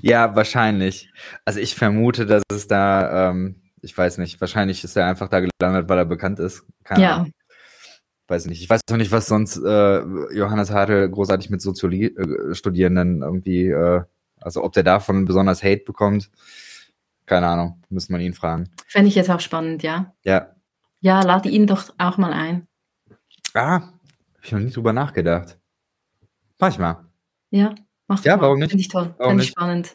Ja, 0.00 0.36
wahrscheinlich. 0.36 1.10
Also 1.44 1.58
ich 1.58 1.74
vermute, 1.74 2.24
dass 2.24 2.44
es 2.52 2.68
da, 2.68 3.30
ähm, 3.30 3.62
ich 3.82 3.98
weiß 3.98 4.18
nicht, 4.18 4.40
wahrscheinlich 4.40 4.84
ist 4.84 4.96
er 4.96 5.06
einfach 5.06 5.28
da 5.28 5.40
gelandet, 5.40 5.88
weil 5.88 5.98
er 5.98 6.04
bekannt 6.04 6.38
ist. 6.38 6.64
Keine 6.84 7.02
ja. 7.02 7.16
Ahnung. 7.16 7.32
Weiß 8.28 8.46
nicht. 8.46 8.60
Ich 8.60 8.68
weiß 8.68 8.80
auch 8.90 8.96
nicht, 8.96 9.12
was 9.12 9.26
sonst 9.26 9.56
äh, 9.58 10.00
Johannes 10.34 10.70
Hartl 10.70 11.08
großartig 11.08 11.48
mit 11.50 11.60
Soziologie-Studierenden 11.62 13.22
äh, 13.22 13.24
irgendwie, 13.24 13.66
äh, 13.68 14.02
also 14.40 14.64
ob 14.64 14.72
der 14.72 14.82
davon 14.82 15.24
besonders 15.26 15.62
Hate 15.62 15.84
bekommt. 15.84 16.30
Keine 17.26 17.46
Ahnung, 17.46 17.82
muss 17.88 18.08
man 18.08 18.20
ihn 18.20 18.34
fragen. 18.34 18.68
Fände 18.88 19.08
ich 19.08 19.14
jetzt 19.14 19.30
auch 19.30 19.40
spannend, 19.40 19.82
ja. 19.82 20.12
Ja. 20.24 20.54
Ja, 21.00 21.22
lade 21.22 21.48
ihn 21.48 21.66
doch 21.66 21.94
auch 21.98 22.18
mal 22.18 22.32
ein. 22.32 22.66
Ah, 23.54 23.80
hab 23.80 23.92
ich 24.42 24.52
noch 24.52 24.58
nie 24.58 24.70
drüber 24.70 24.92
nachgedacht. 24.92 25.58
Mach 26.58 26.68
ich 26.70 26.78
mal. 26.78 27.04
Ja, 27.50 27.74
mach 28.08 28.24
Ja, 28.24 28.36
mal. 28.36 28.42
warum 28.42 28.58
nicht? 28.58 28.70
Finde 28.70 28.80
ich 28.80 28.88
toll, 28.88 29.14
finde 29.20 29.42
ich 29.44 29.50
spannend. 29.50 29.94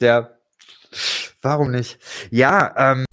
Ja, 0.00 0.30
warum 1.42 1.70
nicht? 1.72 1.98
Ja, 2.30 2.92
ähm, 2.92 3.04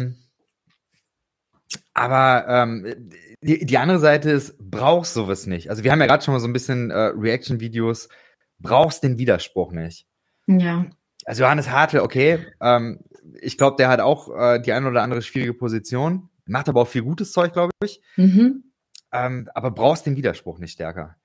aber 1.93 2.45
ähm, 2.47 3.09
die, 3.41 3.65
die 3.65 3.77
andere 3.77 3.99
Seite 3.99 4.29
ist, 4.29 4.55
brauchst 4.59 5.13
sowas 5.13 5.47
nicht. 5.47 5.69
Also 5.69 5.83
wir 5.83 5.91
haben 5.91 5.99
ja 5.99 6.07
gerade 6.07 6.23
schon 6.23 6.33
mal 6.33 6.39
so 6.39 6.47
ein 6.47 6.53
bisschen 6.53 6.91
äh, 6.91 7.11
Reaction-Videos, 7.15 8.09
brauchst 8.59 9.03
den 9.03 9.17
Widerspruch 9.17 9.71
nicht. 9.71 10.07
Ja. 10.47 10.85
Also 11.25 11.43
Johannes 11.43 11.69
Hartl, 11.69 11.99
okay, 11.99 12.39
ähm, 12.61 12.99
ich 13.41 13.57
glaube, 13.57 13.77
der 13.77 13.89
hat 13.89 13.99
auch 13.99 14.29
äh, 14.35 14.59
die 14.59 14.73
eine 14.73 14.87
oder 14.87 15.03
andere 15.03 15.21
schwierige 15.21 15.53
Position, 15.53 16.29
macht 16.45 16.69
aber 16.69 16.81
auch 16.81 16.87
viel 16.87 17.03
gutes 17.03 17.31
Zeug, 17.31 17.53
glaube 17.53 17.71
ich. 17.83 18.01
Mhm. 18.15 18.63
Ähm, 19.11 19.49
aber 19.53 19.71
brauchst 19.71 20.05
den 20.05 20.15
Widerspruch 20.15 20.59
nicht 20.59 20.73
stärker. 20.73 21.15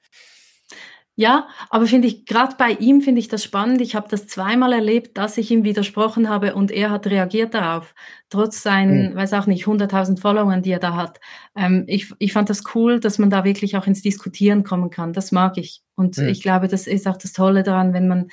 Ja, 1.19 1.49
aber 1.71 1.87
finde 1.87 2.09
ich, 2.09 2.27
gerade 2.27 2.57
bei 2.59 2.73
ihm 2.73 3.01
finde 3.01 3.21
ich 3.21 3.29
das 3.29 3.43
spannend. 3.43 3.81
Ich 3.81 3.95
habe 3.95 4.07
das 4.11 4.27
zweimal 4.27 4.75
erlebt, 4.75 5.17
dass 5.17 5.39
ich 5.39 5.51
ihm 5.51 5.65
widersprochen 5.65 6.29
habe 6.29 6.55
und 6.55 6.71
er 6.71 6.91
hat 6.91 7.07
reagiert 7.07 7.55
darauf, 7.55 7.95
trotz 8.29 8.63
seinen, 8.63 9.13
mhm. 9.13 9.17
weiß 9.17 9.33
auch 9.33 9.47
nicht, 9.47 9.65
100.000 9.65 10.21
Followern, 10.21 10.63
die 10.63 10.73
er 10.73 10.79
da 10.79 10.95
hat. 10.95 11.19
Ähm, 11.57 11.85
ich, 11.87 12.13
ich 12.19 12.35
fand 12.35 12.51
das 12.51 12.65
cool, 12.75 13.01
dass 13.01 13.19
man 13.19 13.31
da 13.31 13.45
wirklich 13.45 13.79
auch 13.79 13.87
ins 13.87 14.03
Diskutieren 14.03 14.63
kommen 14.63 14.91
kann. 14.91 15.15
Das 15.15 15.33
mag 15.33 15.57
ich. 15.57 15.81
Und 15.95 16.19
mhm. 16.19 16.29
ich 16.29 16.43
glaube, 16.43 16.69
das 16.69 16.87
ist 16.87 17.09
auch 17.09 17.17
das 17.17 17.33
Tolle 17.33 17.63
daran, 17.63 17.95
wenn 17.95 18.09
man, 18.09 18.29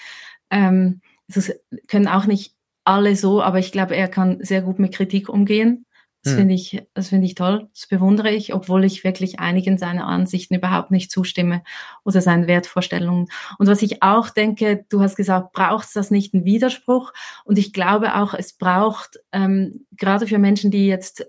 ähm, 0.49 0.99
das 1.29 1.53
können 1.87 2.09
auch 2.09 2.25
nicht 2.25 2.53
alle 2.83 3.15
so, 3.15 3.41
aber 3.41 3.59
ich 3.59 3.71
glaube, 3.71 3.95
er 3.95 4.09
kann 4.09 4.43
sehr 4.43 4.61
gut 4.61 4.77
mit 4.77 4.93
Kritik 4.93 5.29
umgehen. 5.29 5.85
Das 6.23 6.33
hm. 6.33 6.39
finde 6.39 6.55
ich, 6.55 6.81
das 6.93 7.09
finde 7.09 7.25
ich 7.25 7.35
toll. 7.35 7.67
Das 7.73 7.87
bewundere 7.87 8.31
ich, 8.31 8.53
obwohl 8.53 8.85
ich 8.85 9.03
wirklich 9.03 9.39
einigen 9.39 9.77
seiner 9.77 10.07
Ansichten 10.07 10.55
überhaupt 10.55 10.89
nicht 10.89 11.11
zustimme 11.11 11.63
oder 12.05 12.21
seinen 12.21 12.47
Wertvorstellungen. 12.47 13.27
Und 13.57 13.67
was 13.67 13.81
ich 13.81 14.01
auch 14.01 14.29
denke, 14.29 14.85
du 14.89 15.01
hast 15.01 15.17
gesagt, 15.17 15.51
braucht 15.51 15.85
es 15.85 15.93
das 15.93 16.11
nicht 16.11 16.33
einen 16.33 16.45
Widerspruch? 16.45 17.11
Und 17.43 17.57
ich 17.57 17.73
glaube 17.73 18.15
auch, 18.15 18.33
es 18.33 18.53
braucht 18.53 19.19
ähm, 19.33 19.85
gerade 19.91 20.27
für 20.27 20.39
Menschen, 20.39 20.71
die 20.71 20.87
jetzt 20.87 21.25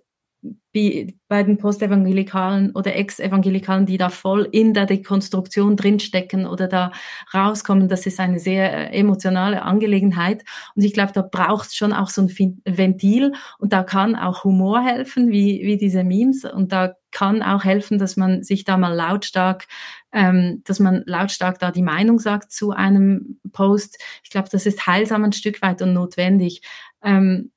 bei 1.28 1.42
den 1.44 1.56
Postevangelikalen 1.56 2.72
oder 2.72 2.96
Ex-Evangelikalen, 2.96 3.86
die 3.86 3.96
da 3.96 4.08
voll 4.08 4.48
in 4.50 4.74
der 4.74 4.86
Dekonstruktion 4.86 5.76
drinstecken 5.76 6.46
oder 6.46 6.66
da 6.66 6.90
rauskommen, 7.32 7.88
das 7.88 8.06
ist 8.06 8.18
eine 8.18 8.40
sehr 8.40 8.90
äh, 8.92 8.98
emotionale 8.98 9.62
Angelegenheit. 9.62 10.44
Und 10.74 10.82
ich 10.82 10.92
glaube, 10.92 11.12
da 11.12 11.22
braucht 11.22 11.68
es 11.68 11.76
schon 11.76 11.92
auch 11.92 12.08
so 12.08 12.22
ein 12.22 12.60
Ventil 12.64 13.32
und 13.58 13.72
da 13.72 13.84
kann 13.84 14.16
auch 14.16 14.42
Humor 14.42 14.82
helfen, 14.82 15.30
wie, 15.30 15.62
wie 15.64 15.76
diese 15.76 16.02
Memes. 16.02 16.44
Und 16.44 16.72
da 16.72 16.94
kann 17.12 17.42
auch 17.42 17.62
helfen, 17.62 17.98
dass 17.98 18.16
man 18.16 18.42
sich 18.42 18.64
da 18.64 18.76
mal 18.76 18.92
lautstark, 18.92 19.66
ähm, 20.12 20.62
dass 20.64 20.80
man 20.80 21.04
lautstark 21.06 21.60
da 21.60 21.70
die 21.70 21.82
Meinung 21.82 22.18
sagt 22.18 22.50
zu 22.50 22.72
einem 22.72 23.38
Post. 23.52 24.02
Ich 24.24 24.30
glaube, 24.30 24.48
das 24.50 24.66
ist 24.66 24.88
heilsam 24.88 25.22
ein 25.22 25.32
Stück 25.32 25.62
weit 25.62 25.80
und 25.82 25.92
notwendig. 25.92 26.62
Ähm, 27.00 27.52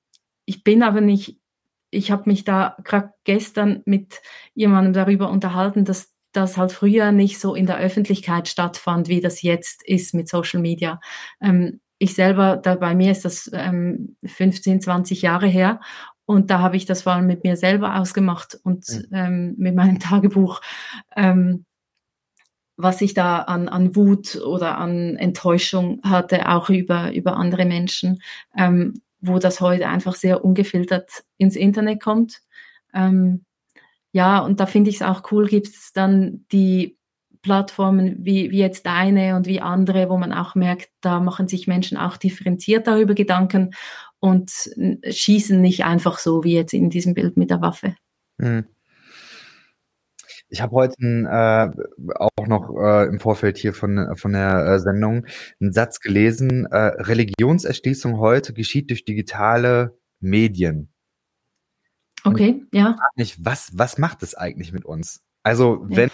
ich 0.45 0.63
bin 0.63 0.83
aber 0.83 1.01
nicht 1.01 1.37
ich 1.89 2.11
habe 2.11 2.23
mich 2.25 2.43
da 2.43 2.77
gerade 2.83 3.11
gestern 3.23 3.81
mit 3.85 4.21
jemandem 4.53 4.93
darüber 4.93 5.29
unterhalten, 5.29 5.85
dass 5.85 6.13
das 6.33 6.57
halt 6.57 6.71
früher 6.71 7.11
nicht 7.11 7.39
so 7.39 7.55
in 7.55 7.65
der 7.65 7.79
Öffentlichkeit 7.79 8.47
stattfand, 8.47 9.07
wie 9.07 9.21
das 9.21 9.41
jetzt 9.41 9.87
ist 9.87 10.13
mit 10.13 10.27
Social 10.29 10.59
Media. 10.61 10.99
Ähm, 11.41 11.79
ich 11.99 12.13
selber, 12.13 12.57
da 12.57 12.75
bei 12.75 12.93
mir 12.93 13.11
ist 13.11 13.25
das 13.25 13.49
ähm, 13.53 14.17
15, 14.23 14.81
20 14.81 15.21
Jahre 15.21 15.47
her 15.47 15.79
und 16.25 16.51
da 16.51 16.59
habe 16.59 16.75
ich 16.75 16.85
das 16.85 17.03
vor 17.03 17.13
allem 17.13 17.25
mit 17.25 17.43
mir 17.43 17.55
selber 17.55 17.99
ausgemacht 17.99 18.59
und 18.63 18.87
mhm. 18.89 19.05
ähm, 19.11 19.55
mit 19.57 19.75
meinem 19.75 19.99
Tagebuch, 19.99 20.61
ähm, 21.15 21.65
was 22.75 23.01
ich 23.01 23.15
da 23.15 23.39
an, 23.39 23.69
an 23.69 23.95
Wut 23.95 24.35
oder 24.35 24.77
an 24.77 25.15
Enttäuschung 25.15 26.01
hatte, 26.03 26.49
auch 26.49 26.69
über, 26.69 27.11
über 27.13 27.37
andere 27.37 27.65
Menschen. 27.65 28.21
Ähm, 28.55 29.01
wo 29.19 29.39
das 29.39 29.61
heute 29.61 29.87
einfach 29.87 30.15
sehr 30.15 30.43
ungefiltert 30.43 31.23
ins 31.37 31.55
Internet 31.55 32.01
kommt. 32.01 32.41
Ähm, 32.93 33.45
ja, 34.11 34.39
und 34.39 34.59
da 34.59 34.65
finde 34.65 34.89
ich 34.89 34.97
es 34.97 35.01
auch 35.01 35.31
cool, 35.31 35.47
gibt 35.47 35.67
es 35.67 35.91
dann 35.93 36.45
die 36.51 36.97
Plattformen 37.41 38.17
wie, 38.25 38.51
wie 38.51 38.59
jetzt 38.59 38.85
deine 38.85 39.35
und 39.35 39.47
wie 39.47 39.61
andere, 39.61 40.09
wo 40.09 40.17
man 40.17 40.33
auch 40.33 40.55
merkt, 40.55 40.89
da 41.01 41.19
machen 41.19 41.47
sich 41.47 41.67
Menschen 41.67 41.97
auch 41.97 42.17
differenziert 42.17 42.87
darüber 42.87 43.13
Gedanken 43.13 43.71
und 44.19 44.51
schießen 45.07 45.61
nicht 45.61 45.85
einfach 45.85 46.19
so 46.19 46.43
wie 46.43 46.53
jetzt 46.53 46.73
in 46.73 46.89
diesem 46.89 47.13
Bild 47.13 47.37
mit 47.37 47.49
der 47.49 47.61
Waffe. 47.61 47.95
Mhm. 48.37 48.65
Ich 50.49 50.61
habe 50.61 50.73
heute 50.73 50.95
äh, 50.99 52.13
auch 52.15 52.47
noch 52.47 52.73
äh, 52.79 53.07
im 53.07 53.19
Vorfeld 53.19 53.57
hier 53.57 53.73
von, 53.73 54.15
von 54.15 54.33
der 54.33 54.65
äh, 54.65 54.79
Sendung 54.79 55.25
einen 55.59 55.73
Satz 55.73 55.99
gelesen. 55.99 56.65
Äh, 56.65 56.77
Religionserschließung 56.77 58.17
heute 58.17 58.53
geschieht 58.53 58.89
durch 58.89 59.03
digitale 59.03 59.97
Medien. 60.19 60.89
Okay, 62.23 62.63
ja. 62.73 62.95
Mich, 63.15 63.43
was, 63.43 63.71
was 63.73 63.97
macht 63.97 64.23
es 64.23 64.35
eigentlich 64.35 64.73
mit 64.73 64.85
uns? 64.85 65.21
Also, 65.43 65.85
wenn 65.87 66.09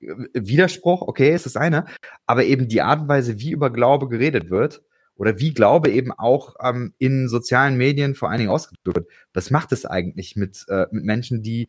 ja. 0.00 0.16
Widerspruch, 0.32 1.02
okay, 1.02 1.34
ist 1.34 1.46
das 1.46 1.56
eine, 1.56 1.86
aber 2.26 2.44
eben 2.44 2.68
die 2.68 2.82
Art 2.82 3.02
und 3.02 3.08
Weise, 3.08 3.38
wie 3.38 3.50
über 3.50 3.70
Glaube 3.70 4.08
geredet 4.08 4.50
wird, 4.50 4.82
oder 5.20 5.38
wie 5.38 5.52
Glaube 5.52 5.90
eben 5.90 6.12
auch 6.12 6.54
ähm, 6.62 6.94
in 6.96 7.28
sozialen 7.28 7.76
Medien 7.76 8.14
vor 8.14 8.30
allen 8.30 8.38
Dingen 8.38 8.50
ausgedrückt 8.50 8.86
wird. 8.86 9.08
Was 9.34 9.50
macht 9.50 9.70
es 9.72 9.84
eigentlich 9.84 10.34
mit, 10.34 10.64
äh, 10.68 10.86
mit 10.92 11.04
Menschen, 11.04 11.42
die, 11.42 11.68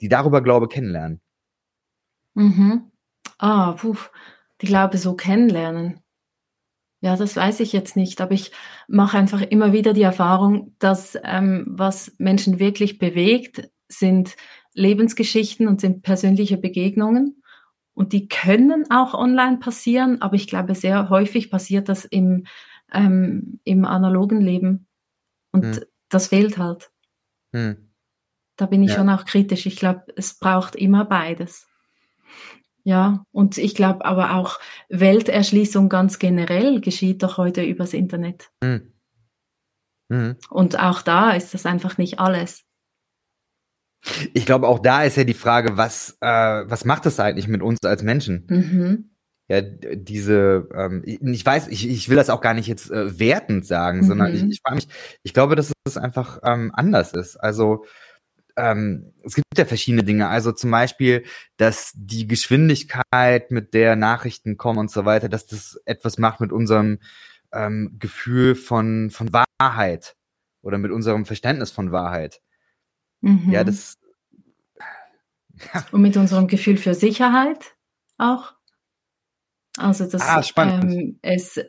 die 0.00 0.08
darüber 0.08 0.42
Glaube 0.42 0.68
kennenlernen? 0.68 1.20
Mhm. 2.34 2.90
Ah, 3.38 3.72
puh, 3.72 3.96
die 4.60 4.66
Glaube 4.66 4.98
so 4.98 5.14
kennenlernen. 5.14 6.00
Ja, 7.00 7.16
das 7.16 7.36
weiß 7.36 7.60
ich 7.60 7.72
jetzt 7.72 7.96
nicht, 7.96 8.20
aber 8.20 8.32
ich 8.32 8.50
mache 8.88 9.18
einfach 9.18 9.42
immer 9.42 9.72
wieder 9.72 9.92
die 9.92 10.02
Erfahrung, 10.02 10.74
dass 10.78 11.18
ähm, 11.22 11.64
was 11.68 12.14
Menschen 12.18 12.58
wirklich 12.58 12.98
bewegt, 12.98 13.68
sind 13.88 14.36
Lebensgeschichten 14.72 15.68
und 15.68 15.80
sind 15.80 16.02
persönliche 16.02 16.56
Begegnungen. 16.56 17.42
Und 17.92 18.12
die 18.12 18.26
können 18.26 18.90
auch 18.90 19.14
online 19.14 19.58
passieren, 19.58 20.22
aber 20.22 20.34
ich 20.34 20.48
glaube, 20.48 20.74
sehr 20.74 21.10
häufig 21.10 21.50
passiert 21.50 21.88
das 21.88 22.04
im, 22.04 22.46
ähm, 22.92 23.60
im 23.64 23.84
analogen 23.84 24.40
Leben. 24.40 24.88
Und 25.52 25.76
hm. 25.76 25.84
das 26.08 26.28
fehlt 26.28 26.58
halt. 26.58 26.90
Hm. 27.52 27.92
Da 28.56 28.66
bin 28.66 28.82
ich 28.82 28.90
ja. 28.90 28.96
schon 28.96 29.10
auch 29.10 29.24
kritisch. 29.26 29.66
Ich 29.66 29.76
glaube, 29.76 30.04
es 30.16 30.38
braucht 30.38 30.74
immer 30.74 31.04
beides. 31.04 31.68
Ja, 32.84 33.24
und 33.32 33.56
ich 33.56 33.74
glaube 33.74 34.04
aber 34.04 34.34
auch 34.34 34.60
Welterschließung 34.90 35.88
ganz 35.88 36.18
generell 36.18 36.80
geschieht 36.80 37.22
doch 37.22 37.38
heute 37.38 37.62
übers 37.62 37.94
Internet. 37.94 38.50
Mhm. 38.62 38.92
Mhm. 40.08 40.36
Und 40.50 40.78
auch 40.78 41.00
da 41.00 41.30
ist 41.30 41.54
das 41.54 41.64
einfach 41.64 41.96
nicht 41.96 42.20
alles. 42.20 42.64
Ich 44.34 44.44
glaube, 44.44 44.68
auch 44.68 44.80
da 44.80 45.02
ist 45.02 45.16
ja 45.16 45.24
die 45.24 45.32
Frage, 45.32 45.78
was, 45.78 46.18
äh, 46.20 46.26
was 46.26 46.84
macht 46.84 47.06
das 47.06 47.18
eigentlich 47.20 47.48
mit 47.48 47.62
uns 47.62 47.78
als 47.84 48.02
Menschen? 48.02 48.46
Mhm. 48.48 49.10
Ja, 49.48 49.60
diese, 49.60 50.68
ähm, 50.74 51.02
ich 51.04 51.44
weiß, 51.44 51.68
ich, 51.68 51.88
ich 51.88 52.08
will 52.08 52.16
das 52.16 52.30
auch 52.30 52.40
gar 52.40 52.54
nicht 52.54 52.66
jetzt 52.66 52.90
äh, 52.90 53.18
wertend 53.18 53.66
sagen, 53.66 54.02
sondern 54.02 54.34
ich, 54.34 54.42
mhm. 54.42 54.50
ich 54.50 54.60
frage 54.62 54.76
mich, 54.76 54.88
ich 55.22 55.34
glaube, 55.34 55.54
dass 55.54 55.72
es 55.86 55.96
einfach 55.96 56.40
ähm, 56.44 56.70
anders 56.74 57.12
ist. 57.12 57.36
Also 57.36 57.84
ähm, 58.56 59.12
es 59.22 59.34
gibt 59.34 59.46
ja 59.56 59.64
verschiedene 59.64 60.04
Dinge. 60.04 60.28
Also 60.28 60.52
zum 60.52 60.70
Beispiel, 60.70 61.24
dass 61.56 61.92
die 61.94 62.26
Geschwindigkeit, 62.26 63.50
mit 63.50 63.74
der 63.74 63.96
Nachrichten 63.96 64.56
kommen 64.56 64.78
und 64.78 64.90
so 64.90 65.04
weiter, 65.04 65.28
dass 65.28 65.46
das 65.46 65.80
etwas 65.84 66.18
macht 66.18 66.40
mit 66.40 66.52
unserem 66.52 66.98
ähm, 67.52 67.96
Gefühl 67.98 68.54
von, 68.54 69.10
von 69.10 69.30
Wahrheit 69.32 70.16
oder 70.62 70.78
mit 70.78 70.90
unserem 70.90 71.26
Verständnis 71.26 71.70
von 71.70 71.92
Wahrheit. 71.92 72.40
Mhm. 73.20 73.50
Ja, 73.50 73.64
das. 73.64 73.98
Ja. 75.72 75.86
Und 75.92 76.02
mit 76.02 76.16
unserem 76.16 76.48
Gefühl 76.48 76.76
für 76.76 76.94
Sicherheit 76.94 77.76
auch. 78.18 78.54
Also, 79.76 80.08
dass 80.08 80.22
ah, 80.22 80.42
ähm, 80.58 81.18
es 81.22 81.60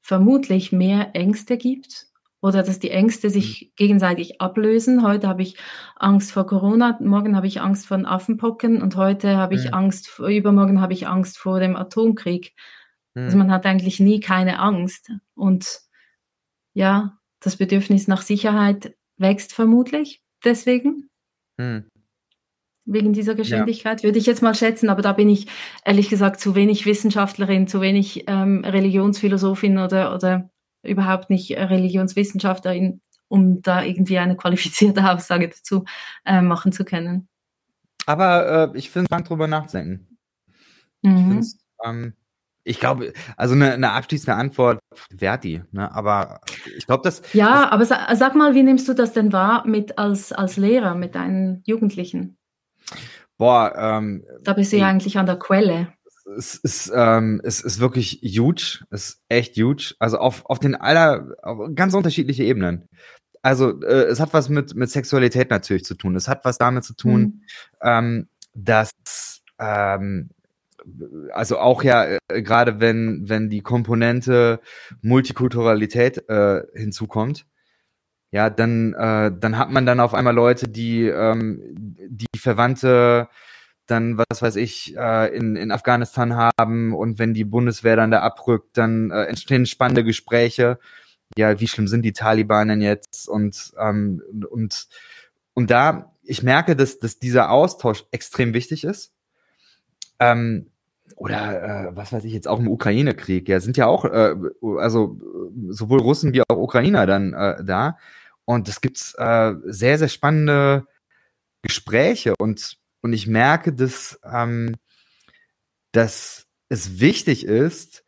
vermutlich 0.00 0.72
mehr 0.72 1.10
Ängste 1.14 1.56
gibt 1.56 2.09
oder 2.42 2.62
dass 2.62 2.78
die 2.78 2.90
Ängste 2.90 3.28
mhm. 3.28 3.32
sich 3.32 3.72
gegenseitig 3.76 4.40
ablösen. 4.40 5.02
Heute 5.02 5.28
habe 5.28 5.42
ich 5.42 5.56
Angst 5.96 6.32
vor 6.32 6.46
Corona, 6.46 6.98
morgen 7.00 7.36
habe 7.36 7.46
ich 7.46 7.60
Angst 7.60 7.86
vor 7.86 7.98
Affenpocken 8.04 8.80
und 8.82 8.96
heute 8.96 9.36
habe 9.36 9.54
ich 9.54 9.66
mhm. 9.66 9.74
Angst, 9.74 10.18
übermorgen 10.18 10.80
habe 10.80 10.92
ich 10.92 11.06
Angst 11.06 11.38
vor 11.38 11.60
dem 11.60 11.76
Atomkrieg. 11.76 12.54
Also 13.14 13.20
mhm. 13.20 13.24
Also 13.24 13.38
man 13.38 13.50
hat 13.50 13.66
eigentlich 13.66 14.00
nie 14.00 14.20
keine 14.20 14.58
Angst. 14.58 15.10
Und 15.34 15.80
ja, 16.72 17.18
das 17.40 17.56
Bedürfnis 17.56 18.08
nach 18.08 18.22
Sicherheit 18.22 18.94
wächst 19.16 19.52
vermutlich 19.52 20.22
deswegen. 20.44 21.10
Mhm. 21.58 21.86
Wegen 22.86 23.12
dieser 23.12 23.34
Geschwindigkeit, 23.34 24.00
ja. 24.00 24.04
würde 24.04 24.18
ich 24.18 24.26
jetzt 24.26 24.42
mal 24.42 24.54
schätzen, 24.54 24.88
aber 24.88 25.02
da 25.02 25.12
bin 25.12 25.28
ich 25.28 25.46
ehrlich 25.84 26.08
gesagt 26.08 26.40
zu 26.40 26.54
wenig 26.54 26.86
Wissenschaftlerin, 26.86 27.68
zu 27.68 27.80
wenig 27.80 28.24
ähm, 28.26 28.64
Religionsphilosophin 28.64 29.78
oder, 29.78 30.14
oder 30.14 30.50
überhaupt 30.82 31.30
nicht 31.30 31.50
Religionswissenschaftlerin, 31.52 33.00
um 33.28 33.62
da 33.62 33.82
irgendwie 33.82 34.18
eine 34.18 34.36
qualifizierte 34.36 35.04
Aussage 35.10 35.48
dazu 35.48 35.84
äh, 36.24 36.42
machen 36.42 36.72
zu 36.72 36.84
können. 36.84 37.28
Aber 38.06 38.72
äh, 38.74 38.78
ich 38.78 38.90
finde 38.90 39.04
es 39.04 39.08
spannend, 39.08 39.28
drüber 39.28 39.46
nachzudenken. 39.46 40.18
Mhm. 41.02 41.40
Ich, 41.40 41.54
ähm, 41.84 42.14
ich 42.64 42.80
glaube, 42.80 43.12
also 43.36 43.54
eine, 43.54 43.72
eine 43.72 43.92
abschließende 43.92 44.34
Antwort 44.34 44.80
Verti, 45.16 45.62
ne? 45.72 45.92
aber 45.94 46.40
ich 46.76 46.86
glaube, 46.86 47.02
dass. 47.04 47.22
Ja, 47.32 47.62
das, 47.62 47.72
aber 47.72 47.84
sa 47.84 48.14
sag 48.14 48.34
mal, 48.34 48.54
wie 48.54 48.62
nimmst 48.62 48.88
du 48.88 48.94
das 48.94 49.12
denn 49.12 49.32
wahr 49.32 49.66
mit 49.66 49.98
als, 49.98 50.32
als 50.32 50.56
Lehrer 50.56 50.94
mit 50.94 51.14
deinen 51.14 51.62
Jugendlichen? 51.64 52.36
Boah, 53.38 53.72
ähm, 53.76 54.24
da 54.42 54.52
bist 54.52 54.72
du 54.72 54.76
ja 54.76 54.88
eigentlich 54.88 55.16
an 55.16 55.26
der 55.26 55.38
Quelle 55.38 55.92
es 56.36 56.54
ist, 56.56 56.92
ähm, 56.94 57.40
es 57.44 57.60
ist 57.60 57.80
wirklich 57.80 58.20
huge, 58.22 58.84
es 58.90 59.08
ist 59.08 59.22
echt 59.28 59.56
huge. 59.56 59.94
Also 59.98 60.18
auf, 60.18 60.46
auf 60.46 60.58
den 60.58 60.74
aller, 60.74 61.34
auf 61.42 61.70
ganz 61.74 61.94
unterschiedliche 61.94 62.44
Ebenen. 62.44 62.88
Also 63.42 63.80
äh, 63.82 64.04
es 64.04 64.20
hat 64.20 64.34
was 64.34 64.48
mit, 64.48 64.74
mit 64.74 64.90
Sexualität 64.90 65.50
natürlich 65.50 65.84
zu 65.84 65.94
tun. 65.94 66.16
Es 66.16 66.28
hat 66.28 66.44
was 66.44 66.58
damit 66.58 66.84
zu 66.84 66.94
tun, 66.94 67.20
mhm. 67.20 67.42
ähm, 67.82 68.28
dass 68.54 68.90
ähm, 69.58 70.30
also 71.32 71.58
auch 71.58 71.82
ja, 71.82 72.04
äh, 72.04 72.42
gerade 72.42 72.80
wenn, 72.80 73.28
wenn 73.28 73.50
die 73.50 73.60
Komponente 73.62 74.60
Multikulturalität 75.02 76.28
äh, 76.28 76.62
hinzukommt, 76.74 77.46
ja, 78.32 78.48
dann, 78.48 78.94
äh, 78.94 79.32
dann 79.36 79.58
hat 79.58 79.70
man 79.70 79.86
dann 79.86 80.00
auf 80.00 80.14
einmal 80.14 80.34
Leute, 80.34 80.68
die, 80.68 81.06
ähm, 81.06 81.60
die 81.74 82.38
Verwandte 82.38 83.28
dann, 83.90 84.18
was 84.18 84.42
weiß 84.42 84.56
ich, 84.56 84.96
äh, 84.96 85.34
in, 85.34 85.56
in 85.56 85.70
Afghanistan 85.72 86.34
haben 86.36 86.94
und 86.94 87.18
wenn 87.18 87.34
die 87.34 87.44
Bundeswehr 87.44 87.96
dann 87.96 88.10
da 88.10 88.20
abrückt, 88.20 88.76
dann 88.76 89.10
äh, 89.10 89.24
entstehen 89.24 89.66
spannende 89.66 90.04
Gespräche. 90.04 90.78
Ja, 91.36 91.60
wie 91.60 91.68
schlimm 91.68 91.88
sind 91.88 92.02
die 92.02 92.12
Taliban 92.12 92.68
denn 92.68 92.80
jetzt? 92.80 93.28
Und, 93.28 93.72
ähm, 93.78 94.22
und, 94.50 94.88
und 95.54 95.70
da, 95.70 96.12
ich 96.22 96.42
merke, 96.42 96.76
dass, 96.76 96.98
dass 96.98 97.18
dieser 97.18 97.50
Austausch 97.50 98.04
extrem 98.10 98.54
wichtig 98.54 98.84
ist. 98.84 99.12
Ähm, 100.18 100.70
oder 101.16 101.88
äh, 101.88 101.96
was 101.96 102.12
weiß 102.12 102.24
ich 102.24 102.32
jetzt 102.32 102.48
auch 102.48 102.58
im 102.58 102.68
Ukraine-Krieg, 102.68 103.48
ja, 103.48 103.60
sind 103.60 103.76
ja 103.76 103.86
auch, 103.86 104.04
äh, 104.04 104.34
also 104.78 105.18
sowohl 105.68 106.00
Russen 106.00 106.32
wie 106.32 106.42
auch 106.42 106.56
Ukrainer 106.56 107.06
dann 107.06 107.34
äh, 107.34 107.62
da. 107.64 107.98
Und 108.44 108.68
es 108.68 108.80
gibt 108.80 109.14
äh, 109.18 109.52
sehr, 109.64 109.98
sehr 109.98 110.08
spannende 110.08 110.86
Gespräche 111.62 112.34
und, 112.38 112.78
und 113.02 113.12
ich 113.12 113.26
merke, 113.26 113.72
dass, 113.72 114.20
ähm, 114.24 114.76
dass 115.92 116.46
es 116.68 117.00
wichtig 117.00 117.44
ist, 117.44 118.04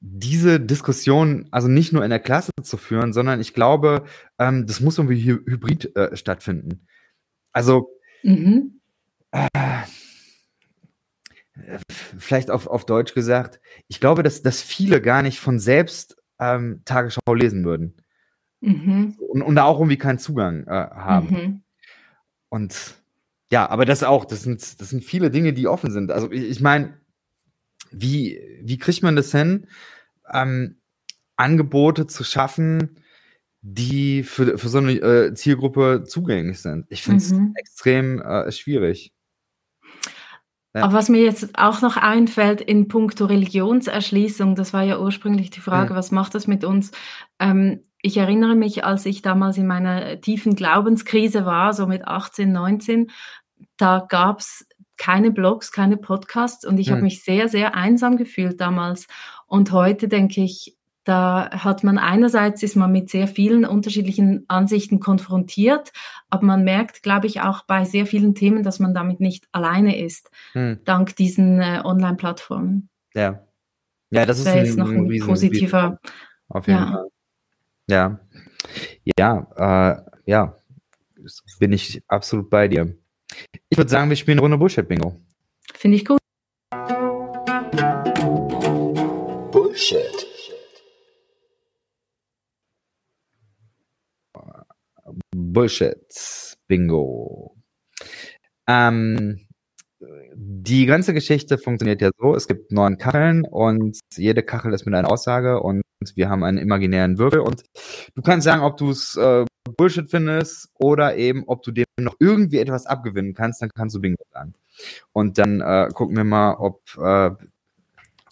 diese 0.00 0.60
Diskussion 0.60 1.48
also 1.50 1.68
nicht 1.68 1.92
nur 1.92 2.04
in 2.04 2.10
der 2.10 2.20
Klasse 2.20 2.52
zu 2.62 2.76
führen, 2.76 3.12
sondern 3.12 3.40
ich 3.40 3.52
glaube, 3.54 4.04
ähm, 4.38 4.66
das 4.66 4.80
muss 4.80 4.98
irgendwie 4.98 5.24
hybrid 5.24 5.96
äh, 5.96 6.16
stattfinden. 6.16 6.86
Also 7.52 7.90
mhm. 8.22 8.80
äh, 9.32 9.48
vielleicht 12.18 12.50
auf, 12.50 12.66
auf 12.68 12.86
Deutsch 12.86 13.14
gesagt, 13.14 13.60
ich 13.88 13.98
glaube, 14.00 14.22
dass, 14.22 14.42
dass 14.42 14.62
viele 14.62 15.00
gar 15.00 15.22
nicht 15.22 15.40
von 15.40 15.58
selbst 15.58 16.16
ähm, 16.38 16.82
Tagesschau 16.84 17.34
lesen 17.34 17.64
würden. 17.64 17.96
Mhm. 18.60 19.16
Und, 19.18 19.42
und 19.42 19.54
da 19.56 19.64
auch 19.64 19.78
irgendwie 19.80 19.98
keinen 19.98 20.18
Zugang 20.18 20.64
äh, 20.66 20.70
haben. 20.70 21.30
Mhm. 21.30 21.62
Und 22.48 22.97
ja, 23.50 23.68
aber 23.68 23.84
das 23.84 24.02
auch, 24.02 24.24
das 24.24 24.42
sind, 24.42 24.80
das 24.80 24.90
sind 24.90 25.04
viele 25.04 25.30
Dinge, 25.30 25.52
die 25.52 25.68
offen 25.68 25.90
sind. 25.90 26.10
Also 26.10 26.30
ich, 26.30 26.44
ich 26.44 26.60
meine, 26.60 26.98
wie, 27.90 28.40
wie 28.62 28.78
kriegt 28.78 29.02
man 29.02 29.16
das 29.16 29.32
hin, 29.32 29.66
ähm, 30.32 30.80
Angebote 31.36 32.06
zu 32.06 32.24
schaffen, 32.24 33.00
die 33.60 34.22
für, 34.22 34.58
für 34.58 34.68
so 34.68 34.78
eine 34.78 34.92
äh, 34.92 35.34
Zielgruppe 35.34 36.04
zugänglich 36.06 36.60
sind? 36.60 36.86
Ich 36.90 37.02
finde 37.02 37.18
es 37.18 37.32
mhm. 37.32 37.54
extrem 37.56 38.20
äh, 38.20 38.52
schwierig. 38.52 39.12
Ja. 40.74 40.84
Aber 40.84 40.92
was 40.92 41.08
mir 41.08 41.22
jetzt 41.22 41.58
auch 41.58 41.80
noch 41.80 41.96
einfällt 41.96 42.60
in 42.60 42.88
puncto 42.88 43.24
Religionserschließung, 43.24 44.54
das 44.54 44.74
war 44.74 44.82
ja 44.82 45.00
ursprünglich 45.00 45.48
die 45.48 45.60
Frage, 45.60 45.90
ja. 45.90 45.96
was 45.96 46.10
macht 46.10 46.34
das 46.34 46.46
mit 46.46 46.62
uns? 46.62 46.92
Ähm, 47.38 47.82
ich 48.00 48.16
erinnere 48.16 48.54
mich, 48.54 48.84
als 48.84 49.06
ich 49.06 49.22
damals 49.22 49.58
in 49.58 49.66
meiner 49.66 50.20
tiefen 50.20 50.54
Glaubenskrise 50.54 51.44
war, 51.46 51.72
so 51.72 51.86
mit 51.86 52.06
18, 52.06 52.52
19, 52.52 53.10
da 53.78 54.06
gab 54.08 54.40
es 54.40 54.66
keine 54.98 55.30
Blogs, 55.30 55.72
keine 55.72 55.96
Podcasts 55.96 56.66
und 56.66 56.78
ich 56.78 56.88
mhm. 56.88 56.92
habe 56.92 57.02
mich 57.02 57.22
sehr, 57.22 57.48
sehr 57.48 57.74
einsam 57.74 58.16
gefühlt 58.16 58.60
damals. 58.60 59.06
Und 59.46 59.72
heute 59.72 60.08
denke 60.08 60.42
ich, 60.42 60.76
da 61.04 61.48
hat 61.50 61.84
man 61.84 61.96
einerseits 61.96 62.62
ist 62.62 62.76
man 62.76 62.92
mit 62.92 63.08
sehr 63.08 63.28
vielen 63.28 63.64
unterschiedlichen 63.64 64.44
Ansichten 64.48 65.00
konfrontiert, 65.00 65.90
aber 66.28 66.44
man 66.44 66.64
merkt, 66.64 67.02
glaube 67.02 67.26
ich, 67.26 67.40
auch 67.40 67.64
bei 67.64 67.86
sehr 67.86 68.04
vielen 68.04 68.34
Themen, 68.34 68.62
dass 68.62 68.78
man 68.78 68.92
damit 68.92 69.18
nicht 69.18 69.48
alleine 69.52 69.98
ist, 69.98 70.30
hm. 70.52 70.80
dank 70.84 71.16
diesen 71.16 71.60
äh, 71.60 71.80
Online-Plattformen. 71.82 72.90
Ja. 73.14 73.42
Ja, 74.10 74.26
das, 74.26 74.44
das 74.44 74.54
ist 74.68 74.78
ein, 74.78 74.84
noch 74.84 74.90
ein, 74.90 75.10
ein 75.10 75.20
positiver. 75.20 75.98
Auf 76.48 76.66
jeden 76.66 76.78
ja. 76.78 76.90
Fall. 76.90 77.08
Ja. 77.88 78.20
Ja, 79.18 79.92
äh, 79.96 80.30
ja. 80.30 80.56
Bin 81.58 81.72
ich 81.72 82.02
absolut 82.08 82.50
bei 82.50 82.68
dir. 82.68 82.97
Ich 83.68 83.78
würde 83.78 83.90
sagen, 83.90 84.08
wir 84.08 84.16
spielen 84.16 84.38
eine 84.38 84.42
Runde 84.42 84.58
Bullshit-Bingo. 84.58 85.20
Finde 85.74 85.96
ich 85.96 86.04
gut. 86.04 86.18
Bullshit. 89.52 90.26
Bullshit. 95.34 96.56
Bingo. 96.66 97.56
Ähm, 98.68 99.46
die 100.34 100.86
ganze 100.86 101.14
Geschichte 101.14 101.58
funktioniert 101.58 102.00
ja 102.02 102.10
so, 102.18 102.34
es 102.34 102.46
gibt 102.46 102.70
neun 102.70 102.98
Kacheln 102.98 103.44
und 103.44 103.98
jede 104.14 104.42
Kachel 104.42 104.72
ist 104.72 104.84
mit 104.84 104.94
einer 104.94 105.10
Aussage 105.10 105.60
und 105.60 105.82
wir 106.14 106.28
haben 106.28 106.44
einen 106.44 106.58
imaginären 106.58 107.18
Würfel 107.18 107.40
und 107.40 107.64
du 108.14 108.22
kannst 108.22 108.44
sagen, 108.44 108.62
ob 108.62 108.76
du 108.76 108.90
es 108.90 109.16
äh, 109.16 109.44
Bullshit 109.76 110.10
findest 110.10 110.70
oder 110.74 111.16
eben, 111.16 111.44
ob 111.46 111.62
du 111.62 111.72
dem 111.72 111.84
noch 111.98 112.16
irgendwie 112.20 112.58
etwas 112.58 112.86
abgewinnen 112.86 113.34
kannst, 113.34 113.60
dann 113.62 113.70
kannst 113.74 113.96
du 113.96 114.00
Bingo 114.00 114.24
sagen. 114.32 114.54
Und 115.12 115.38
dann 115.38 115.60
äh, 115.60 115.88
gucken 115.92 116.16
wir 116.16 116.24
mal, 116.24 116.54
ob, 116.54 116.82
äh, 116.96 117.30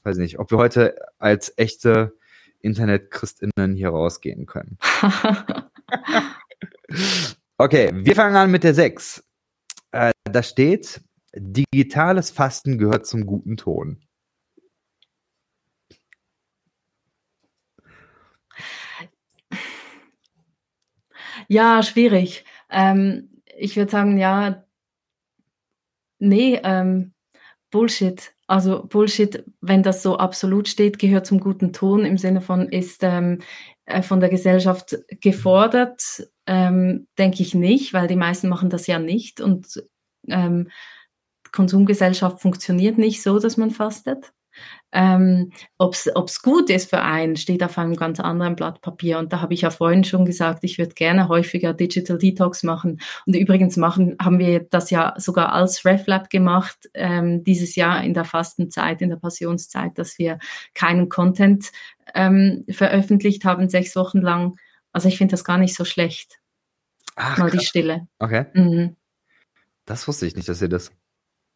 weiß 0.04 0.16
nicht, 0.18 0.38
ob 0.38 0.50
wir 0.50 0.58
heute 0.58 0.96
als 1.18 1.52
echte 1.56 2.14
Internet-Christinnen 2.60 3.74
hier 3.74 3.90
rausgehen 3.90 4.46
können. 4.46 4.78
okay, 7.58 7.90
wir 7.94 8.14
fangen 8.14 8.36
an 8.36 8.50
mit 8.50 8.64
der 8.64 8.74
6. 8.74 9.24
Äh, 9.92 10.12
da 10.24 10.42
steht, 10.42 11.00
digitales 11.34 12.30
Fasten 12.30 12.78
gehört 12.78 13.06
zum 13.06 13.26
guten 13.26 13.56
Ton. 13.56 14.05
Ja, 21.48 21.82
schwierig. 21.82 22.44
Ähm, 22.70 23.28
ich 23.56 23.76
würde 23.76 23.90
sagen, 23.90 24.18
ja, 24.18 24.64
nee, 26.18 26.60
ähm, 26.62 27.12
Bullshit. 27.70 28.32
Also 28.46 28.84
Bullshit, 28.86 29.44
wenn 29.60 29.82
das 29.82 30.02
so 30.02 30.18
absolut 30.18 30.68
steht, 30.68 30.98
gehört 30.98 31.26
zum 31.26 31.40
guten 31.40 31.72
Ton 31.72 32.04
im 32.04 32.18
Sinne 32.18 32.40
von 32.40 32.68
ist 32.68 33.02
ähm, 33.02 33.40
äh, 33.86 34.02
von 34.02 34.20
der 34.20 34.28
Gesellschaft 34.28 34.96
gefordert, 35.20 36.28
ähm, 36.46 37.08
denke 37.18 37.42
ich 37.42 37.54
nicht, 37.54 37.92
weil 37.92 38.06
die 38.08 38.16
meisten 38.16 38.48
machen 38.48 38.70
das 38.70 38.86
ja 38.86 38.98
nicht 39.00 39.40
und 39.40 39.82
ähm, 40.28 40.70
Konsumgesellschaft 41.52 42.40
funktioniert 42.40 42.98
nicht 42.98 43.22
so, 43.22 43.38
dass 43.38 43.56
man 43.56 43.70
fastet. 43.70 44.32
Ähm, 44.92 45.52
Ob 45.78 45.94
es 45.94 46.42
gut 46.42 46.70
ist 46.70 46.88
für 46.88 47.02
einen, 47.02 47.36
steht 47.36 47.62
auf 47.62 47.76
einem 47.76 47.96
ganz 47.96 48.20
anderen 48.20 48.56
Blatt 48.56 48.80
Papier. 48.80 49.18
Und 49.18 49.32
da 49.32 49.40
habe 49.40 49.52
ich 49.52 49.62
ja 49.62 49.70
vorhin 49.70 50.04
schon 50.04 50.24
gesagt, 50.24 50.64
ich 50.64 50.78
würde 50.78 50.94
gerne 50.94 51.28
häufiger 51.28 51.74
Digital 51.74 52.18
Detox 52.18 52.62
machen. 52.62 53.00
Und 53.26 53.36
übrigens 53.36 53.76
machen, 53.76 54.16
haben 54.22 54.38
wir 54.38 54.60
das 54.60 54.90
ja 54.90 55.14
sogar 55.18 55.52
als 55.52 55.84
RefLab 55.84 56.30
gemacht, 56.30 56.88
ähm, 56.94 57.44
dieses 57.44 57.74
Jahr 57.76 58.02
in 58.04 58.14
der 58.14 58.24
Fastenzeit, 58.24 59.02
in 59.02 59.10
der 59.10 59.16
Passionszeit, 59.16 59.98
dass 59.98 60.18
wir 60.18 60.38
keinen 60.74 61.08
Content 61.08 61.72
ähm, 62.14 62.64
veröffentlicht 62.70 63.44
haben, 63.44 63.68
sechs 63.68 63.96
Wochen 63.96 64.20
lang. 64.20 64.56
Also 64.92 65.08
ich 65.08 65.18
finde 65.18 65.32
das 65.32 65.44
gar 65.44 65.58
nicht 65.58 65.74
so 65.74 65.84
schlecht. 65.84 66.38
Ach, 67.16 67.38
Mal 67.38 67.50
die 67.50 67.64
Stille. 67.64 68.06
Okay. 68.18 68.46
Mhm. 68.54 68.96
Das 69.84 70.06
wusste 70.08 70.26
ich 70.26 70.36
nicht, 70.36 70.48
dass 70.48 70.62
ihr 70.62 70.68
das. 70.68 70.90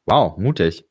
Wow, 0.07 0.37
mutig. 0.39 0.89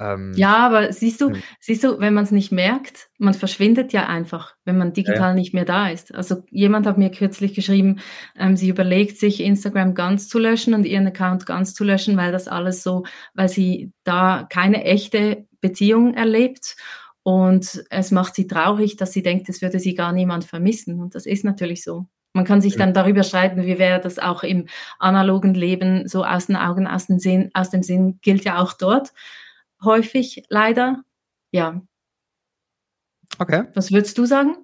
Ähm, 0.00 0.32
ja, 0.36 0.56
aber 0.58 0.92
siehst 0.92 1.20
du, 1.20 1.32
siehst 1.60 1.82
du, 1.82 1.98
wenn 1.98 2.14
man 2.14 2.24
es 2.24 2.30
nicht 2.30 2.52
merkt, 2.52 3.08
man 3.18 3.34
verschwindet 3.34 3.92
ja 3.92 4.06
einfach, 4.06 4.54
wenn 4.64 4.78
man 4.78 4.92
digital 4.92 5.30
ja. 5.30 5.34
nicht 5.34 5.54
mehr 5.54 5.64
da 5.64 5.88
ist. 5.88 6.14
Also 6.14 6.44
jemand 6.50 6.86
hat 6.86 6.98
mir 6.98 7.10
kürzlich 7.10 7.54
geschrieben, 7.54 7.98
ähm, 8.36 8.56
sie 8.56 8.68
überlegt 8.68 9.18
sich 9.18 9.40
Instagram 9.40 9.94
ganz 9.94 10.28
zu 10.28 10.38
löschen 10.38 10.74
und 10.74 10.84
ihren 10.84 11.08
Account 11.08 11.46
ganz 11.46 11.74
zu 11.74 11.82
löschen, 11.82 12.16
weil 12.16 12.30
das 12.30 12.46
alles 12.46 12.84
so, 12.84 13.04
weil 13.34 13.48
sie 13.48 13.92
da 14.04 14.46
keine 14.48 14.84
echte 14.84 15.46
Beziehung 15.60 16.14
erlebt. 16.14 16.76
Und 17.24 17.84
es 17.90 18.10
macht 18.12 18.36
sie 18.36 18.46
traurig, 18.46 18.96
dass 18.96 19.12
sie 19.12 19.22
denkt, 19.22 19.48
es 19.48 19.60
würde 19.60 19.80
sie 19.80 19.94
gar 19.94 20.12
niemand 20.12 20.44
vermissen. 20.44 21.00
Und 21.00 21.14
das 21.14 21.26
ist 21.26 21.44
natürlich 21.44 21.82
so. 21.82 22.06
Man 22.32 22.44
kann 22.44 22.60
sich 22.60 22.76
dann 22.76 22.94
darüber 22.94 23.24
streiten, 23.24 23.66
wie 23.66 23.78
wäre 23.78 24.00
das 24.00 24.18
auch 24.18 24.44
im 24.44 24.66
analogen 24.98 25.54
Leben 25.54 26.06
so 26.06 26.24
aus 26.24 26.46
den 26.46 26.56
Augen, 26.56 26.86
aus 26.86 27.06
dem 27.06 27.18
Sinn, 27.18 27.50
aus 27.52 27.70
dem 27.70 27.82
Sinn 27.82 28.18
gilt 28.22 28.44
ja 28.44 28.58
auch 28.58 28.74
dort 28.74 29.12
häufig 29.82 30.44
leider. 30.48 31.02
Ja. 31.50 31.82
Okay. 33.38 33.64
Was 33.74 33.92
würdest 33.92 34.18
du 34.18 34.24
sagen? 34.24 34.56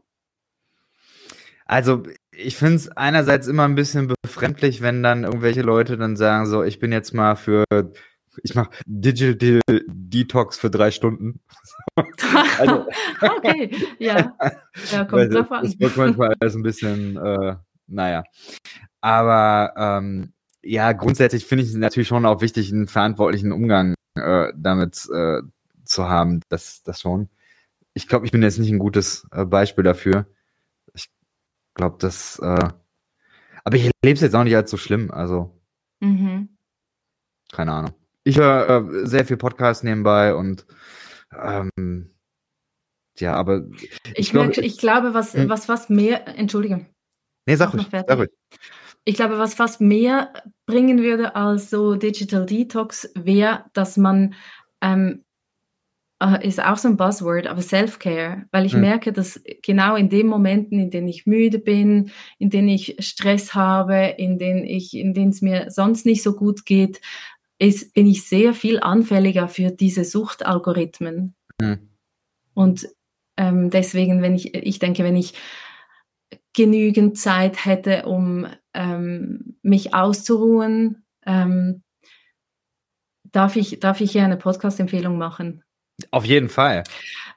Also 1.67 2.03
ich 2.31 2.57
finde 2.57 2.77
es 2.77 2.89
einerseits 2.89 3.47
immer 3.47 3.65
ein 3.65 3.75
bisschen 3.75 4.12
befremdlich, 4.23 4.83
wenn 4.83 5.03
dann 5.03 5.25
irgendwelche 5.25 5.62
Leute 5.62 5.97
dann 5.97 6.17
sagen, 6.17 6.47
so, 6.47 6.62
ich 6.62 6.79
bin 6.79 6.93
jetzt 6.93 7.15
mal 7.15 7.37
für, 7.37 7.65
ich 8.43 8.55
mache 8.55 8.71
Digital 8.85 9.61
Detox 9.87 10.59
für 10.59 10.71
drei 10.71 10.91
Stunden. 10.91 11.41
also, 12.59 12.87
okay, 13.21 13.71
ja. 13.99 14.37
Ja, 14.93 15.05
kommt 15.05 15.33
drauf 15.33 15.51
an. 15.53 15.62
Das 15.62 15.79
wird 15.79 15.97
manchmal 15.97 16.35
alles 16.39 16.55
ein 16.55 16.62
bisschen, 16.62 17.17
äh, 17.17 17.57
naja. 17.87 18.25
Aber 19.01 19.73
ähm, 19.77 20.33
ja, 20.62 20.93
grundsätzlich 20.93 21.47
finde 21.47 21.65
ich 21.65 21.71
es 21.71 21.77
natürlich 21.77 22.09
schon 22.09 22.27
auch 22.27 22.41
wichtig, 22.41 22.73
einen 22.73 22.89
verantwortlichen 22.89 23.53
Umgang 23.53 23.95
äh, 24.15 24.53
damit 24.57 25.09
äh, 25.12 25.43
zu 25.85 26.09
haben, 26.09 26.41
das, 26.49 26.83
das 26.83 27.01
schon. 27.01 27.29
Ich 27.93 28.09
glaube, 28.09 28.27
ich 28.27 28.33
bin 28.33 28.43
jetzt 28.43 28.59
nicht 28.59 28.71
ein 28.71 28.79
gutes 28.79 29.27
äh, 29.31 29.45
Beispiel 29.45 29.85
dafür. 29.85 30.27
Ich 30.95 31.11
glaube, 31.75 31.97
das, 32.01 32.39
äh, 32.41 32.69
aber 33.65 33.77
ich 33.77 33.91
lebe 34.05 34.15
es 34.15 34.21
jetzt 34.21 34.35
auch 34.35 34.45
nicht 34.45 34.57
als 34.57 34.71
so 34.71 34.77
schlimm, 34.77 35.11
also. 35.11 35.61
Mhm. 36.01 36.49
Keine 37.53 37.73
Ahnung. 37.73 37.95
Ich 38.25 38.39
höre 38.39 38.69
äh, 38.69 39.07
sehr 39.07 39.25
viel 39.25 39.37
Podcast 39.37 39.85
nebenbei 39.85 40.35
und 40.35 40.67
ähm, 41.33 42.11
ja, 43.19 43.35
aber 43.35 43.65
ich, 43.71 44.01
ich, 44.15 44.31
glaub, 44.31 44.47
merke, 44.47 44.61
ich 44.61 44.79
glaube, 44.79 45.15
was, 45.15 45.35
hm? 45.35 45.49
was 45.49 45.67
fast 45.67 45.91
mehr, 45.91 46.27
entschuldige. 46.37 46.87
Nee, 47.47 47.57
sag 47.57 47.73
ruhig, 47.75 47.87
sag 47.91 48.19
ruhig. 48.19 48.31
Ich 49.05 49.17
glaube, 49.17 49.39
was 49.39 49.55
fast 49.55 49.81
mehr 49.81 50.33
bringen 50.67 51.03
würde 51.03 51.37
als 51.37 51.71
so 51.71 51.95
Digital 51.95 52.47
Detox, 52.47 53.11
wäre, 53.15 53.65
dass 53.75 53.97
man, 53.97 54.35
ähm, 54.81 55.25
äh, 56.21 56.47
ist 56.47 56.63
auch 56.63 56.79
so 56.79 56.89
ein 56.89 56.97
Buzzword, 56.97 57.47
aber 57.47 57.61
Self-Care, 57.61 58.47
weil 58.51 58.65
ich 58.65 58.73
hm. 58.73 58.81
merke, 58.81 59.13
dass 59.13 59.43
genau 59.63 59.97
in 59.97 60.09
den 60.09 60.27
Momenten, 60.27 60.79
in 60.79 60.91
denen 60.91 61.09
ich 61.09 61.27
müde 61.27 61.59
bin, 61.59 62.11
in 62.39 62.49
denen 62.49 62.69
ich 62.69 62.97
Stress 63.01 63.55
habe, 63.55 64.15
in 64.17 64.39
denen 64.39 64.65
ich, 64.65 64.95
in 64.95 65.13
denen 65.13 65.31
es 65.31 65.43
mir 65.43 65.71
sonst 65.71 66.07
nicht 66.07 66.23
so 66.23 66.35
gut 66.35 66.65
geht, 66.65 67.01
ist, 67.59 67.95
bin 67.95 68.07
ich 68.07 68.27
sehr 68.27 68.55
viel 68.55 68.81
anfälliger 68.81 69.49
für 69.49 69.71
diese 69.71 70.05
Suchtalgorithmen. 70.05 71.35
Hm. 71.61 71.91
Und 72.55 72.89
ähm, 73.37 73.71
deswegen, 73.71 74.23
wenn 74.23 74.35
ich, 74.35 74.55
ich 74.55 74.79
denke, 74.79 75.05
wenn 75.05 75.17
ich 75.17 75.35
genügend 76.53 77.19
Zeit 77.19 77.65
hätte, 77.65 78.07
um 78.07 78.47
ähm, 78.75 79.57
mich 79.62 79.95
auszuruhen, 79.95 81.05
ähm, 81.27 81.83
darf 83.25 83.57
ich, 83.57 83.81
darf 83.81 84.01
ich 84.01 84.12
hier 84.12 84.25
eine 84.25 84.37
Podcast-Empfehlung 84.37 85.18
machen? 85.18 85.62
Auf 86.11 86.25
jeden 86.25 86.49
Fall. 86.49 86.85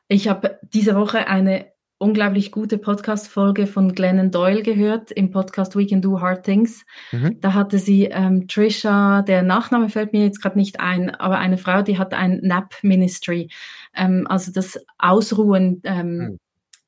Ich 0.07 0.27
habe 0.27 0.59
diese 0.63 0.95
Woche 0.95 1.27
eine 1.27 1.71
unglaublich 1.99 2.51
gute 2.51 2.77
Podcast-Folge 2.77 3.65
von 3.65 3.93
Glennon 3.93 4.29
Doyle 4.29 4.61
gehört 4.61 5.11
im 5.11 5.31
Podcast 5.31 5.75
We 5.75 5.88
Can 5.88 6.01
Do 6.01 6.21
Hard 6.21 6.45
Things. 6.45 6.85
Mhm. 7.11 7.39
Da 7.41 7.53
hatte 7.53 7.79
sie 7.79 8.05
ähm, 8.05 8.47
Trisha, 8.47 9.23
der 9.23 9.41
Nachname 9.41 9.89
fällt 9.89 10.13
mir 10.13 10.23
jetzt 10.23 10.41
gerade 10.41 10.57
nicht 10.57 10.79
ein, 10.79 11.09
aber 11.09 11.39
eine 11.39 11.57
Frau, 11.57 11.81
die 11.81 11.97
hat 11.97 12.13
ein 12.13 12.39
Nap 12.43 12.75
Ministry, 12.83 13.49
ähm, 13.95 14.27
also 14.29 14.51
das 14.51 14.79
Ausruhen. 14.97 15.81
Ähm, 15.83 16.17
mhm 16.17 16.39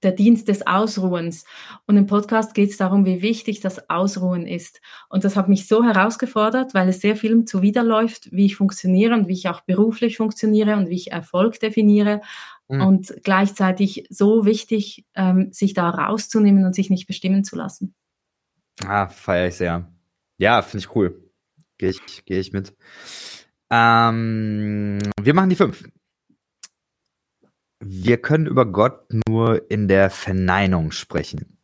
der 0.03 0.11
Dienst 0.11 0.47
des 0.47 0.65
Ausruhens. 0.65 1.45
Und 1.85 1.97
im 1.97 2.05
Podcast 2.05 2.53
geht 2.53 2.69
es 2.69 2.77
darum, 2.77 3.05
wie 3.05 3.21
wichtig 3.21 3.59
das 3.59 3.89
Ausruhen 3.89 4.47
ist. 4.47 4.81
Und 5.09 5.23
das 5.23 5.35
hat 5.35 5.49
mich 5.49 5.67
so 5.67 5.83
herausgefordert, 5.83 6.73
weil 6.73 6.89
es 6.89 7.01
sehr 7.01 7.15
viel 7.15 7.45
zuwiderläuft, 7.45 8.31
wie 8.31 8.45
ich 8.45 8.55
funktioniere 8.55 9.13
und 9.13 9.27
wie 9.27 9.33
ich 9.33 9.49
auch 9.49 9.61
beruflich 9.61 10.17
funktioniere 10.17 10.75
und 10.77 10.89
wie 10.89 10.95
ich 10.95 11.11
Erfolg 11.11 11.59
definiere. 11.59 12.21
Mhm. 12.67 12.81
Und 12.81 13.13
gleichzeitig 13.23 14.05
so 14.09 14.45
wichtig, 14.45 15.05
ähm, 15.15 15.49
sich 15.51 15.73
da 15.73 15.89
rauszunehmen 15.89 16.65
und 16.65 16.75
sich 16.75 16.89
nicht 16.89 17.07
bestimmen 17.07 17.43
zu 17.43 17.55
lassen. 17.55 17.95
Ah, 18.85 19.07
feiere 19.07 19.47
ich 19.47 19.55
sehr. 19.55 19.91
Ja, 20.37 20.61
finde 20.61 20.85
ich 20.85 20.95
cool. 20.95 21.29
Gehe 21.77 21.89
ich, 21.89 22.25
geh 22.25 22.39
ich 22.39 22.53
mit. 22.53 22.73
Ähm, 23.69 24.99
wir 25.21 25.33
machen 25.33 25.49
die 25.49 25.55
fünf. 25.55 25.83
Wir 27.79 28.21
können 28.21 28.45
über 28.45 28.65
Gott 28.65 29.07
nur 29.27 29.71
in 29.71 29.87
der 29.87 30.09
Verneinung 30.09 30.91
sprechen. 30.91 31.57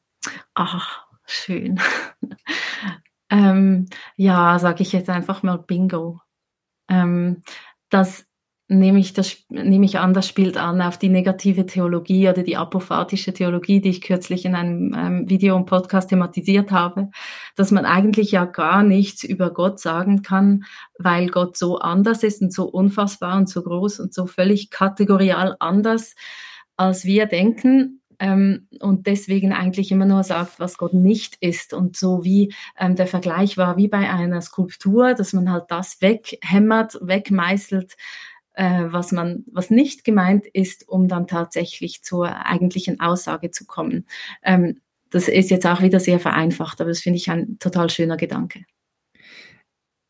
Ach, 0.54 1.06
schön. 1.26 1.80
ähm, 3.30 3.88
ja, 4.16 4.58
sage 4.60 4.82
ich 4.82 4.94
jetzt 4.94 5.10
einfach 5.10 5.44
mal 5.44 5.58
Bingo. 5.58 6.22
Ähm, 6.90 7.44
das 7.90 8.26
nehme 8.68 9.00
ich, 9.00 9.14
das, 9.14 9.38
nehme 9.50 9.86
ich 9.86 10.00
an, 10.00 10.14
das 10.14 10.28
spielt 10.28 10.58
an 10.58 10.82
auf 10.82 10.98
die 10.98 11.10
negative 11.10 11.68
Theologie 11.68 12.28
oder 12.30 12.42
die 12.42 12.58
apophatische 12.58 13.32
Theologie, 13.32 13.80
die 13.80 13.90
ich 13.90 14.02
kürzlich 14.02 14.44
in 14.46 14.56
einem 14.56 14.94
ähm, 14.98 15.30
Video 15.30 15.56
und 15.56 15.68
Podcast 15.68 16.10
thematisiert 16.10 16.72
habe, 16.72 17.10
dass 17.56 17.70
man 17.70 17.86
eigentlich 17.86 18.32
ja 18.32 18.46
gar 18.46 18.82
nichts 18.82 19.24
über 19.24 19.52
Gott 19.52 19.80
sagen 19.80 20.24
kann, 20.24 20.64
weil 20.98 21.28
Gott 21.28 21.58
so 21.58 21.78
anders 21.78 22.24
ist 22.24 22.42
und 22.42 22.52
so 22.52 22.66
unfassbar 22.66 23.38
und 23.38 23.50
so 23.50 23.62
groß 23.62 24.00
und 24.00 24.14
so 24.14 24.26
völlig 24.26 24.72
kategorial 24.72 25.56
anders, 25.60 26.16
als 26.76 27.06
wir 27.06 27.28
denken. 27.28 28.02
Ähm, 28.18 28.68
und 28.80 29.08
deswegen 29.08 29.54
eigentlich 29.54 29.92
immer 29.92 30.06
nur 30.06 30.24
sagt, 30.24 30.60
was 30.60 30.78
Gott 30.78 30.94
nicht 30.94 31.36
ist. 31.40 31.74
Und 31.74 31.98
so 31.98 32.24
wie 32.24 32.54
ähm, 32.80 32.96
der 32.96 33.08
Vergleich 33.08 33.58
war, 33.58 33.78
wie 33.78 33.90
bei 33.90 34.10
einer 34.10 34.42
Skulptur, 34.42 35.14
dass 35.14 35.34
man 35.34 35.52
halt 35.52 35.66
das 35.68 36.02
weghämmert, 36.02 36.98
wegmeißelt, 37.02 37.96
was 38.64 39.12
man, 39.12 39.44
was 39.52 39.70
nicht 39.70 40.04
gemeint 40.04 40.46
ist, 40.48 40.88
um 40.88 41.08
dann 41.08 41.28
tatsächlich 41.28 42.04
zur 42.04 42.46
eigentlichen 42.46 43.00
Aussage 43.00 43.52
zu 43.52 43.66
kommen. 43.66 44.06
Ähm, 44.44 44.82
das 45.10 45.28
ist 45.28 45.50
jetzt 45.50 45.66
auch 45.66 45.82
wieder 45.82 46.00
sehr 46.00 46.20
vereinfacht, 46.20 46.82
aber 46.82 46.90
das 46.90 47.00
finde 47.00 47.18
ich 47.18 47.30
ein 47.30 47.58
total 47.60 47.90
schöner 47.90 48.18
Gedanke. 48.18 48.66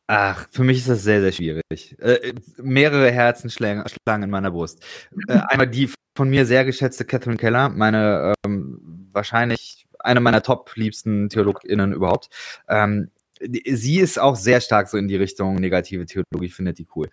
Ach, 0.08 0.48
für 0.52 0.64
mich 0.64 0.80
ist 0.80 0.90
das 0.90 1.04
sehr, 1.04 1.22
sehr 1.22 1.32
schwierig. 1.32 1.96
Äh, 2.00 2.34
mehrere 2.58 3.12
Herzen 3.12 3.50
schlagen, 3.50 3.84
in 4.06 4.30
meiner 4.30 4.52
Brust. 4.52 4.84
Äh, 5.28 5.40
einmal 5.48 5.68
die 5.68 5.90
von 6.16 6.30
mir 6.30 6.46
sehr 6.46 6.64
geschätzte 6.64 7.06
Catherine 7.06 7.38
Keller, 7.38 7.70
meine 7.70 8.34
ähm, 8.46 9.10
wahrscheinlich 9.12 9.86
eine 10.00 10.20
meiner 10.20 10.44
top-liebsten 10.44 11.30
TheologInnen 11.30 11.92
überhaupt. 11.92 12.30
Ähm, 12.70 13.10
sie 13.40 14.00
ist 14.00 14.20
auch 14.20 14.36
sehr 14.36 14.62
stark 14.62 14.88
so 14.88 14.98
in 14.98 15.08
die 15.08 15.16
Richtung 15.16 15.56
negative 15.56 16.06
Theologie, 16.06 16.50
findet 16.50 16.78
die 16.78 16.88
cool. 16.96 17.10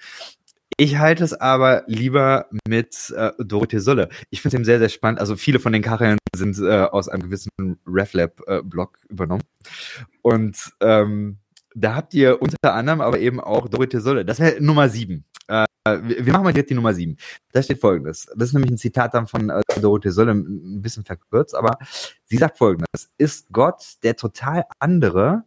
Ich 0.77 0.99
halte 0.99 1.25
es 1.25 1.35
aber 1.35 1.85
lieber 1.87 2.49
mit 2.67 3.13
äh, 3.17 3.33
Dorothee 3.39 3.79
Solle. 3.79 4.09
Ich 4.31 4.43
finde 4.43 4.61
es 4.61 4.67
sehr, 4.67 4.79
sehr 4.79 4.89
spannend. 4.89 5.21
Also 5.21 5.37
viele 5.37 5.61
von 5.61 5.73
den 5.73 5.83
Kacheln 5.83 6.19
sind 6.35 6.59
äh, 6.59 6.83
aus 6.85 7.09
einem 7.09 7.23
gewissen 7.23 7.51
RefLab-Blog 7.87 8.99
äh, 9.03 9.13
übernommen. 9.13 9.43
Und 10.23 10.57
ähm, 10.81 11.39
da 11.75 11.95
habt 11.95 12.15
ihr 12.15 12.41
unter 12.43 12.75
anderem 12.75 13.01
aber 13.01 13.19
eben 13.19 13.41
auch 13.41 13.69
Dorothee 13.69 14.01
Solle. 14.01 14.25
Das 14.25 14.41
wäre 14.41 14.63
Nummer 14.63 14.89
sieben. 14.89 15.25
Äh, 15.49 15.65
wir, 15.85 16.33
machen 16.33 16.45
mal 16.45 16.53
direkt 16.53 16.71
die 16.71 16.75
Nummer 16.75 16.95
sieben. 16.95 17.17
Da 17.53 17.63
steht 17.63 17.81
folgendes. 17.81 18.27
Das 18.37 18.49
ist 18.49 18.55
nämlich 18.55 18.71
ein 18.71 18.79
Zitat 18.79 19.15
dann 19.15 19.27
von 19.27 19.51
äh, 19.51 19.63
Dorothee 19.81 20.11
Solle, 20.11 20.33
ein 20.33 20.81
bisschen 20.81 21.05
verkürzt, 21.05 21.55
aber 21.55 21.79
sie 22.25 22.37
sagt 22.37 22.59
folgendes. 22.59 23.11
Ist 23.19 23.53
Gott 23.53 23.97
der 24.03 24.17
total 24.17 24.65
andere, 24.79 25.45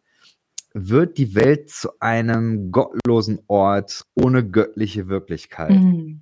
wird 0.77 1.17
die 1.17 1.35
Welt 1.35 1.69
zu 1.69 1.89
einem 2.01 2.69
gottlosen 2.69 3.39
Ort 3.47 4.05
ohne 4.13 4.45
göttliche 4.47 5.07
Wirklichkeit. 5.07 5.71
Mhm. 5.71 6.21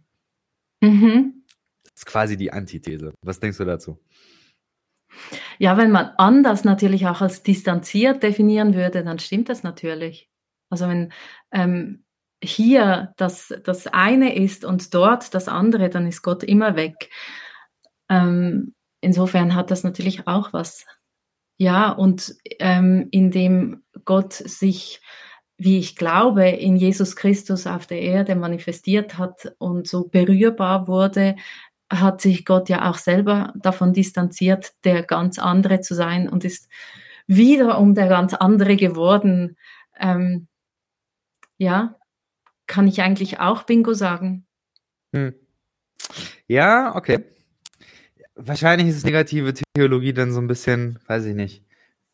Mhm. 0.79 1.43
Das 1.83 1.93
ist 1.95 2.05
quasi 2.05 2.37
die 2.37 2.53
Antithese. 2.53 3.13
Was 3.23 3.39
denkst 3.39 3.57
du 3.57 3.65
dazu? 3.65 3.99
Ja, 5.57 5.75
wenn 5.77 5.91
man 5.91 6.11
anders 6.17 6.63
natürlich 6.63 7.07
auch 7.07 7.21
als 7.21 7.41
distanziert 7.41 8.21
definieren 8.21 8.75
würde, 8.75 9.03
dann 9.03 9.17
stimmt 9.17 9.49
das 9.49 9.63
natürlich. 9.63 10.29
Also 10.69 10.87
wenn 10.87 11.11
ähm, 11.51 12.03
hier 12.43 13.13
das, 13.17 13.53
das 13.63 13.87
eine 13.87 14.35
ist 14.35 14.65
und 14.65 14.93
dort 14.93 15.33
das 15.33 15.47
andere, 15.47 15.89
dann 15.89 16.05
ist 16.05 16.21
Gott 16.21 16.43
immer 16.43 16.75
weg. 16.75 17.09
Ähm, 18.09 18.75
insofern 19.01 19.55
hat 19.55 19.71
das 19.71 19.83
natürlich 19.83 20.27
auch 20.27 20.53
was. 20.53 20.85
Ja, 21.57 21.91
und 21.91 22.35
ähm, 22.59 23.07
indem 23.11 23.83
Gott 24.05 24.33
sich, 24.33 25.01
wie 25.57 25.79
ich 25.79 25.95
glaube, 25.95 26.47
in 26.49 26.75
Jesus 26.75 27.15
Christus 27.15 27.67
auf 27.67 27.87
der 27.87 28.01
Erde 28.01 28.35
manifestiert 28.35 29.17
hat 29.17 29.53
und 29.59 29.87
so 29.87 30.07
berührbar 30.07 30.87
wurde, 30.87 31.35
hat 31.91 32.21
sich 32.21 32.45
Gott 32.45 32.69
ja 32.69 32.89
auch 32.89 32.97
selber 32.97 33.53
davon 33.55 33.93
distanziert, 33.93 34.73
der 34.83 35.03
ganz 35.03 35.37
andere 35.37 35.81
zu 35.81 35.93
sein 35.93 36.27
und 36.27 36.43
ist 36.43 36.69
wiederum 37.27 37.93
der 37.93 38.07
ganz 38.07 38.33
andere 38.33 38.75
geworden. 38.75 39.57
Ähm, 39.99 40.47
ja, 41.57 41.95
kann 42.67 42.87
ich 42.87 43.01
eigentlich 43.01 43.39
auch 43.39 43.63
Bingo 43.63 43.93
sagen. 43.93 44.45
Hm. 45.13 45.35
Ja, 46.47 46.95
okay. 46.95 47.23
Wahrscheinlich 48.36 48.88
ist 48.88 49.05
negative 49.05 49.53
Theologie 49.75 50.13
dann 50.13 50.31
so 50.31 50.39
ein 50.39 50.47
bisschen, 50.47 50.99
weiß 51.07 51.25
ich 51.25 51.36
nicht, 51.36 51.63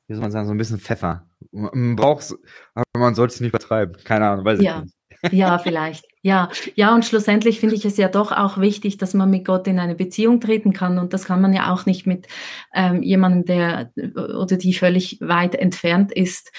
wie 0.07 0.15
soll 0.15 0.21
man 0.21 0.31
sagen, 0.31 0.47
so 0.47 0.53
ein 0.53 0.57
bisschen 0.57 0.79
Pfeffer. 0.79 1.27
Man 1.51 1.95
braucht 1.95 2.33
aber 2.73 2.83
man 2.97 3.15
sollte 3.15 3.35
es 3.35 3.39
nicht 3.39 3.49
übertreiben. 3.49 3.95
Keine 4.03 4.27
Ahnung, 4.27 4.45
weiß 4.45 4.59
ja. 4.61 4.79
ich 4.79 4.83
nicht. 4.83 5.33
Ja, 5.33 5.57
vielleicht. 5.59 6.05
Ja, 6.21 6.49
ja, 6.75 6.93
und 6.93 7.05
schlussendlich 7.05 7.59
finde 7.59 7.75
ich 7.75 7.85
es 7.85 7.95
ja 7.97 8.09
doch 8.09 8.31
auch 8.31 8.57
wichtig, 8.57 8.97
dass 8.97 9.13
man 9.13 9.29
mit 9.29 9.45
Gott 9.45 9.67
in 9.67 9.79
eine 9.79 9.95
Beziehung 9.95 10.41
treten 10.41 10.73
kann. 10.73 10.97
Und 10.97 11.13
das 11.13 11.25
kann 11.25 11.41
man 11.41 11.53
ja 11.53 11.71
auch 11.71 11.85
nicht 11.85 12.05
mit 12.05 12.27
ähm, 12.73 13.01
jemandem, 13.03 13.45
der 13.45 13.93
oder 14.15 14.57
die 14.57 14.73
völlig 14.73 15.19
weit 15.21 15.55
entfernt 15.55 16.11
ist. 16.11 16.51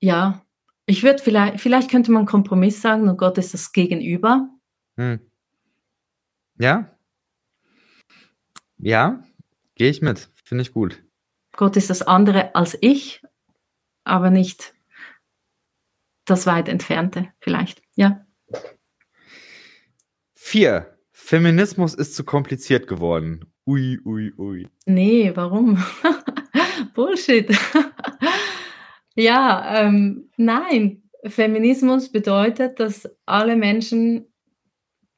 Ja, 0.00 0.42
ich 0.86 1.02
würde 1.02 1.22
vielleicht, 1.22 1.60
vielleicht 1.60 1.90
könnte 1.90 2.12
man 2.12 2.26
Kompromiss 2.26 2.80
sagen 2.80 3.08
und 3.08 3.18
Gott 3.18 3.38
ist 3.38 3.54
das 3.54 3.72
Gegenüber. 3.72 4.48
Hm. 4.96 5.20
Ja, 6.58 6.93
ja, 8.78 9.24
gehe 9.74 9.90
ich 9.90 10.02
mit. 10.02 10.30
Finde 10.44 10.62
ich 10.62 10.72
gut. 10.72 11.02
Gott 11.52 11.76
ist 11.76 11.90
das 11.90 12.02
andere 12.02 12.54
als 12.54 12.76
ich, 12.80 13.22
aber 14.04 14.30
nicht 14.30 14.74
das 16.24 16.46
weit 16.46 16.68
entfernte, 16.68 17.28
vielleicht. 17.40 17.82
Ja. 17.96 18.26
Vier. 20.32 20.98
Feminismus 21.12 21.94
ist 21.94 22.14
zu 22.14 22.24
kompliziert 22.24 22.86
geworden. 22.86 23.46
Ui, 23.66 23.98
ui, 24.04 24.32
ui. 24.36 24.68
Nee, 24.84 25.32
warum? 25.34 25.82
Bullshit. 26.94 27.50
ja, 29.14 29.80
ähm, 29.80 30.30
nein. 30.36 31.02
Feminismus 31.24 32.12
bedeutet, 32.12 32.78
dass 32.78 33.08
alle 33.24 33.56
Menschen 33.56 34.26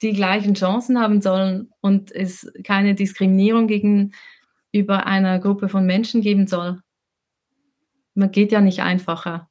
die 0.03 0.13
gleichen 0.13 0.55
Chancen 0.55 1.01
haben 1.01 1.21
sollen 1.21 1.71
und 1.81 2.13
es 2.13 2.51
keine 2.65 2.95
Diskriminierung 2.95 3.67
gegenüber 3.67 5.07
einer 5.07 5.39
Gruppe 5.39 5.69
von 5.69 5.87
Menschen 5.87 6.21
geben 6.21 6.47
soll. 6.47 6.81
Man 8.15 8.31
geht 8.31 8.53
ja 8.53 8.61
nicht 8.61 8.81
einfacher. 8.81 9.49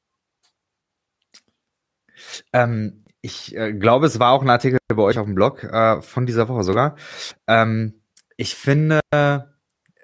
Ähm, 2.54 3.04
ich 3.22 3.56
äh, 3.56 3.74
glaube, 3.74 4.08
es 4.08 4.20
war 4.20 4.32
auch 4.32 4.42
ein 4.42 4.50
Artikel 4.50 4.80
bei 4.88 5.02
euch 5.02 5.18
auf 5.18 5.26
dem 5.26 5.36
Blog 5.36 5.64
äh, 5.64 6.02
von 6.02 6.26
dieser 6.26 6.48
Woche 6.48 6.64
sogar. 6.64 6.96
Ähm, 7.48 8.02
ich 8.38 8.56
finde, 8.56 9.00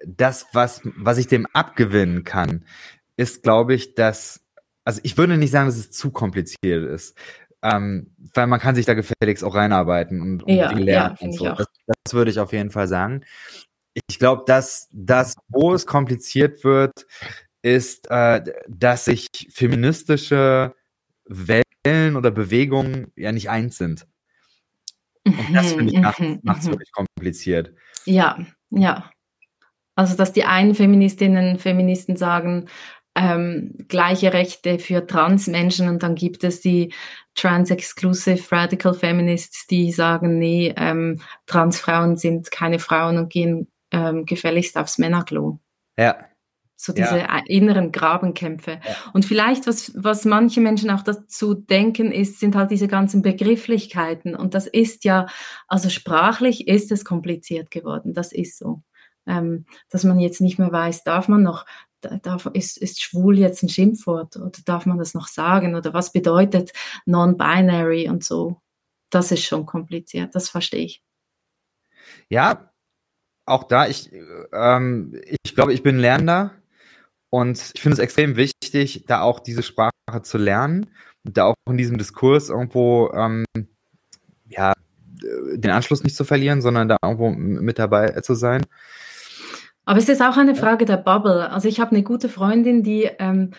das, 0.06 0.48
was, 0.54 0.82
was 0.84 1.18
ich 1.18 1.28
dem 1.28 1.46
abgewinnen 1.48 2.24
kann, 2.24 2.66
ist, 3.18 3.44
glaube 3.44 3.74
ich, 3.74 3.96
dass, 3.96 4.42
also 4.84 5.02
ich 5.04 5.18
würde 5.18 5.38
nicht 5.38 5.52
sagen, 5.52 5.68
dass 5.68 5.78
es 5.78 5.92
zu 5.92 6.12
kompliziert 6.12 6.90
ist. 6.90 7.18
Ähm, 7.64 8.16
weil 8.34 8.48
man 8.48 8.60
kann 8.60 8.76
sich 8.76 8.86
da 8.86 8.94
gefälligst 8.94 9.44
auch 9.44 9.56
reinarbeiten 9.56 10.22
und, 10.22 10.44
und 10.44 10.54
ja, 10.54 10.72
lernen 10.72 11.18
ja, 11.20 11.26
und 11.26 11.34
so. 11.34 11.46
Das, 11.46 11.68
das, 11.86 12.14
würde 12.14 12.32
ich 12.32 12.40
auf 12.40 12.54
jeden 12.54 12.72
Fall 12.72 12.88
sagen. 12.88 13.24
Ich 14.08 14.18
glaube, 14.20 14.44
dass 14.48 14.88
das, 14.92 15.36
wo 15.50 15.74
es 15.74 15.86
kompliziert 15.86 16.64
wird, 16.64 17.06
ist, 17.62 18.10
äh, 18.10 18.42
dass 18.68 19.06
sich 19.06 19.28
feministische 19.52 20.76
Wellen 21.26 22.16
oder 22.16 22.32
Bewegungen 22.32 23.12
ja 23.16 23.32
nicht 23.32 23.50
eins 23.50 23.78
sind. 23.78 24.08
Und 25.26 25.54
das 25.54 25.74
finde 25.74 25.94
ich 25.94 26.00
macht 26.00 26.20
es 26.62 26.68
mhm, 26.68 26.72
wirklich 26.72 26.92
kompliziert. 26.92 27.74
Ja, 28.06 28.40
ja. 28.72 29.12
Also, 29.96 30.16
dass 30.16 30.34
die 30.34 30.46
einen 30.46 30.74
Feministinnen 30.74 31.54
und 31.54 31.62
Feministen 31.62 32.16
sagen, 32.16 32.70
ähm, 33.16 33.74
gleiche 33.88 34.34
Rechte 34.34 34.80
für 34.80 35.06
Transmenschen 35.06 35.90
und 35.90 36.04
dann 36.04 36.16
gibt 36.16 36.44
es 36.44 36.62
die 36.62 36.94
Trans-Exclusive 37.36 38.52
Radical 38.52 38.94
Feminists, 38.94 39.68
die 39.68 39.92
sagen, 39.92 40.38
nee, 40.38 40.74
ähm, 40.78 41.22
Transfrauen 41.46 42.18
sind 42.18 42.52
keine 42.52 42.80
Frauen 42.80 43.18
und 43.18 43.30
gehen 43.32 43.68
ähm, 43.92 44.26
gefälligst 44.26 44.78
aufs 44.78 44.98
Männerklo. 44.98 45.60
Ja. 45.98 46.26
So 46.78 46.94
diese 46.94 47.20
ja. 47.20 47.42
inneren 47.46 47.92
Grabenkämpfe. 47.92 48.72
Ja. 48.84 48.96
Und 49.14 49.24
vielleicht, 49.24 49.68
was, 49.68 49.92
was 49.96 50.26
manche 50.26 50.62
Menschen 50.62 50.90
auch 50.90 51.04
dazu 51.04 51.54
denken, 51.54 52.12
ist, 52.12 52.40
sind 52.40 52.56
halt 52.56 52.72
diese 52.72 52.88
ganzen 52.88 53.22
Begrifflichkeiten. 53.22 54.36
Und 54.36 54.56
das 54.56 54.66
ist 54.66 55.04
ja, 55.04 55.28
also 55.68 55.90
sprachlich 55.90 56.68
ist 56.68 56.92
es 56.92 57.06
kompliziert 57.06 57.70
geworden. 57.70 58.16
Das 58.16 58.32
ist 58.32 58.58
so. 58.58 58.82
Ähm, 59.28 59.66
dass 59.90 60.04
man 60.04 60.18
jetzt 60.18 60.42
nicht 60.42 60.58
mehr 60.58 60.72
weiß, 60.72 61.04
darf 61.04 61.28
man 61.28 61.44
noch, 61.44 61.68
darf, 62.02 62.46
ist, 62.54 62.78
ist 62.78 63.02
schwul 63.02 63.38
jetzt 63.38 63.64
ein 63.64 63.70
Schimpfwort 63.70 64.38
oder 64.38 64.52
darf 64.66 64.86
man 64.86 64.98
das 64.98 65.14
noch 65.14 65.28
sagen 65.28 65.76
oder 65.76 65.94
was 65.94 66.12
bedeutet 66.12 66.72
non-binary 67.06 68.10
und 68.10 68.24
so. 68.24 68.62
Das 69.10 69.32
ist 69.32 69.44
schon 69.44 69.66
kompliziert, 69.66 70.36
das 70.36 70.50
verstehe 70.50 70.86
ich. 70.86 71.04
Ja, 72.30 72.72
auch 73.46 73.64
da, 73.66 73.88
ich, 73.88 74.12
ähm, 74.54 75.20
ich 75.44 75.56
glaube, 75.56 75.74
ich 75.74 75.84
bin 75.84 75.98
Lernender 75.98 76.52
und 77.30 77.72
ich 77.74 77.82
finde 77.82 77.94
es 77.94 78.00
extrem 78.00 78.36
wichtig, 78.36 79.06
da 79.08 79.22
auch 79.22 79.40
diese 79.40 79.64
Sprache 79.64 79.92
zu 80.24 80.38
lernen 80.38 80.88
und 81.24 81.38
da 81.38 81.46
auch 81.46 81.56
in 81.70 81.78
diesem 81.78 81.98
Diskurs 81.98 82.50
irgendwo 82.50 83.12
ähm, 83.14 83.46
ja, 84.48 84.74
den 85.22 85.72
Anschluss 85.72 86.04
nicht 86.04 86.16
zu 86.16 86.24
verlieren, 86.24 86.62
sondern 86.62 86.90
da 86.90 86.98
irgendwo 87.02 87.30
mit 87.30 87.80
dabei 87.80 88.22
zu 88.22 88.34
sein. 88.34 88.66
Aber 89.86 90.00
es 90.00 90.10
ist 90.10 90.22
auch 90.22 90.38
eine 90.38 90.56
Frage 90.56 90.86
der 90.86 90.98
Bubble. 90.98 91.50
Also 91.50 91.68
ich 91.68 91.80
habe 91.80 91.92
eine 91.92 92.04
gute 92.04 92.30
Freundin, 92.30 92.84
die 92.84 93.10
ähm, 93.20 93.52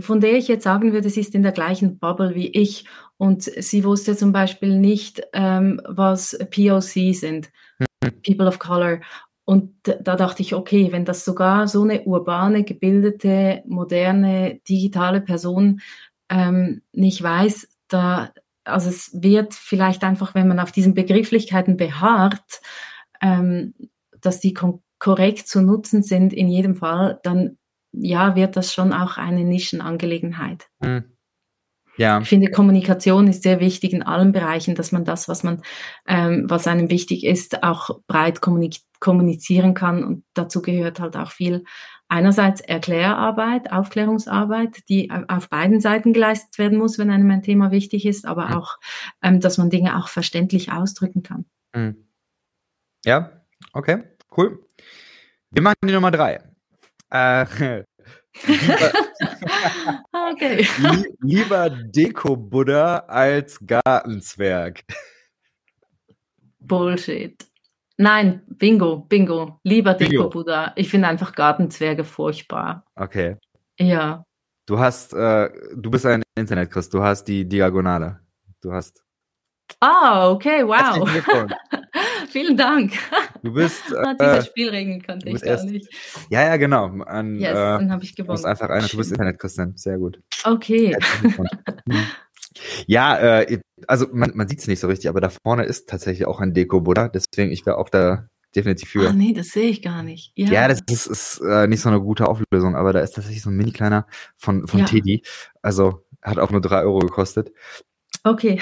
von 0.00 0.20
der 0.20 0.34
ich 0.34 0.48
jetzt 0.48 0.64
sagen 0.64 0.92
würde, 0.92 1.10
sie 1.10 1.20
ist 1.20 1.34
in 1.34 1.42
der 1.42 1.52
gleichen 1.52 1.98
Bubble 1.98 2.34
wie 2.34 2.48
ich 2.48 2.86
und 3.16 3.42
sie 3.42 3.84
wusste 3.84 4.16
zum 4.16 4.32
Beispiel 4.32 4.78
nicht, 4.78 5.22
ähm, 5.32 5.80
was 5.86 6.36
POC 6.50 7.14
sind, 7.14 7.50
hm. 7.78 8.22
People 8.22 8.46
of 8.46 8.58
Color. 8.58 9.00
Und 9.44 9.74
da 9.84 10.16
dachte 10.16 10.42
ich, 10.42 10.54
okay, 10.54 10.90
wenn 10.90 11.04
das 11.04 11.24
sogar 11.24 11.68
so 11.68 11.82
eine 11.82 12.02
urbane, 12.02 12.64
gebildete, 12.64 13.62
moderne, 13.66 14.60
digitale 14.68 15.20
Person 15.20 15.80
ähm, 16.28 16.82
nicht 16.92 17.22
weiß, 17.22 17.68
da, 17.86 18.32
also 18.64 18.88
es 18.88 19.10
wird 19.14 19.54
vielleicht 19.54 20.02
einfach, 20.02 20.34
wenn 20.34 20.48
man 20.48 20.58
auf 20.58 20.72
diesen 20.72 20.94
Begrifflichkeiten 20.94 21.76
beharrt, 21.76 22.60
ähm, 23.22 23.72
dass 24.20 24.40
die 24.40 24.52
kon 24.52 24.82
korrekt 24.98 25.48
zu 25.48 25.60
nutzen 25.60 26.02
sind 26.02 26.32
in 26.32 26.48
jedem 26.48 26.76
Fall, 26.76 27.20
dann 27.22 27.58
ja, 27.92 28.36
wird 28.36 28.56
das 28.56 28.72
schon 28.74 28.92
auch 28.92 29.16
eine 29.16 29.44
Nischenangelegenheit. 29.44 30.68
Mhm. 30.80 31.16
Ja. 31.96 32.20
Ich 32.20 32.28
finde, 32.28 32.50
Kommunikation 32.50 33.26
ist 33.26 33.42
sehr 33.42 33.58
wichtig 33.58 33.94
in 33.94 34.02
allen 34.02 34.32
Bereichen, 34.32 34.74
dass 34.74 34.92
man 34.92 35.04
das, 35.04 35.28
was 35.28 35.42
man, 35.42 35.62
ähm, 36.06 36.44
was 36.46 36.66
einem 36.66 36.90
wichtig 36.90 37.24
ist, 37.24 37.62
auch 37.62 38.00
breit 38.06 38.42
kommunizieren 38.42 39.72
kann. 39.72 40.04
Und 40.04 40.24
dazu 40.34 40.60
gehört 40.60 41.00
halt 41.00 41.16
auch 41.16 41.30
viel 41.30 41.64
einerseits 42.08 42.60
Erklärarbeit, 42.60 43.72
Aufklärungsarbeit, 43.72 44.88
die 44.88 45.10
auf 45.28 45.48
beiden 45.48 45.80
Seiten 45.80 46.12
geleistet 46.12 46.58
werden 46.58 46.78
muss, 46.78 46.98
wenn 46.98 47.10
einem 47.10 47.30
ein 47.30 47.42
Thema 47.42 47.70
wichtig 47.70 48.06
ist, 48.06 48.26
aber 48.26 48.48
mhm. 48.48 48.54
auch, 48.54 48.78
ähm, 49.22 49.40
dass 49.40 49.58
man 49.58 49.70
Dinge 49.70 49.96
auch 49.96 50.08
verständlich 50.08 50.72
ausdrücken 50.72 51.22
kann. 51.22 51.46
Mhm. 51.74 52.08
Ja, 53.04 53.42
okay, 53.72 54.02
cool. 54.36 54.64
Wir 55.50 55.62
machen 55.62 55.76
die 55.84 55.92
Nummer 55.92 56.10
drei. 56.10 56.40
Äh, 57.10 57.44
lieber, 58.46 58.92
okay. 60.32 60.66
lieber 61.20 61.70
Deko-Buddha 61.70 62.98
als 63.06 63.58
Gartenzwerg. 63.64 64.82
Bullshit. 66.58 67.46
Nein, 67.98 68.42
Bingo, 68.46 68.96
Bingo. 68.96 69.60
Lieber 69.62 69.94
Deko-Buddha. 69.94 70.72
Ich 70.76 70.88
finde 70.90 71.08
einfach 71.08 71.34
Gartenzwerge 71.34 72.04
furchtbar. 72.04 72.84
Okay. 72.94 73.36
Ja. 73.78 74.24
Du 74.66 74.78
hast, 74.78 75.14
äh, 75.14 75.48
du 75.74 75.90
bist 75.90 76.04
ein 76.06 76.22
Internet, 76.34 76.70
Chris. 76.70 76.88
Du 76.90 77.02
hast 77.02 77.24
die 77.24 77.48
Diagonale. 77.48 78.20
Du 78.60 78.72
hast. 78.72 79.04
Ah, 79.80 80.28
oh, 80.28 80.34
okay, 80.34 80.66
wow. 80.66 81.08
Vielen 82.28 82.56
Dank. 82.56 82.92
Du 83.46 83.52
bist. 83.52 83.82
Äh, 83.96 84.14
diese 84.20 84.46
Spielregeln 84.46 85.02
kannte 85.02 85.28
ich 85.28 85.40
gar 85.40 85.52
erst, 85.52 85.66
nicht. 85.66 85.88
Ja, 86.28 86.42
ja, 86.42 86.56
genau. 86.56 86.86
An, 87.02 87.38
yes, 87.38 87.50
äh, 87.50 87.54
dann 87.54 87.92
habe 87.92 88.04
ich 88.04 88.14
gewonnen. 88.14 88.28
Du 88.28 88.32
bist 88.34 88.44
einfach 88.44 88.68
einer, 88.68 88.86
du 88.86 88.96
bist 88.96 89.10
Internet-Christian. 89.10 89.76
Sehr 89.76 89.98
gut. 89.98 90.20
Okay. 90.44 90.96
ja, 92.86 93.40
äh, 93.40 93.60
also 93.86 94.06
man, 94.12 94.32
man 94.34 94.48
sieht 94.48 94.60
es 94.60 94.66
nicht 94.66 94.80
so 94.80 94.88
richtig, 94.88 95.08
aber 95.08 95.20
da 95.20 95.30
vorne 95.30 95.64
ist 95.64 95.88
tatsächlich 95.88 96.26
auch 96.26 96.40
ein 96.40 96.54
Deko-Buddha. 96.54 97.08
Deswegen, 97.08 97.52
ich 97.52 97.64
wäre 97.66 97.78
auch 97.78 97.88
da 97.88 98.28
definitiv 98.54 98.88
für. 98.88 99.08
Ach 99.08 99.12
nee, 99.12 99.32
das 99.32 99.48
sehe 99.48 99.68
ich 99.68 99.82
gar 99.82 100.02
nicht. 100.02 100.32
Ja, 100.34 100.50
ja 100.50 100.68
das 100.68 100.80
ist, 100.90 101.06
ist 101.06 101.40
äh, 101.40 101.68
nicht 101.68 101.80
so 101.80 101.88
eine 101.88 102.00
gute 102.00 102.26
Auflösung, 102.28 102.74
aber 102.74 102.92
da 102.92 103.00
ist 103.00 103.12
tatsächlich 103.12 103.42
so 103.42 103.50
ein 103.50 103.56
mini 103.56 103.72
kleiner 103.72 104.06
von, 104.36 104.66
von 104.66 104.80
ja. 104.80 104.86
Teddy. 104.86 105.22
Also 105.62 106.04
hat 106.22 106.38
auch 106.38 106.50
nur 106.50 106.60
drei 106.60 106.82
Euro 106.82 106.98
gekostet. 106.98 107.52
Okay. 108.24 108.60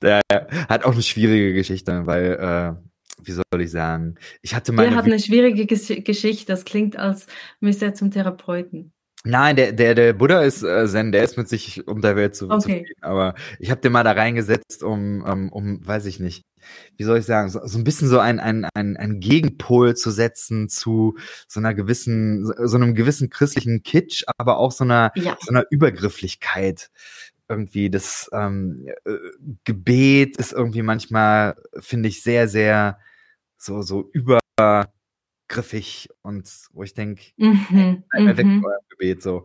Der 0.00 0.20
hat 0.68 0.84
auch 0.84 0.92
eine 0.92 1.02
schwierige 1.02 1.54
Geschichte, 1.54 2.06
weil, 2.06 2.32
äh, 2.32 2.93
wie 3.22 3.32
soll 3.32 3.44
ich 3.60 3.70
sagen, 3.70 4.16
ich 4.42 4.54
hatte 4.54 4.72
meine. 4.72 4.88
Der 4.88 4.98
hat 4.98 5.04
eine 5.04 5.18
schwierige 5.18 5.66
Geschichte, 5.66 6.46
das 6.46 6.64
klingt, 6.64 6.96
als 6.96 7.26
müsste 7.60 7.86
er 7.86 7.94
zum 7.94 8.10
Therapeuten. 8.10 8.92
Nein, 9.26 9.56
der, 9.56 9.72
der, 9.72 9.94
der 9.94 10.12
Buddha 10.12 10.42
ist 10.42 10.62
äh, 10.62 10.86
Zen, 10.86 11.10
der 11.10 11.24
ist 11.24 11.38
mit 11.38 11.48
sich 11.48 11.88
um 11.88 12.02
der 12.02 12.14
Welt 12.14 12.36
zu, 12.36 12.50
okay. 12.50 12.84
zu 12.86 13.06
aber 13.06 13.34
ich 13.58 13.70
habe 13.70 13.80
den 13.80 13.92
mal 13.92 14.04
da 14.04 14.12
reingesetzt, 14.12 14.82
um, 14.82 15.22
um, 15.22 15.50
um, 15.50 15.86
weiß 15.86 16.04
ich 16.04 16.20
nicht, 16.20 16.44
wie 16.98 17.04
soll 17.04 17.18
ich 17.18 17.24
sagen, 17.24 17.48
so, 17.48 17.60
so 17.64 17.78
ein 17.78 17.84
bisschen 17.84 18.08
so 18.08 18.18
ein, 18.18 18.38
ein, 18.38 18.66
ein, 18.74 18.98
ein 18.98 19.20
Gegenpol 19.20 19.96
zu 19.96 20.10
setzen 20.10 20.68
zu 20.68 21.16
so 21.48 21.58
einer 21.58 21.72
gewissen, 21.72 22.44
so 22.44 22.76
einem 22.76 22.94
gewissen 22.94 23.30
christlichen 23.30 23.82
Kitsch, 23.82 24.24
aber 24.36 24.58
auch 24.58 24.72
so 24.72 24.84
einer, 24.84 25.10
ja. 25.14 25.38
so 25.40 25.52
einer 25.52 25.64
Übergrifflichkeit 25.70 26.90
irgendwie 27.48 27.90
das 27.90 28.30
ähm, 28.32 28.86
äh, 29.04 29.16
Gebet 29.64 30.36
ist 30.36 30.52
irgendwie 30.52 30.82
manchmal, 30.82 31.56
finde 31.78 32.08
ich, 32.08 32.22
sehr, 32.22 32.48
sehr 32.48 32.98
so, 33.56 33.82
so 33.82 34.10
übergriffig 34.12 36.08
und 36.22 36.50
wo 36.72 36.82
ich 36.82 36.94
denke, 36.94 37.22
mhm, 37.36 38.04
weg 38.12 38.36
von 38.36 38.56
mhm. 38.56 38.64
eurem 38.64 38.84
Gebet 38.88 39.22
so. 39.22 39.44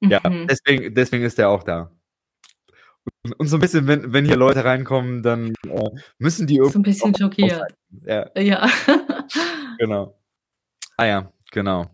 Ja, 0.00 0.20
mhm. 0.28 0.46
deswegen, 0.48 0.94
deswegen 0.94 1.24
ist 1.24 1.38
er 1.38 1.50
auch 1.50 1.62
da. 1.62 1.90
Und, 3.22 3.32
und, 3.38 3.46
so 3.48 3.56
ein 3.56 3.60
bisschen, 3.60 3.86
wenn, 3.86 4.12
wenn 4.12 4.24
hier 4.24 4.36
Leute 4.36 4.64
reinkommen, 4.64 5.22
dann 5.22 5.54
äh, 5.66 5.90
müssen 6.18 6.46
die 6.46 6.56
irgendwie. 6.56 6.72
So 6.72 6.78
ein 6.78 6.82
bisschen 6.82 7.14
schockiert. 7.14 7.74
Ja. 8.04 8.30
ja. 8.36 8.68
genau. 9.78 10.18
Ah 10.96 11.06
ja, 11.06 11.32
genau. 11.50 11.86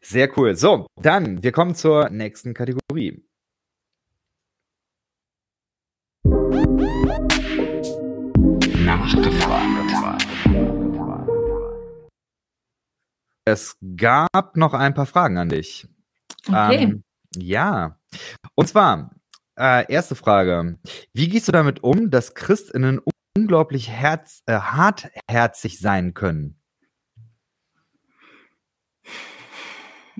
Sehr 0.00 0.30
cool. 0.38 0.56
So, 0.56 0.86
dann, 0.96 1.42
wir 1.42 1.52
kommen 1.52 1.74
zur 1.74 2.08
nächsten 2.10 2.54
Kategorie. 2.54 3.25
Nachgefragt. 8.96 10.26
Es 13.44 13.76
gab 13.96 14.56
noch 14.56 14.74
ein 14.74 14.94
paar 14.94 15.06
Fragen 15.06 15.38
an 15.38 15.48
dich. 15.48 15.86
Okay. 16.48 16.82
Ähm, 16.82 17.04
ja. 17.36 17.98
Und 18.54 18.68
zwar, 18.68 19.10
äh, 19.58 19.90
erste 19.92 20.14
Frage. 20.14 20.78
Wie 21.12 21.28
gehst 21.28 21.46
du 21.46 21.52
damit 21.52 21.82
um, 21.82 22.10
dass 22.10 22.34
Christinnen 22.34 23.00
unglaublich 23.36 23.90
herz, 23.90 24.42
äh, 24.46 24.58
hartherzig 24.58 25.78
sein 25.78 26.14
können? 26.14 26.58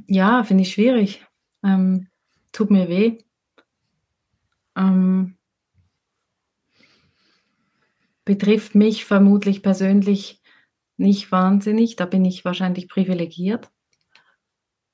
Ja, 0.06 0.44
finde 0.44 0.62
ich 0.62 0.72
schwierig. 0.72 1.26
Ähm, 1.64 2.08
tut 2.52 2.70
mir 2.70 2.88
weh. 2.88 3.18
Ähm, 4.76 5.35
betrifft 8.26 8.74
mich 8.74 9.06
vermutlich 9.06 9.62
persönlich 9.62 10.42
nicht 10.98 11.32
wahnsinnig. 11.32 11.96
Da 11.96 12.04
bin 12.04 12.26
ich 12.26 12.44
wahrscheinlich 12.44 12.88
privilegiert. 12.88 13.70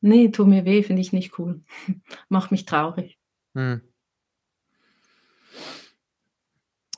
Nee, 0.01 0.29
tut 0.29 0.47
mir 0.47 0.65
weh, 0.65 0.85
finde 0.85 1.03
ich 1.03 1.13
nicht 1.13 1.37
cool. 1.39 1.65
Macht 2.29 2.53
mich 2.53 2.67
traurig. 2.67 3.19
Hm. 3.55 3.81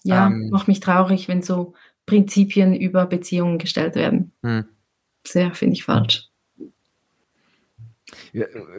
Ja, 0.02 0.26
Ähm. 0.26 0.50
macht 0.50 0.68
mich 0.68 0.80
traurig, 0.80 1.28
wenn 1.28 1.42
so 1.42 1.74
Prinzipien 2.04 2.74
über 2.74 3.06
Beziehungen 3.06 3.58
gestellt 3.58 3.94
werden. 3.94 4.32
Hm. 4.42 4.66
Sehr, 5.26 5.54
finde 5.54 5.74
ich 5.74 5.84
falsch. 5.84 6.28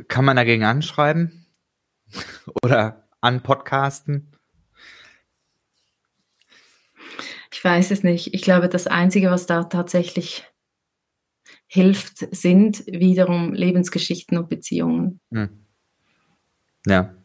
Kann 0.07 0.25
man 0.25 0.35
dagegen 0.35 0.63
anschreiben? 0.63 1.45
Oder 2.63 3.07
anpodcasten? 3.21 4.34
Ich 7.55 7.63
weiß 7.63 7.91
es 7.91 8.03
nicht. 8.03 8.33
Ich 8.33 8.41
glaube, 8.41 8.67
das 8.67 8.85
Einzige, 8.85 9.31
was 9.31 9.45
da 9.45 9.63
tatsächlich 9.63 10.43
hilft, 11.67 12.17
sind 12.35 12.85
wiederum 12.85 13.53
Lebensgeschichten 13.53 14.37
und 14.37 14.49
Beziehungen. 14.49 15.21
Hm. 15.31 15.47
Ja. 16.85 17.15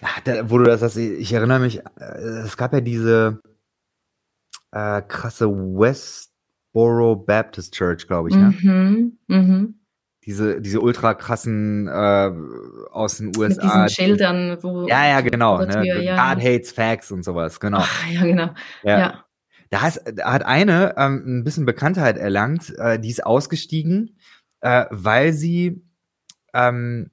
ja 0.00 0.08
da, 0.24 0.48
wo 0.48 0.56
du 0.56 0.64
das 0.64 0.80
sagst, 0.80 0.96
ich, 0.96 1.30
erinnere 1.30 1.60
mich, 1.60 1.80
äh, 1.98 2.20
es 2.46 2.56
gab 2.56 2.72
ja 2.72 2.80
diese 2.80 3.42
äh, 4.72 5.02
krasse 5.02 5.46
Westboro 5.50 7.16
Baptist 7.16 7.74
Church, 7.74 8.06
glaube 8.06 8.30
ich, 8.30 8.34
ne? 8.34 8.54
Mhm, 8.62 9.18
mhm. 9.26 9.79
Diese, 10.26 10.60
diese 10.60 10.80
ultra 10.80 11.14
krassen 11.14 11.88
äh, 11.88 12.30
aus 12.90 13.16
den 13.16 13.28
USA. 13.28 13.48
Mit 13.48 13.62
diesen 13.62 13.88
Schildern, 13.88 14.58
wo. 14.60 14.86
Ja, 14.86 15.06
ja, 15.06 15.20
genau. 15.22 15.58
Ne? 15.58 15.68
Tür, 15.68 15.94
God 15.94 16.02
ja. 16.02 16.36
hates 16.36 16.72
facts 16.72 17.10
und 17.10 17.24
sowas, 17.24 17.58
genau. 17.58 17.78
Ach, 17.80 18.06
ja, 18.10 18.22
genau. 18.22 18.50
Ja. 18.82 18.98
Ja. 18.98 19.24
Da, 19.70 19.86
ist, 19.88 20.02
da 20.14 20.32
hat 20.32 20.44
eine 20.44 20.94
ähm, 20.98 21.22
ein 21.26 21.44
bisschen 21.44 21.64
Bekanntheit 21.64 22.18
erlangt, 22.18 22.74
äh, 22.78 22.98
die 22.98 23.08
ist 23.08 23.24
ausgestiegen, 23.24 24.18
äh, 24.60 24.84
weil 24.90 25.32
sie 25.32 25.82
ähm, 26.52 27.10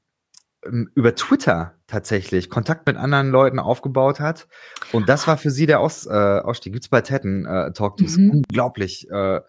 über 0.95 1.15
Twitter 1.15 1.75
tatsächlich 1.87 2.49
Kontakt 2.49 2.85
mit 2.87 2.97
anderen 2.97 3.29
Leuten 3.29 3.59
aufgebaut 3.59 4.19
hat. 4.19 4.47
Und 4.91 5.07
das 5.07 5.27
war 5.27 5.37
für 5.37 5.51
sie 5.51 5.65
der 5.65 5.79
Aus, 5.79 6.05
äh, 6.05 6.09
Ausstieg. 6.11 6.73
Gibt's 6.73 6.89
bei 6.89 7.01
Tetten 7.01 7.45
äh, 7.45 7.71
Talk 7.71 8.01
Mhm. 8.01 8.31
unglaublich, 8.31 9.07
äh, 9.09 9.39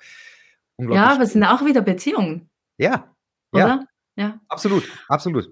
unglaublich. 0.77 0.97
ja, 0.97 1.15
aber 1.15 1.25
es 1.25 1.33
sind 1.33 1.43
auch 1.43 1.65
wieder 1.65 1.81
Beziehungen, 1.81 2.49
ja, 2.77 3.13
oder? 3.53 3.87
ja, 4.17 4.25
Ja. 4.25 4.41
absolut, 4.49 4.85
absolut. 5.09 5.51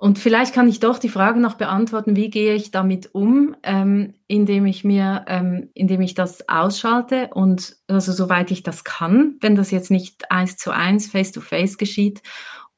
Und 0.00 0.20
vielleicht 0.20 0.54
kann 0.54 0.68
ich 0.68 0.78
doch 0.78 0.98
die 0.98 1.08
Frage 1.08 1.40
noch 1.40 1.54
beantworten, 1.54 2.14
wie 2.14 2.30
gehe 2.30 2.54
ich 2.54 2.70
damit 2.70 3.14
um, 3.14 3.56
ähm, 3.64 4.14
indem 4.28 4.64
ich 4.64 4.84
mir, 4.84 5.24
ähm, 5.26 5.70
indem 5.74 6.00
ich 6.02 6.14
das 6.14 6.48
ausschalte 6.48 7.30
und 7.34 7.76
also 7.88 8.12
soweit 8.12 8.52
ich 8.52 8.62
das 8.62 8.84
kann, 8.84 9.36
wenn 9.40 9.56
das 9.56 9.72
jetzt 9.72 9.90
nicht 9.90 10.30
eins 10.30 10.56
zu 10.56 10.70
eins, 10.70 11.08
face 11.08 11.32
to 11.32 11.40
face 11.40 11.78
geschieht 11.78 12.22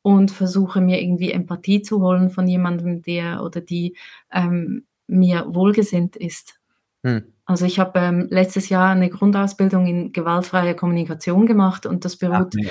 und 0.01 0.31
versuche 0.31 0.81
mir 0.81 1.03
irgendwie 1.03 1.31
Empathie 1.31 1.83
zu 1.83 2.01
holen 2.01 2.31
von 2.31 2.47
jemandem, 2.47 3.03
der 3.03 3.43
oder 3.43 3.61
die 3.61 3.97
ähm, 4.33 4.87
mir 5.07 5.45
wohlgesinnt 5.49 6.17
ist. 6.17 6.59
Hm. 7.05 7.25
Also 7.45 7.67
ich 7.67 7.79
habe 7.79 7.99
ähm, 7.99 8.29
letztes 8.31 8.71
Jahr 8.71 8.93
eine 8.93 9.11
Grundausbildung 9.11 9.87
in 9.87 10.13
gewaltfreier 10.13 10.75
Kommunikation 10.75 11.45
gemacht 11.45 11.85
und 11.85 12.07
das 12.07 12.17
beruht 12.17 12.55
mega. 12.55 12.71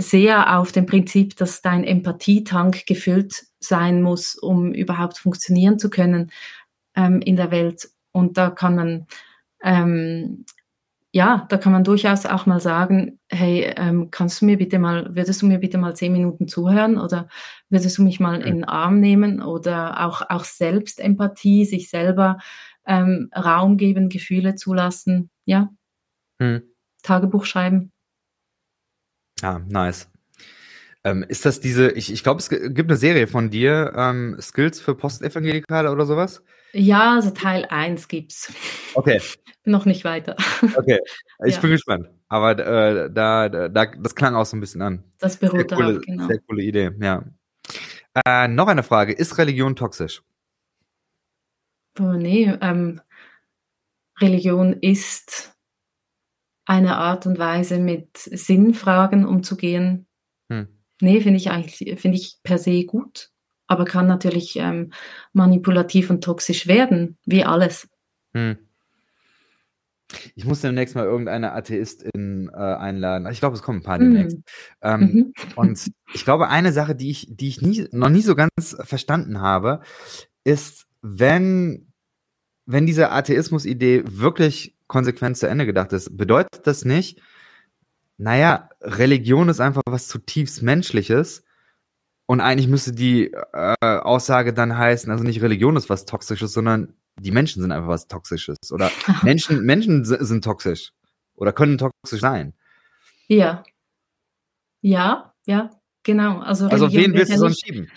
Sehr 0.00 0.58
auf 0.58 0.72
dem 0.72 0.86
Prinzip, 0.86 1.36
dass 1.36 1.62
dein 1.62 1.84
Empathietank 1.84 2.86
gefüllt 2.86 3.46
sein 3.60 4.02
muss, 4.02 4.36
um 4.36 4.72
überhaupt 4.72 5.18
funktionieren 5.18 5.78
zu 5.78 5.90
können 5.90 6.30
ähm, 6.94 7.20
in 7.20 7.36
der 7.36 7.50
Welt. 7.50 7.88
Und 8.12 8.38
da 8.38 8.50
kann 8.50 8.76
man, 8.76 9.06
ähm, 9.62 10.44
ja, 11.12 11.46
da 11.48 11.56
kann 11.58 11.72
man 11.72 11.84
durchaus 11.84 12.26
auch 12.26 12.46
mal 12.46 12.60
sagen, 12.60 13.18
hey, 13.28 13.72
ähm, 13.76 14.10
kannst 14.10 14.42
du 14.42 14.46
mir 14.46 14.58
bitte 14.58 14.78
mal, 14.78 15.14
würdest 15.16 15.42
du 15.42 15.46
mir 15.46 15.58
bitte 15.58 15.78
mal 15.78 15.96
zehn 15.96 16.12
Minuten 16.12 16.48
zuhören 16.48 16.98
oder 16.98 17.28
würdest 17.70 17.98
du 17.98 18.02
mich 18.02 18.20
mal 18.20 18.40
in 18.42 18.56
den 18.56 18.64
Arm 18.64 19.00
nehmen 19.00 19.42
oder 19.42 20.06
auch, 20.06 20.22
auch 20.28 20.44
Selbstempathie, 20.44 21.64
sich 21.64 21.90
selber 21.90 22.38
ähm, 22.86 23.30
Raum 23.34 23.76
geben, 23.78 24.08
Gefühle 24.08 24.54
zulassen, 24.54 25.30
ja, 25.44 25.70
Hm. 26.40 26.62
Tagebuch 27.02 27.44
schreiben. 27.44 27.92
Ja, 29.42 29.60
nice. 29.68 30.08
Ähm, 31.04 31.24
ist 31.28 31.44
das 31.46 31.60
diese, 31.60 31.90
ich, 31.92 32.12
ich 32.12 32.22
glaube, 32.22 32.40
es 32.40 32.48
gibt 32.48 32.90
eine 32.90 32.96
Serie 32.96 33.26
von 33.28 33.50
dir, 33.50 33.92
ähm, 33.96 34.36
Skills 34.40 34.80
für 34.80 34.94
Postevangelikale 34.94 35.90
oder 35.92 36.06
sowas? 36.06 36.42
Ja, 36.72 37.14
also 37.14 37.30
Teil 37.30 37.64
1 37.70 38.08
gibt's. 38.08 38.52
Okay, 38.94 39.20
Noch 39.64 39.84
nicht 39.84 40.04
weiter. 40.04 40.34
okay. 40.76 40.98
Ich 41.44 41.56
Ja. 41.56 41.60
bin 41.60 41.70
gespannt. 41.72 42.08
Aber 42.28 42.52
äh, 42.52 43.10
da, 43.12 43.48
da, 43.48 43.68
da, 43.68 43.86
das 43.86 44.14
klang 44.14 44.34
auch 44.34 44.46
so 44.46 44.56
ein 44.56 44.60
bisschen 44.60 44.82
an. 44.82 45.04
Das 45.18 45.34
Sehr 45.34 45.48
beruht 45.50 45.72
coole, 45.72 45.86
darauf, 45.92 46.02
genau. 46.06 46.26
sehr 46.26 46.38
coole 46.40 46.62
Idee, 46.62 46.90
ja. 47.00 47.22
Äh, 48.26 48.48
noch 48.48 48.68
eine 48.68 48.82
Frage. 48.82 49.12
Ist 49.12 49.36
Religion 49.38 49.76
toxisch? 49.76 50.22
Oh, 52.00 52.12
nee, 52.12 52.52
ähm, 52.60 53.00
Religion 54.20 54.72
ist 54.74 55.54
eine 56.68 56.98
Art 56.98 57.26
und 57.26 57.38
Weise, 57.38 57.78
mit 57.78 58.18
Sinnfragen 58.18 59.24
umzugehen. 59.24 60.06
Hm. 60.50 60.68
Nee, 61.00 61.22
finde 61.22 61.38
ich 61.38 61.50
eigentlich, 61.50 61.98
finde 61.98 62.18
ich 62.18 62.36
per 62.42 62.58
se 62.58 62.84
gut, 62.84 63.30
aber 63.66 63.86
kann 63.86 64.06
natürlich 64.06 64.56
ähm, 64.56 64.92
manipulativ 65.32 66.10
und 66.10 66.22
toxisch 66.22 66.66
werden, 66.66 67.16
wie 67.24 67.42
alles. 67.42 67.88
Hm. 68.34 68.58
Ich 70.34 70.44
muss 70.44 70.60
demnächst 70.60 70.94
mal 70.94 71.04
irgendeine 71.04 71.52
Atheistin 71.52 72.50
äh, 72.52 72.56
einladen. 72.56 73.28
Ich 73.30 73.40
glaube, 73.40 73.56
es 73.56 73.62
kommen 73.62 73.80
ein 73.80 73.84
paar 73.84 73.98
demnächst. 73.98 74.36
Hm. 74.36 74.44
Ähm, 74.82 75.00
Mhm. 75.00 75.32
Und 75.56 75.90
ich 76.12 76.24
glaube, 76.24 76.48
eine 76.48 76.72
Sache, 76.72 76.94
die 76.94 77.10
ich, 77.10 77.28
die 77.30 77.48
ich 77.48 77.62
nie, 77.62 77.88
noch 77.92 78.10
nie 78.10 78.22
so 78.22 78.34
ganz 78.34 78.76
verstanden 78.80 79.40
habe, 79.40 79.80
ist, 80.44 80.86
wenn, 81.00 81.92
wenn 82.66 82.86
diese 82.86 83.10
Atheismus-Idee 83.10 84.04
wirklich 84.06 84.77
konsequent 84.88 85.36
zu 85.36 85.48
Ende 85.48 85.66
gedacht 85.66 85.92
ist, 85.92 86.16
bedeutet 86.16 86.66
das 86.66 86.84
nicht, 86.84 87.20
naja, 88.16 88.68
Religion 88.80 89.48
ist 89.48 89.60
einfach 89.60 89.82
was 89.86 90.08
zutiefst 90.08 90.62
Menschliches. 90.62 91.44
Und 92.26 92.40
eigentlich 92.40 92.68
müsste 92.68 92.92
die 92.92 93.32
äh, 93.32 93.74
Aussage 93.80 94.52
dann 94.52 94.76
heißen, 94.76 95.10
also 95.10 95.24
nicht 95.24 95.40
Religion 95.40 95.76
ist 95.76 95.88
was 95.88 96.04
Toxisches, 96.04 96.52
sondern 96.52 96.94
die 97.18 97.30
Menschen 97.30 97.62
sind 97.62 97.72
einfach 97.72 97.88
was 97.88 98.06
Toxisches. 98.08 98.56
Oder 98.70 98.90
Menschen, 99.22 99.64
Menschen 99.64 100.04
si- 100.04 100.16
sind 100.20 100.44
toxisch. 100.44 100.92
Oder 101.36 101.52
können 101.52 101.78
toxisch 101.78 102.20
sein. 102.20 102.52
Ja. 103.28 103.62
Ja, 104.80 105.34
ja, 105.46 105.70
genau. 106.02 106.40
Also, 106.40 106.66
Also 106.68 106.86
auf 106.86 106.92
wen 106.92 107.14
willst 107.14 107.30
ja 107.30 107.36
du 107.38 107.44
nicht- 107.44 107.56
sonst 107.56 107.64
schieben? 107.64 107.90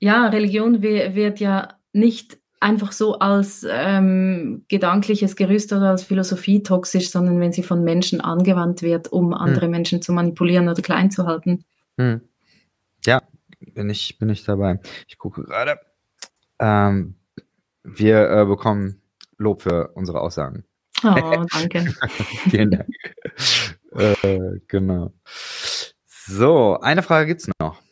Ja, 0.00 0.26
Religion 0.28 0.82
wird 0.82 1.38
ja 1.38 1.78
nicht 1.92 2.38
einfach 2.62 2.92
so 2.92 3.18
als 3.18 3.66
ähm, 3.68 4.64
gedankliches 4.68 5.36
Gerüst 5.36 5.72
oder 5.72 5.90
als 5.90 6.04
Philosophie 6.04 6.62
toxisch, 6.62 7.10
sondern 7.10 7.40
wenn 7.40 7.52
sie 7.52 7.62
von 7.62 7.84
Menschen 7.84 8.20
angewandt 8.20 8.82
wird, 8.82 9.12
um 9.12 9.34
andere 9.34 9.68
Menschen 9.68 10.00
zu 10.00 10.12
manipulieren 10.12 10.68
oder 10.68 10.80
klein 10.80 11.10
zu 11.10 11.26
halten. 11.26 11.64
Hm. 11.98 12.20
Ja, 13.04 13.22
bin 13.74 13.90
ich, 13.90 14.18
bin 14.18 14.30
ich 14.30 14.44
dabei. 14.44 14.80
Ich 15.08 15.18
gucke 15.18 15.42
gerade. 15.42 15.78
Ähm, 16.58 17.16
wir 17.82 18.30
äh, 18.30 18.44
bekommen 18.46 19.02
Lob 19.38 19.62
für 19.62 19.88
unsere 19.94 20.20
Aussagen. 20.20 20.64
Oh, 21.02 21.44
danke. 21.52 21.92
Vielen 22.50 22.70
Dank. 22.70 22.88
äh, 23.90 24.60
genau. 24.68 25.12
So, 26.06 26.78
eine 26.80 27.02
Frage 27.02 27.26
gibt's 27.26 27.48
noch. 27.60 27.82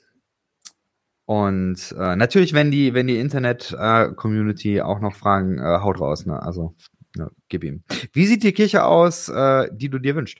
Und 1.31 1.95
äh, 1.97 2.17
natürlich, 2.17 2.55
wenn 2.55 2.73
die, 2.73 2.93
wenn 2.93 3.07
die 3.07 3.21
Internet-Community 3.21 4.81
auch 4.81 4.99
noch 4.99 5.15
Fragen, 5.15 5.61
äh, 5.61 5.79
haut 5.79 6.01
raus, 6.01 6.27
ne? 6.27 6.43
Also, 6.43 6.75
ja, 7.17 7.31
gib 7.49 7.63
ihm. 7.63 7.85
Wie 8.13 8.27
sieht 8.27 8.43
die 8.43 8.51
Kirche 8.51 8.85
aus, 8.85 9.29
äh, 9.29 9.69
die 9.73 9.89
du 9.89 10.01
dir 10.01 10.17
wünschst? 10.17 10.39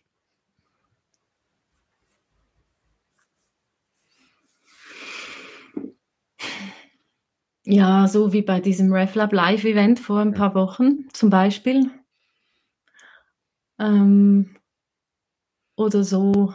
Ja, 7.65 8.09
so 8.09 8.33
wie 8.33 8.43
bei 8.43 8.59
diesem 8.59 8.93
RefLab 8.93 9.33
Live-Event 9.33 10.01
vor 10.01 10.19
ein 10.19 10.35
paar 10.35 10.57
Wochen 10.57 11.09
zum 11.13 11.31
Beispiel. 11.31 11.89
Ähm, 13.79 14.57
oder 15.77 16.03
so 16.03 16.53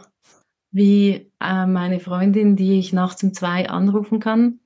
wie 0.76 1.32
äh, 1.40 1.66
meine 1.66 2.00
Freundin, 2.00 2.54
die 2.54 2.78
ich 2.78 2.92
nachts 2.92 3.22
um 3.22 3.32
zwei 3.32 3.70
anrufen 3.70 4.20
kann, 4.20 4.60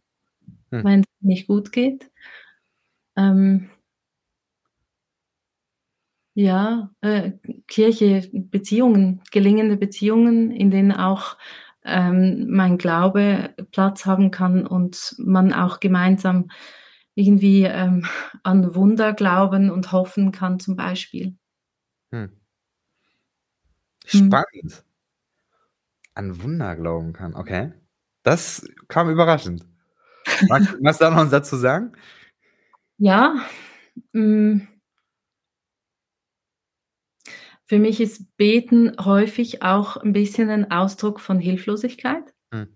hm. 0.71 0.85
wenn 0.85 1.01
es 1.03 1.07
nicht 1.21 1.47
gut 1.47 1.71
geht. 1.71 2.11
Ähm, 3.17 3.71
ja, 6.35 6.91
äh, 7.01 7.33
Kirche, 7.69 8.29
Beziehungen, 8.33 9.23
gelingende 9.31 9.77
Beziehungen, 9.77 10.51
in 10.51 10.73
denen 10.73 10.91
auch 10.91 11.37
ähm, 11.85 12.49
mein 12.51 12.77
Glaube 12.77 13.55
Platz 13.71 14.05
haben 14.05 14.33
kann 14.33 14.67
und 14.67 15.15
man 15.19 15.53
auch 15.53 15.79
gemeinsam 15.79 16.51
irgendwie 17.15 17.63
ähm, 17.63 18.05
an 18.43 18.75
Wunder 18.75 19.13
glauben 19.13 19.71
und 19.71 19.93
hoffen 19.93 20.33
kann, 20.33 20.59
zum 20.59 20.75
Beispiel. 20.75 21.37
Hm. 22.11 22.33
hm. 24.07 24.27
Spannend. 24.27 24.73
Hm. 24.73 24.90
An 26.15 26.43
Wunder 26.43 26.77
glauben 26.77 27.13
kann, 27.13 27.35
okay. 27.35 27.73
Das 28.23 28.67
kam 28.89 29.11
überraschend. 29.11 29.65
Magst 30.49 31.01
du 31.01 31.05
da 31.05 31.11
noch 31.11 31.19
einen 31.19 31.31
Satz 31.31 31.49
zu 31.49 31.57
sagen? 31.57 31.93
Ja. 32.99 33.47
Mh, 34.13 34.21
hm. 34.23 34.69
Für 37.71 37.79
mich 37.79 38.01
ist 38.01 38.37
Beten 38.37 38.97
häufig 38.99 39.63
auch 39.63 39.97
ein 39.97 40.13
bisschen 40.13 40.51
ein 40.51 40.73
Ausdruck 40.73 41.21
von 41.21 41.39
Hilflosigkeit. 41.39 42.35
Hm. 42.53 42.67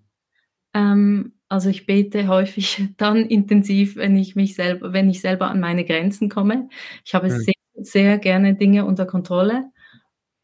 Ähm, 0.72 1.32
also 1.48 1.68
ich 1.68 1.86
bete 1.86 2.28
häufig 2.28 2.90
dann 2.96 3.16
intensiv, 3.26 3.96
wenn 3.96 4.16
ich 4.16 4.36
mich 4.36 4.54
selber, 4.54 4.92
wenn 4.92 5.10
ich 5.10 5.20
selber 5.20 5.50
an 5.50 5.58
meine 5.58 5.84
Grenzen 5.84 6.28
komme. 6.28 6.68
Ich 7.04 7.14
habe 7.14 7.28
hm. 7.28 7.40
sehr, 7.40 7.54
sehr 7.74 8.18
gerne 8.18 8.54
Dinge 8.54 8.84
unter 8.84 9.04
Kontrolle 9.04 9.64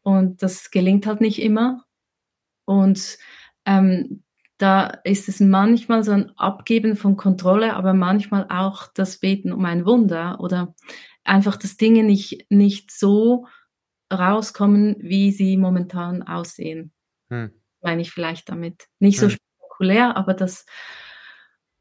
und 0.01 0.43
das 0.43 0.69
gelingt 0.69 1.07
halt 1.07 1.21
nicht 1.21 1.41
immer. 1.41 1.85
Und 2.65 3.17
ähm, 3.65 4.23
da 4.57 4.87
ist 5.03 5.27
es 5.27 5.39
manchmal 5.39 6.03
so 6.03 6.11
ein 6.11 6.31
Abgeben 6.37 6.95
von 6.95 7.17
Kontrolle, 7.17 7.75
aber 7.75 7.93
manchmal 7.93 8.45
auch 8.49 8.87
das 8.93 9.17
Beten 9.17 9.51
um 9.51 9.65
ein 9.65 9.85
Wunder 9.85 10.39
oder 10.39 10.75
einfach, 11.23 11.57
dass 11.57 11.77
Dinge 11.77 12.03
nicht, 12.03 12.45
nicht 12.49 12.91
so 12.91 13.47
rauskommen, 14.13 14.97
wie 14.99 15.31
sie 15.31 15.57
momentan 15.57 16.21
aussehen. 16.21 16.91
Hm. 17.29 17.51
Meine 17.81 18.01
ich 18.01 18.11
vielleicht 18.11 18.49
damit. 18.49 18.87
Nicht 18.99 19.19
so 19.19 19.27
hm. 19.27 19.31
spektakulär, 19.31 20.17
aber 20.17 20.33
dass, 20.33 20.65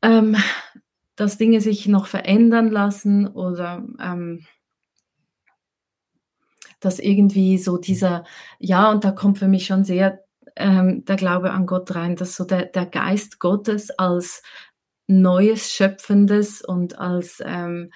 ähm, 0.01 0.37
dass 1.17 1.39
Dinge 1.39 1.61
sich 1.61 1.87
noch 1.87 2.07
verändern 2.07 2.71
lassen 2.71 3.27
oder 3.27 3.87
ähm, 4.01 4.47
dass 6.79 6.99
irgendwie 6.99 7.59
so 7.59 7.77
dieser, 7.77 8.25
ja, 8.59 8.91
und 8.91 9.05
da 9.05 9.11
kommt 9.11 9.39
für 9.39 9.49
mich 9.49 9.67
schon 9.67 9.85
sehr 9.85 10.25
ähm, 10.57 11.05
der 11.05 11.17
Glaube 11.17 11.53
an 11.53 11.67
Gott 11.67 11.95
rein, 11.95 12.17
dass 12.17 12.37
so 12.37 12.45
der, 12.45 12.67
der 12.67 12.87
Geist 12.87 13.39
Gottes 13.39 13.91
als 13.91 14.43
Neues, 15.07 15.73
Schöpfendes 15.73 16.63
und 16.63 16.99
als 16.99 17.43
ähm, 17.45 17.91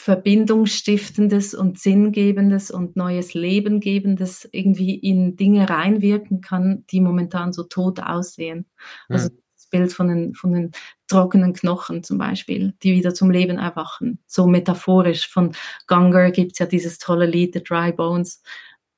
Verbindungsstiftendes 0.00 1.54
und 1.54 1.78
Sinngebendes 1.78 2.70
und 2.70 2.96
neues 2.96 3.34
Leben 3.34 3.80
gebendes 3.80 4.48
irgendwie 4.50 4.94
in 4.94 5.36
Dinge 5.36 5.68
reinwirken 5.68 6.40
kann, 6.40 6.84
die 6.90 7.00
momentan 7.00 7.52
so 7.52 7.64
tot 7.64 8.00
aussehen. 8.00 8.64
Also 9.10 9.28
hm. 9.28 9.38
das 9.54 9.66
Bild 9.66 9.92
von 9.92 10.08
den, 10.08 10.34
von 10.34 10.52
den 10.52 10.70
trockenen 11.06 11.52
Knochen 11.52 12.02
zum 12.02 12.16
Beispiel, 12.16 12.72
die 12.82 12.94
wieder 12.94 13.12
zum 13.12 13.30
Leben 13.30 13.58
erwachen. 13.58 14.18
So 14.26 14.46
metaphorisch. 14.46 15.28
Von 15.28 15.52
Gunger 15.86 16.30
gibt 16.30 16.52
es 16.52 16.60
ja 16.60 16.66
dieses 16.66 16.96
tolle 16.96 17.26
Lied, 17.26 17.52
The 17.52 17.62
Dry 17.62 17.92
Bones. 17.92 18.42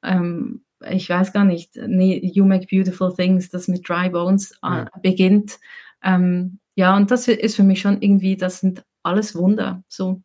Ähm, 0.04 0.64
ich 0.90 1.08
weiß 1.08 1.32
gar 1.32 1.44
nicht, 1.44 1.76
You 1.76 2.44
Make 2.44 2.66
Beautiful 2.70 3.14
Things, 3.14 3.50
das 3.50 3.68
mit 3.68 3.88
Dry 3.88 4.10
Bones 4.10 4.52
äh, 4.62 4.80
hm. 4.80 4.88
beginnt. 5.02 5.58
Ähm, 6.02 6.58
ja, 6.74 6.96
und 6.96 7.10
das 7.10 7.28
ist 7.28 7.56
für 7.56 7.62
mich 7.62 7.80
schon 7.80 8.00
irgendwie, 8.00 8.36
das 8.36 8.60
sind 8.60 8.84
alles 9.02 9.34
Wunder. 9.34 9.82
So 9.88 10.22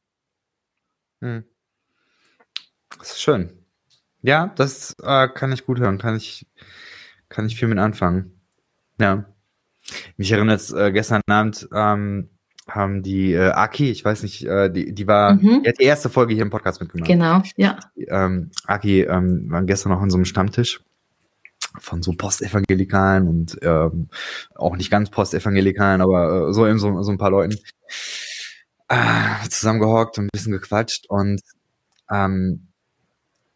hm. 1.22 1.44
Das 2.98 3.12
ist 3.12 3.22
schön. 3.22 3.66
Ja, 4.22 4.48
das 4.56 4.96
äh, 5.02 5.28
kann 5.30 5.52
ich 5.52 5.66
gut 5.66 5.80
hören. 5.80 5.98
Kann 5.98 6.16
ich, 6.16 6.48
kann 7.30 7.46
ich 7.46 7.58
viel 7.58 7.68
mit 7.68 7.80
anfangen. 7.80 8.40
Ja. 9.00 9.26
Mich 10.18 10.32
erinnert 10.32 10.70
äh, 10.72 10.92
gestern 10.92 11.22
Abend 11.28 11.68
ähm, 11.74 12.30
haben 12.68 13.04
die 13.04 13.34
äh, 13.34 13.50
Aki, 13.50 13.90
ich 13.92 14.04
weiß 14.04 14.24
nicht, 14.24 14.44
äh, 14.46 14.70
die, 14.72 14.94
die 14.94 15.08
war, 15.08 15.36
mhm. 15.36 15.64
die 15.64 15.70
hat 15.70 15.80
die 15.80 15.86
erste 15.86 16.10
Folge 16.10 16.34
hier 16.34 16.44
im 16.44 16.50
Podcast 16.50 16.82
mitgemacht. 16.82 17.08
Genau, 17.08 17.42
ja. 17.56 17.80
ähm, 17.96 18.52
Aki 18.66 19.04
ähm, 19.04 19.50
waren 19.50 19.68
gestern 19.68 19.92
noch 19.92 20.02
an 20.02 20.10
so 20.10 20.18
einem 20.18 20.26
Stammtisch 20.26 20.82
von 21.80 22.02
so 22.02 22.14
Postevangelikalen 22.14 23.28
und 23.28 23.58
ähm, 23.62 24.10
auch 24.56 24.76
nicht 24.76 24.90
ganz 24.90 25.10
Postevangelikalen, 25.10 26.02
aber 26.02 26.50
äh, 26.50 26.54
so 26.54 26.68
eben 26.68 26.80
so, 26.80 27.02
so 27.04 27.12
ein 27.12 27.18
paar 27.18 27.32
Leuten 27.32 27.58
äh, 28.90 29.50
zusammengehockt 29.50 30.18
und 30.18 30.26
ein 30.26 30.30
bisschen 30.32 30.54
gequatscht 30.54 31.06
und 31.10 31.42
ähm, 32.12 32.68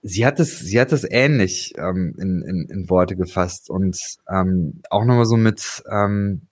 sie 0.02 0.26
hat 0.26 0.40
es, 0.40 0.60
sie 0.60 0.80
hat 0.80 0.92
es 0.92 1.06
ähnlich 1.10 1.74
ähm, 1.78 2.16
in, 2.18 2.42
in, 2.42 2.68
in 2.70 2.90
Worte 2.90 3.16
gefasst 3.16 3.70
und 3.70 3.98
ähm, 4.30 4.82
auch 4.90 5.06
nochmal 5.06 5.26
so 5.26 5.38
mit, 5.38 5.84
ähm, 5.90 6.48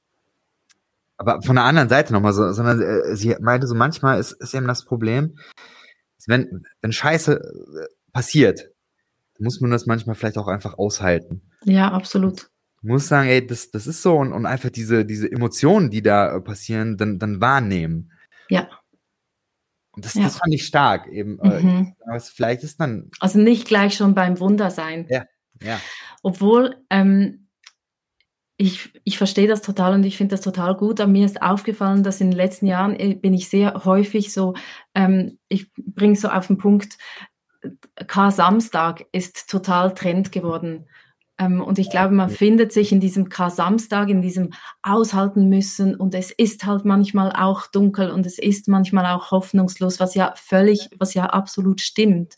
aber 1.20 1.41
von 1.41 1.55
der 1.55 1.65
anderen 1.65 1.89
Seite 1.89 2.13
nochmal 2.13 2.34
so, 2.34 2.51
sondern 2.53 2.82
äh, 2.82 3.15
sie 3.15 3.36
meinte 3.41 3.67
so, 3.67 3.76
manchmal 3.76 4.20
ist, 4.20 4.32
ist 4.32 4.53
eben 4.53 4.67
das 4.67 4.86
Problem, 4.86 5.38
wenn, 6.28 6.63
wenn 6.82 6.93
Scheiße 6.93 7.34
äh, 7.34 8.11
passiert, 8.13 8.70
muss 9.38 9.59
man 9.59 9.70
das 9.70 9.86
manchmal 9.86 10.15
vielleicht 10.15 10.38
auch 10.38 10.47
einfach 10.47 10.78
aushalten. 10.78 11.41
Ja, 11.65 11.91
absolut. 11.91 12.49
muss 12.82 13.09
sagen, 13.09 13.28
ey, 13.28 13.45
das, 13.45 13.70
das 13.72 13.86
ist 13.86 14.01
so 14.01 14.15
und, 14.17 14.32
und 14.32 14.45
einfach 14.45 14.70
diese, 14.70 15.05
diese 15.05 15.30
Emotionen, 15.30 15.89
die 15.89 16.01
da 16.01 16.38
äh, 16.38 16.41
passieren, 16.41 16.95
dann, 16.95 17.20
dann 17.20 17.41
wahrnehmen. 17.41 18.11
Ja. 18.49 18.70
Und 19.91 20.05
das, 20.05 20.13
ja. 20.13 20.24
das 20.24 20.38
fand 20.38 20.53
ich 20.53 20.65
stark 20.65 21.07
eben. 21.07 21.39
Äh, 21.39 21.61
mhm. 21.61 21.95
Aber 22.05 22.20
vielleicht 22.22 22.63
ist 22.63 22.80
dann. 22.80 23.11
Also 23.20 23.39
nicht 23.39 23.67
gleich 23.67 23.95
schon 23.95 24.15
beim 24.15 24.39
Wunder 24.39 24.72
sein. 24.72 25.05
Ja, 25.09 25.26
ja. 25.61 25.80
Obwohl, 26.24 26.78
ähm, 26.89 27.49
ich, 28.62 28.91
ich 29.05 29.18
verstehe 29.18 29.47
das 29.47 29.62
total 29.62 29.93
und 29.93 30.03
ich 30.03 30.18
finde 30.18 30.36
das 30.36 30.41
total 30.41 30.76
gut. 30.76 30.99
Aber 30.99 31.10
mir 31.10 31.26
ist 31.26 31.41
aufgefallen, 31.41 32.03
dass 32.03 32.20
in 32.20 32.30
den 32.30 32.38
letzten 32.38 32.68
Jahren 32.68 32.93
äh, 32.99 33.16
bin 33.16 33.34
ich 33.34 33.47
sehr 33.47 33.86
häufig 33.86 34.34
so, 34.34 34.53
ähm, 34.93 35.39
ich 35.47 35.72
bringe 35.78 36.18
so 36.18 36.28
auf 36.28 36.47
den 36.47 36.57
Punkt, 36.57 36.97
K-Samstag 38.05 39.05
ist 39.14 39.49
total 39.49 39.93
Trend 39.93 40.34
geworden. 40.34 40.88
Ähm, 41.38 41.62
und 41.62 41.80
ich 41.80 41.89
glaube, 41.89 42.14
man 42.14 42.30
findet 42.30 42.74
sich 42.74 42.91
in 42.91 42.99
diesem 42.99 43.30
K-Samstag, 43.30 44.10
in 44.10 44.22
diesem 44.22 44.49
Aushalten 44.84 45.47
müssen. 45.47 45.95
Und 45.95 46.14
es 46.14 46.30
ist 46.30 46.66
halt 46.66 46.84
manchmal 46.84 47.32
auch 47.32 47.66
dunkel 47.68 48.12
und 48.12 48.26
es 48.26 48.39
ist 48.39 48.68
manchmal 48.68 49.05
auch 49.05 49.32
hoffnungslos, 49.32 50.01
was 50.01 50.16
ja 50.16 50.34
völlig, 50.36 50.89
was 50.99 51.14
ja 51.14 51.28
absolut 51.28 51.80
stimmt, 51.80 52.36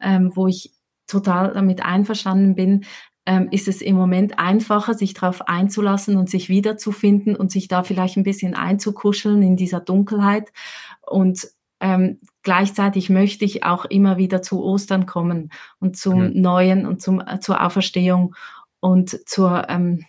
ähm, 0.00 0.30
wo 0.34 0.46
ich 0.46 0.72
total 1.08 1.52
damit 1.52 1.84
einverstanden 1.84 2.54
bin, 2.54 2.84
ähm, 3.26 3.48
ist 3.50 3.68
es 3.68 3.80
im 3.80 3.96
Moment 3.96 4.38
einfacher, 4.38 4.94
sich 4.94 5.14
darauf 5.14 5.48
einzulassen 5.48 6.16
und 6.16 6.28
sich 6.28 6.48
wiederzufinden 6.48 7.36
und 7.36 7.50
sich 7.50 7.68
da 7.68 7.82
vielleicht 7.82 8.16
ein 8.16 8.22
bisschen 8.22 8.54
einzukuscheln 8.54 9.42
in 9.42 9.56
dieser 9.56 9.80
Dunkelheit. 9.80 10.52
Und 11.00 11.48
ähm, 11.80 12.20
gleichzeitig 12.42 13.10
möchte 13.10 13.44
ich 13.44 13.64
auch 13.64 13.84
immer 13.84 14.16
wieder 14.16 14.42
zu 14.42 14.62
Ostern 14.62 15.06
kommen 15.06 15.50
und 15.80 15.96
zum 15.96 16.28
mhm. 16.28 16.40
Neuen 16.40 16.86
und 16.86 17.02
zum, 17.02 17.20
äh, 17.20 17.40
zur 17.40 17.64
Auferstehung 17.64 18.34
und 18.80 19.28
zur, 19.28 19.68
ähm, 19.68 20.04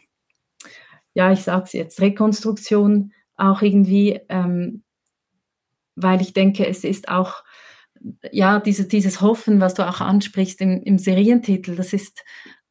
ja, 1.13 1.32
ich 1.32 1.41
sage 1.41 1.63
es 1.63 1.74
jetzt, 1.74 2.01
Rekonstruktion 2.01 3.13
auch 3.38 3.61
irgendwie, 3.61 4.20
ähm, 4.30 4.84
weil 5.95 6.22
ich 6.22 6.34
denke, 6.34 6.68
es 6.68 6.84
ist 6.84 7.07
auch, 7.07 7.43
ja, 8.32 8.59
diese, 8.59 8.88
dieses 8.88 9.22
Hoffen, 9.22 9.61
was 9.61 9.74
du 9.74 9.88
auch 9.88 10.01
ansprichst 10.01 10.61
im, 10.61 10.84
im 10.84 10.97
Serientitel, 10.97 11.76
das 11.76 11.93
ist, 11.93 12.24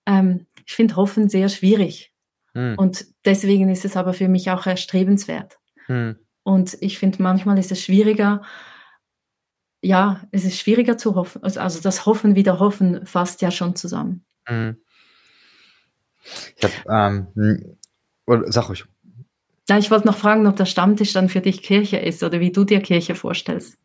ähm, 0.06 0.46
ich 0.66 0.74
finde 0.74 0.96
Hoffen 0.96 1.28
sehr 1.28 1.48
schwierig. 1.48 2.12
Mhm. 2.54 2.76
Und 2.76 3.06
deswegen 3.24 3.68
ist 3.68 3.84
es 3.84 3.96
aber 3.96 4.14
für 4.14 4.28
mich 4.28 4.50
auch 4.50 4.66
erstrebenswert. 4.66 5.58
Mhm. 5.88 6.16
Und 6.42 6.76
ich 6.80 6.98
finde, 6.98 7.22
manchmal 7.22 7.58
ist 7.58 7.72
es 7.72 7.82
schwieriger, 7.82 8.42
ja, 9.82 10.22
es 10.30 10.44
ist 10.44 10.58
schwieriger 10.58 10.96
zu 10.96 11.14
hoffen. 11.14 11.42
Also, 11.42 11.60
also 11.60 11.80
das 11.80 12.06
Hoffen 12.06 12.36
wieder 12.36 12.58
Hoffen 12.58 13.06
fasst 13.06 13.42
ja 13.42 13.50
schon 13.50 13.76
zusammen. 13.76 14.24
Mhm. 14.48 14.78
Ich 16.56 16.64
habe, 16.64 17.26
ähm, 17.36 17.76
sag 18.46 18.68
ruhig. 18.68 18.84
Ja, 19.68 19.78
ich 19.78 19.90
wollte 19.90 20.06
noch 20.06 20.16
fragen, 20.16 20.46
ob 20.46 20.56
der 20.56 20.66
Stammtisch 20.66 21.12
dann 21.12 21.28
für 21.28 21.40
dich 21.40 21.62
Kirche 21.62 21.98
ist 21.98 22.22
oder 22.22 22.40
wie 22.40 22.52
du 22.52 22.64
dir 22.64 22.80
Kirche 22.80 23.14
vorstellst. 23.14 23.78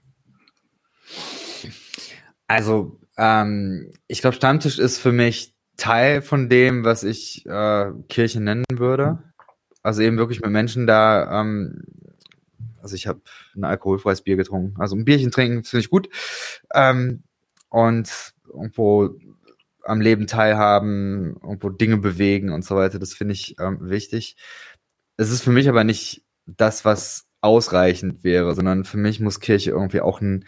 Also, 2.48 3.00
ähm, 3.18 3.92
ich 4.08 4.22
glaube, 4.22 4.36
Stammtisch 4.36 4.80
ist 4.80 4.98
für 4.98 5.12
mich 5.12 5.54
Teil 5.80 6.22
von 6.22 6.50
dem, 6.50 6.84
was 6.84 7.04
ich 7.04 7.46
äh, 7.46 7.92
Kirche 8.08 8.42
nennen 8.42 8.66
würde. 8.72 9.20
Also 9.82 10.02
eben 10.02 10.18
wirklich 10.18 10.42
mit 10.42 10.52
Menschen 10.52 10.86
da 10.86 11.42
ähm, 11.42 11.84
also 12.82 12.96
ich 12.96 13.08
habe 13.08 13.22
ein 13.56 13.64
alkoholfreies 13.64 14.22
Bier 14.22 14.36
getrunken. 14.36 14.80
Also 14.80 14.96
ein 14.96 15.06
Bierchen 15.06 15.32
trinken 15.32 15.64
finde 15.64 15.82
ich 15.82 15.90
gut. 15.90 16.10
Ähm, 16.74 17.24
und 17.70 18.34
irgendwo 18.48 19.10
am 19.84 20.02
Leben 20.02 20.28
teilhaben, 20.28 21.38
irgendwo 21.42 21.70
Dinge 21.70 21.98
bewegen 21.98 22.52
und 22.52 22.66
so 22.66 22.76
weiter. 22.76 23.00
Das 23.00 23.14
finde 23.14 23.34
ich 23.34 23.56
ähm, 23.60 23.78
wichtig. 23.82 24.36
Es 25.18 25.32
ist 25.32 25.44
für 25.44 25.52
mich 25.52 25.70
aber 25.70 25.84
nicht 25.84 26.24
das, 26.46 26.86
was 26.86 27.28
ausreichend 27.42 28.24
wäre, 28.24 28.54
sondern 28.54 28.84
für 28.84 28.98
mich 28.98 29.20
muss 29.20 29.40
Kirche 29.40 29.72
irgendwie 29.72 30.02
auch 30.02 30.22
einen 30.22 30.46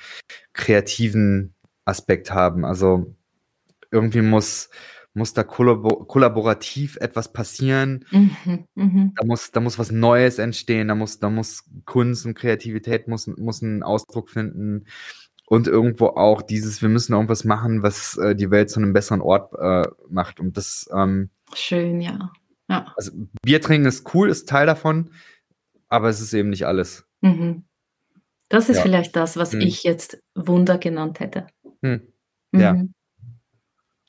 kreativen 0.54 1.54
Aspekt 1.86 2.32
haben. 2.32 2.66
Also 2.66 3.16
irgendwie 3.92 4.22
muss, 4.22 4.70
muss 5.14 5.34
da 5.34 5.44
kollabor 5.44 6.08
kollaborativ 6.08 6.98
etwas 6.98 7.34
passieren. 7.34 8.06
Mhm, 8.12 8.68
mh. 8.76 9.12
Da 9.16 9.26
muss, 9.26 9.52
da 9.52 9.60
muss 9.60 9.78
was 9.78 9.92
Neues 9.92 10.40
entstehen. 10.40 10.88
Da 10.88 10.96
muss, 10.96 11.20
da 11.20 11.30
muss 11.30 11.66
Kunst 11.86 12.26
und 12.26 12.34
Kreativität 12.34 13.08
muss, 13.08 13.28
muss 13.28 13.62
einen 13.62 13.84
Ausdruck 13.84 14.30
finden. 14.30 14.86
Und 15.48 15.68
irgendwo 15.68 16.08
auch 16.08 16.42
dieses, 16.42 16.82
wir 16.82 16.88
müssen 16.88 17.14
irgendwas 17.14 17.44
machen, 17.44 17.84
was 17.84 18.18
äh, 18.18 18.36
die 18.36 18.52
Welt 18.52 18.70
zu 18.70 18.80
einem 18.80 18.94
besseren 18.94 19.20
Ort 19.20 19.54
äh, 19.60 19.86
macht. 20.10 20.40
Und 20.40 20.56
das, 20.56 20.90
ähm, 20.96 21.30
Schön, 21.54 22.00
ja. 22.00 22.32
ja. 22.70 22.94
Also 22.96 23.12
Bier 23.42 23.60
trinken 23.60 23.88
ist 23.88 24.14
cool, 24.14 24.30
ist 24.30 24.48
Teil 24.48 24.66
davon, 24.66 25.12
aber 25.90 26.08
es 26.08 26.22
ist 26.22 26.34
eben 26.34 26.52
nicht 26.52 26.66
alles. 26.66 27.06
Mhm. 27.20 27.66
Das 28.48 28.70
ist 28.70 28.78
ja. 28.78 28.84
vielleicht 28.84 29.16
das, 29.18 29.36
was 29.36 29.52
mhm. 29.52 29.62
ich 29.62 29.84
jetzt 29.84 30.22
Wunder 30.36 30.78
genannt 30.78 31.20
hätte. 31.20 31.48
Hm. 31.82 32.02
Ja. 32.54 32.74
Mhm. 32.74 32.94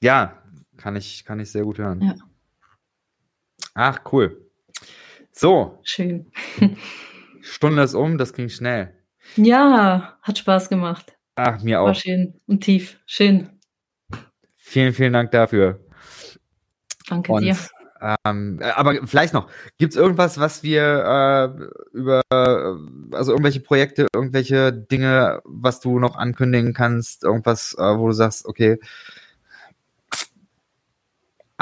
Ja, 0.01 0.42
kann 0.77 0.97
ich, 0.97 1.25
kann 1.25 1.41
ich 1.41 1.51
sehr 1.51 1.65
gut 1.65 1.79
hören. 1.79 2.01
Ja. 2.01 2.15
Ach, 3.75 4.01
cool. 4.13 4.51
So. 5.31 5.79
Schön. 5.83 6.31
Stunde 7.41 7.83
ist 7.83 7.95
um, 7.95 8.19
das 8.19 8.33
ging 8.35 8.49
schnell. 8.49 8.95
Ja, 9.37 10.19
hat 10.23 10.39
Spaß 10.39 10.69
gemacht. 10.69 11.17
Ach, 11.35 11.63
mir 11.63 11.81
auch. 11.81 11.87
War 11.87 11.95
schön 11.95 12.41
und 12.47 12.61
tief. 12.63 13.01
Schön. 13.07 13.51
Vielen, 14.57 14.93
vielen 14.93 15.13
Dank 15.13 15.31
dafür. 15.31 15.81
Danke 17.09 17.33
und, 17.33 17.43
dir. 17.43 17.57
Ähm, 18.25 18.59
aber 18.75 19.07
vielleicht 19.07 19.33
noch, 19.33 19.49
gibt 19.79 19.93
es 19.93 19.97
irgendwas, 19.97 20.39
was 20.41 20.63
wir 20.63 20.83
äh, 21.63 21.97
über, 21.97 22.23
also 23.13 23.33
irgendwelche 23.33 23.61
Projekte, 23.61 24.09
irgendwelche 24.13 24.73
Dinge, 24.73 25.41
was 25.45 25.81
du 25.81 26.01
noch 26.01 26.17
ankündigen 26.17 26.75
kannst, 26.75 27.23
irgendwas, 27.23 27.77
äh, 27.79 27.97
wo 27.97 28.09
du 28.09 28.13
sagst, 28.13 28.47
okay, 28.47 28.79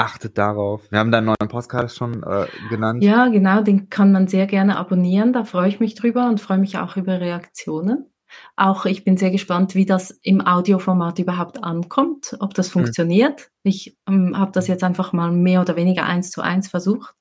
achtet 0.01 0.37
darauf. 0.37 0.91
Wir 0.91 0.99
haben 0.99 1.11
deinen 1.11 1.25
neuen 1.25 1.47
Podcast 1.47 1.95
schon 1.95 2.23
äh, 2.23 2.47
genannt. 2.69 3.03
Ja, 3.03 3.27
genau, 3.27 3.61
den 3.61 3.89
kann 3.89 4.11
man 4.11 4.27
sehr 4.27 4.47
gerne 4.47 4.77
abonnieren. 4.77 5.31
Da 5.31 5.43
freue 5.43 5.69
ich 5.69 5.79
mich 5.79 5.95
drüber 5.95 6.27
und 6.27 6.41
freue 6.41 6.57
mich 6.57 6.77
auch 6.77 6.97
über 6.97 7.21
Reaktionen. 7.21 8.07
Auch 8.55 8.85
ich 8.85 9.03
bin 9.03 9.17
sehr 9.17 9.29
gespannt, 9.29 9.75
wie 9.75 9.85
das 9.85 10.11
im 10.23 10.45
Audioformat 10.45 11.19
überhaupt 11.19 11.63
ankommt, 11.63 12.35
ob 12.39 12.53
das 12.53 12.67
hm. 12.67 12.73
funktioniert. 12.73 13.51
Ich 13.63 13.97
ähm, 14.07 14.37
habe 14.37 14.51
das 14.51 14.67
jetzt 14.67 14.83
einfach 14.83 15.13
mal 15.13 15.31
mehr 15.31 15.61
oder 15.61 15.75
weniger 15.75 16.05
eins 16.05 16.31
zu 16.31 16.41
eins 16.41 16.67
versucht. 16.67 17.13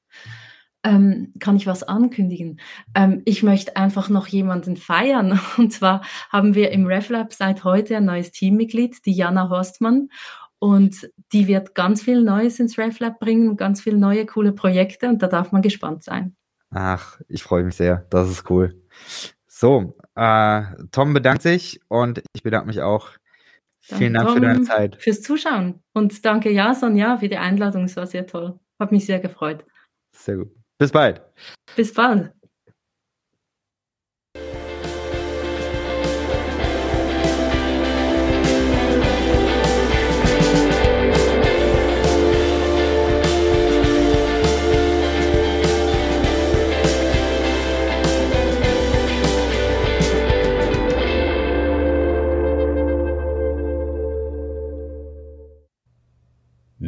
Ähm, 0.83 1.35
kann 1.39 1.57
ich 1.57 1.67
was 1.67 1.83
ankündigen? 1.83 2.59
Ähm, 2.95 3.21
ich 3.27 3.43
möchte 3.43 3.77
einfach 3.77 4.09
noch 4.09 4.29
jemanden 4.29 4.77
feiern. 4.77 5.39
Und 5.59 5.73
zwar 5.73 6.03
haben 6.31 6.55
wir 6.55 6.71
im 6.71 6.87
RefLab 6.87 7.35
seit 7.35 7.65
heute 7.65 7.99
ein 7.99 8.07
neues 8.07 8.31
Teammitglied, 8.31 9.05
die 9.05 9.13
Jana 9.13 9.51
Horstmann. 9.51 10.09
Und 10.61 11.11
die 11.33 11.49
wird 11.49 11.75
ganz 11.75 12.03
viel 12.03 12.23
Neues 12.23 12.61
ins 12.61 12.79
RefLab 12.79 13.19
bringen, 13.19 13.57
ganz 13.57 13.81
viele 13.81 13.97
neue 13.97 14.27
coole 14.27 14.53
Projekte 14.53 15.09
und 15.09 15.23
da 15.23 15.27
darf 15.27 15.53
man 15.53 15.63
gespannt 15.63 16.05
sein. 16.05 16.37
Ach, 16.71 17.19
ich 17.29 17.43
freue 17.43 17.65
mich 17.65 17.75
sehr. 17.75 18.07
Das 18.11 18.31
ist 18.31 18.49
cool. 18.51 18.81
So, 19.47 19.97
äh, 20.15 20.63
Tom 20.93 21.15
bedankt 21.15 21.43
sich 21.43 21.81
und 21.89 22.23
ich 22.35 22.43
bedanke 22.43 22.69
mich 22.69 22.83
auch. 22.83 23.09
Danke, 23.89 24.05
Vielen 24.05 24.15
Dank 24.15 24.27
Tom, 24.29 24.35
für 24.37 24.41
deine 24.43 24.63
Zeit. 24.63 24.97
Fürs 25.01 25.23
Zuschauen. 25.23 25.83
Und 25.95 26.25
danke 26.25 26.51
Jason, 26.51 26.97
ja, 26.97 27.17
für 27.17 27.29
die 27.29 27.39
Einladung. 27.39 27.85
Es 27.85 27.97
war 27.97 28.07
sehr 28.07 28.27
toll. 28.27 28.59
Hat 28.79 28.93
mich 28.93 29.07
sehr 29.07 29.19
gefreut. 29.19 29.65
Sehr 30.15 30.37
gut. 30.37 30.55
Bis 30.79 30.93
bald. 30.93 31.23
Bis 31.75 31.93
bald. 31.93 32.33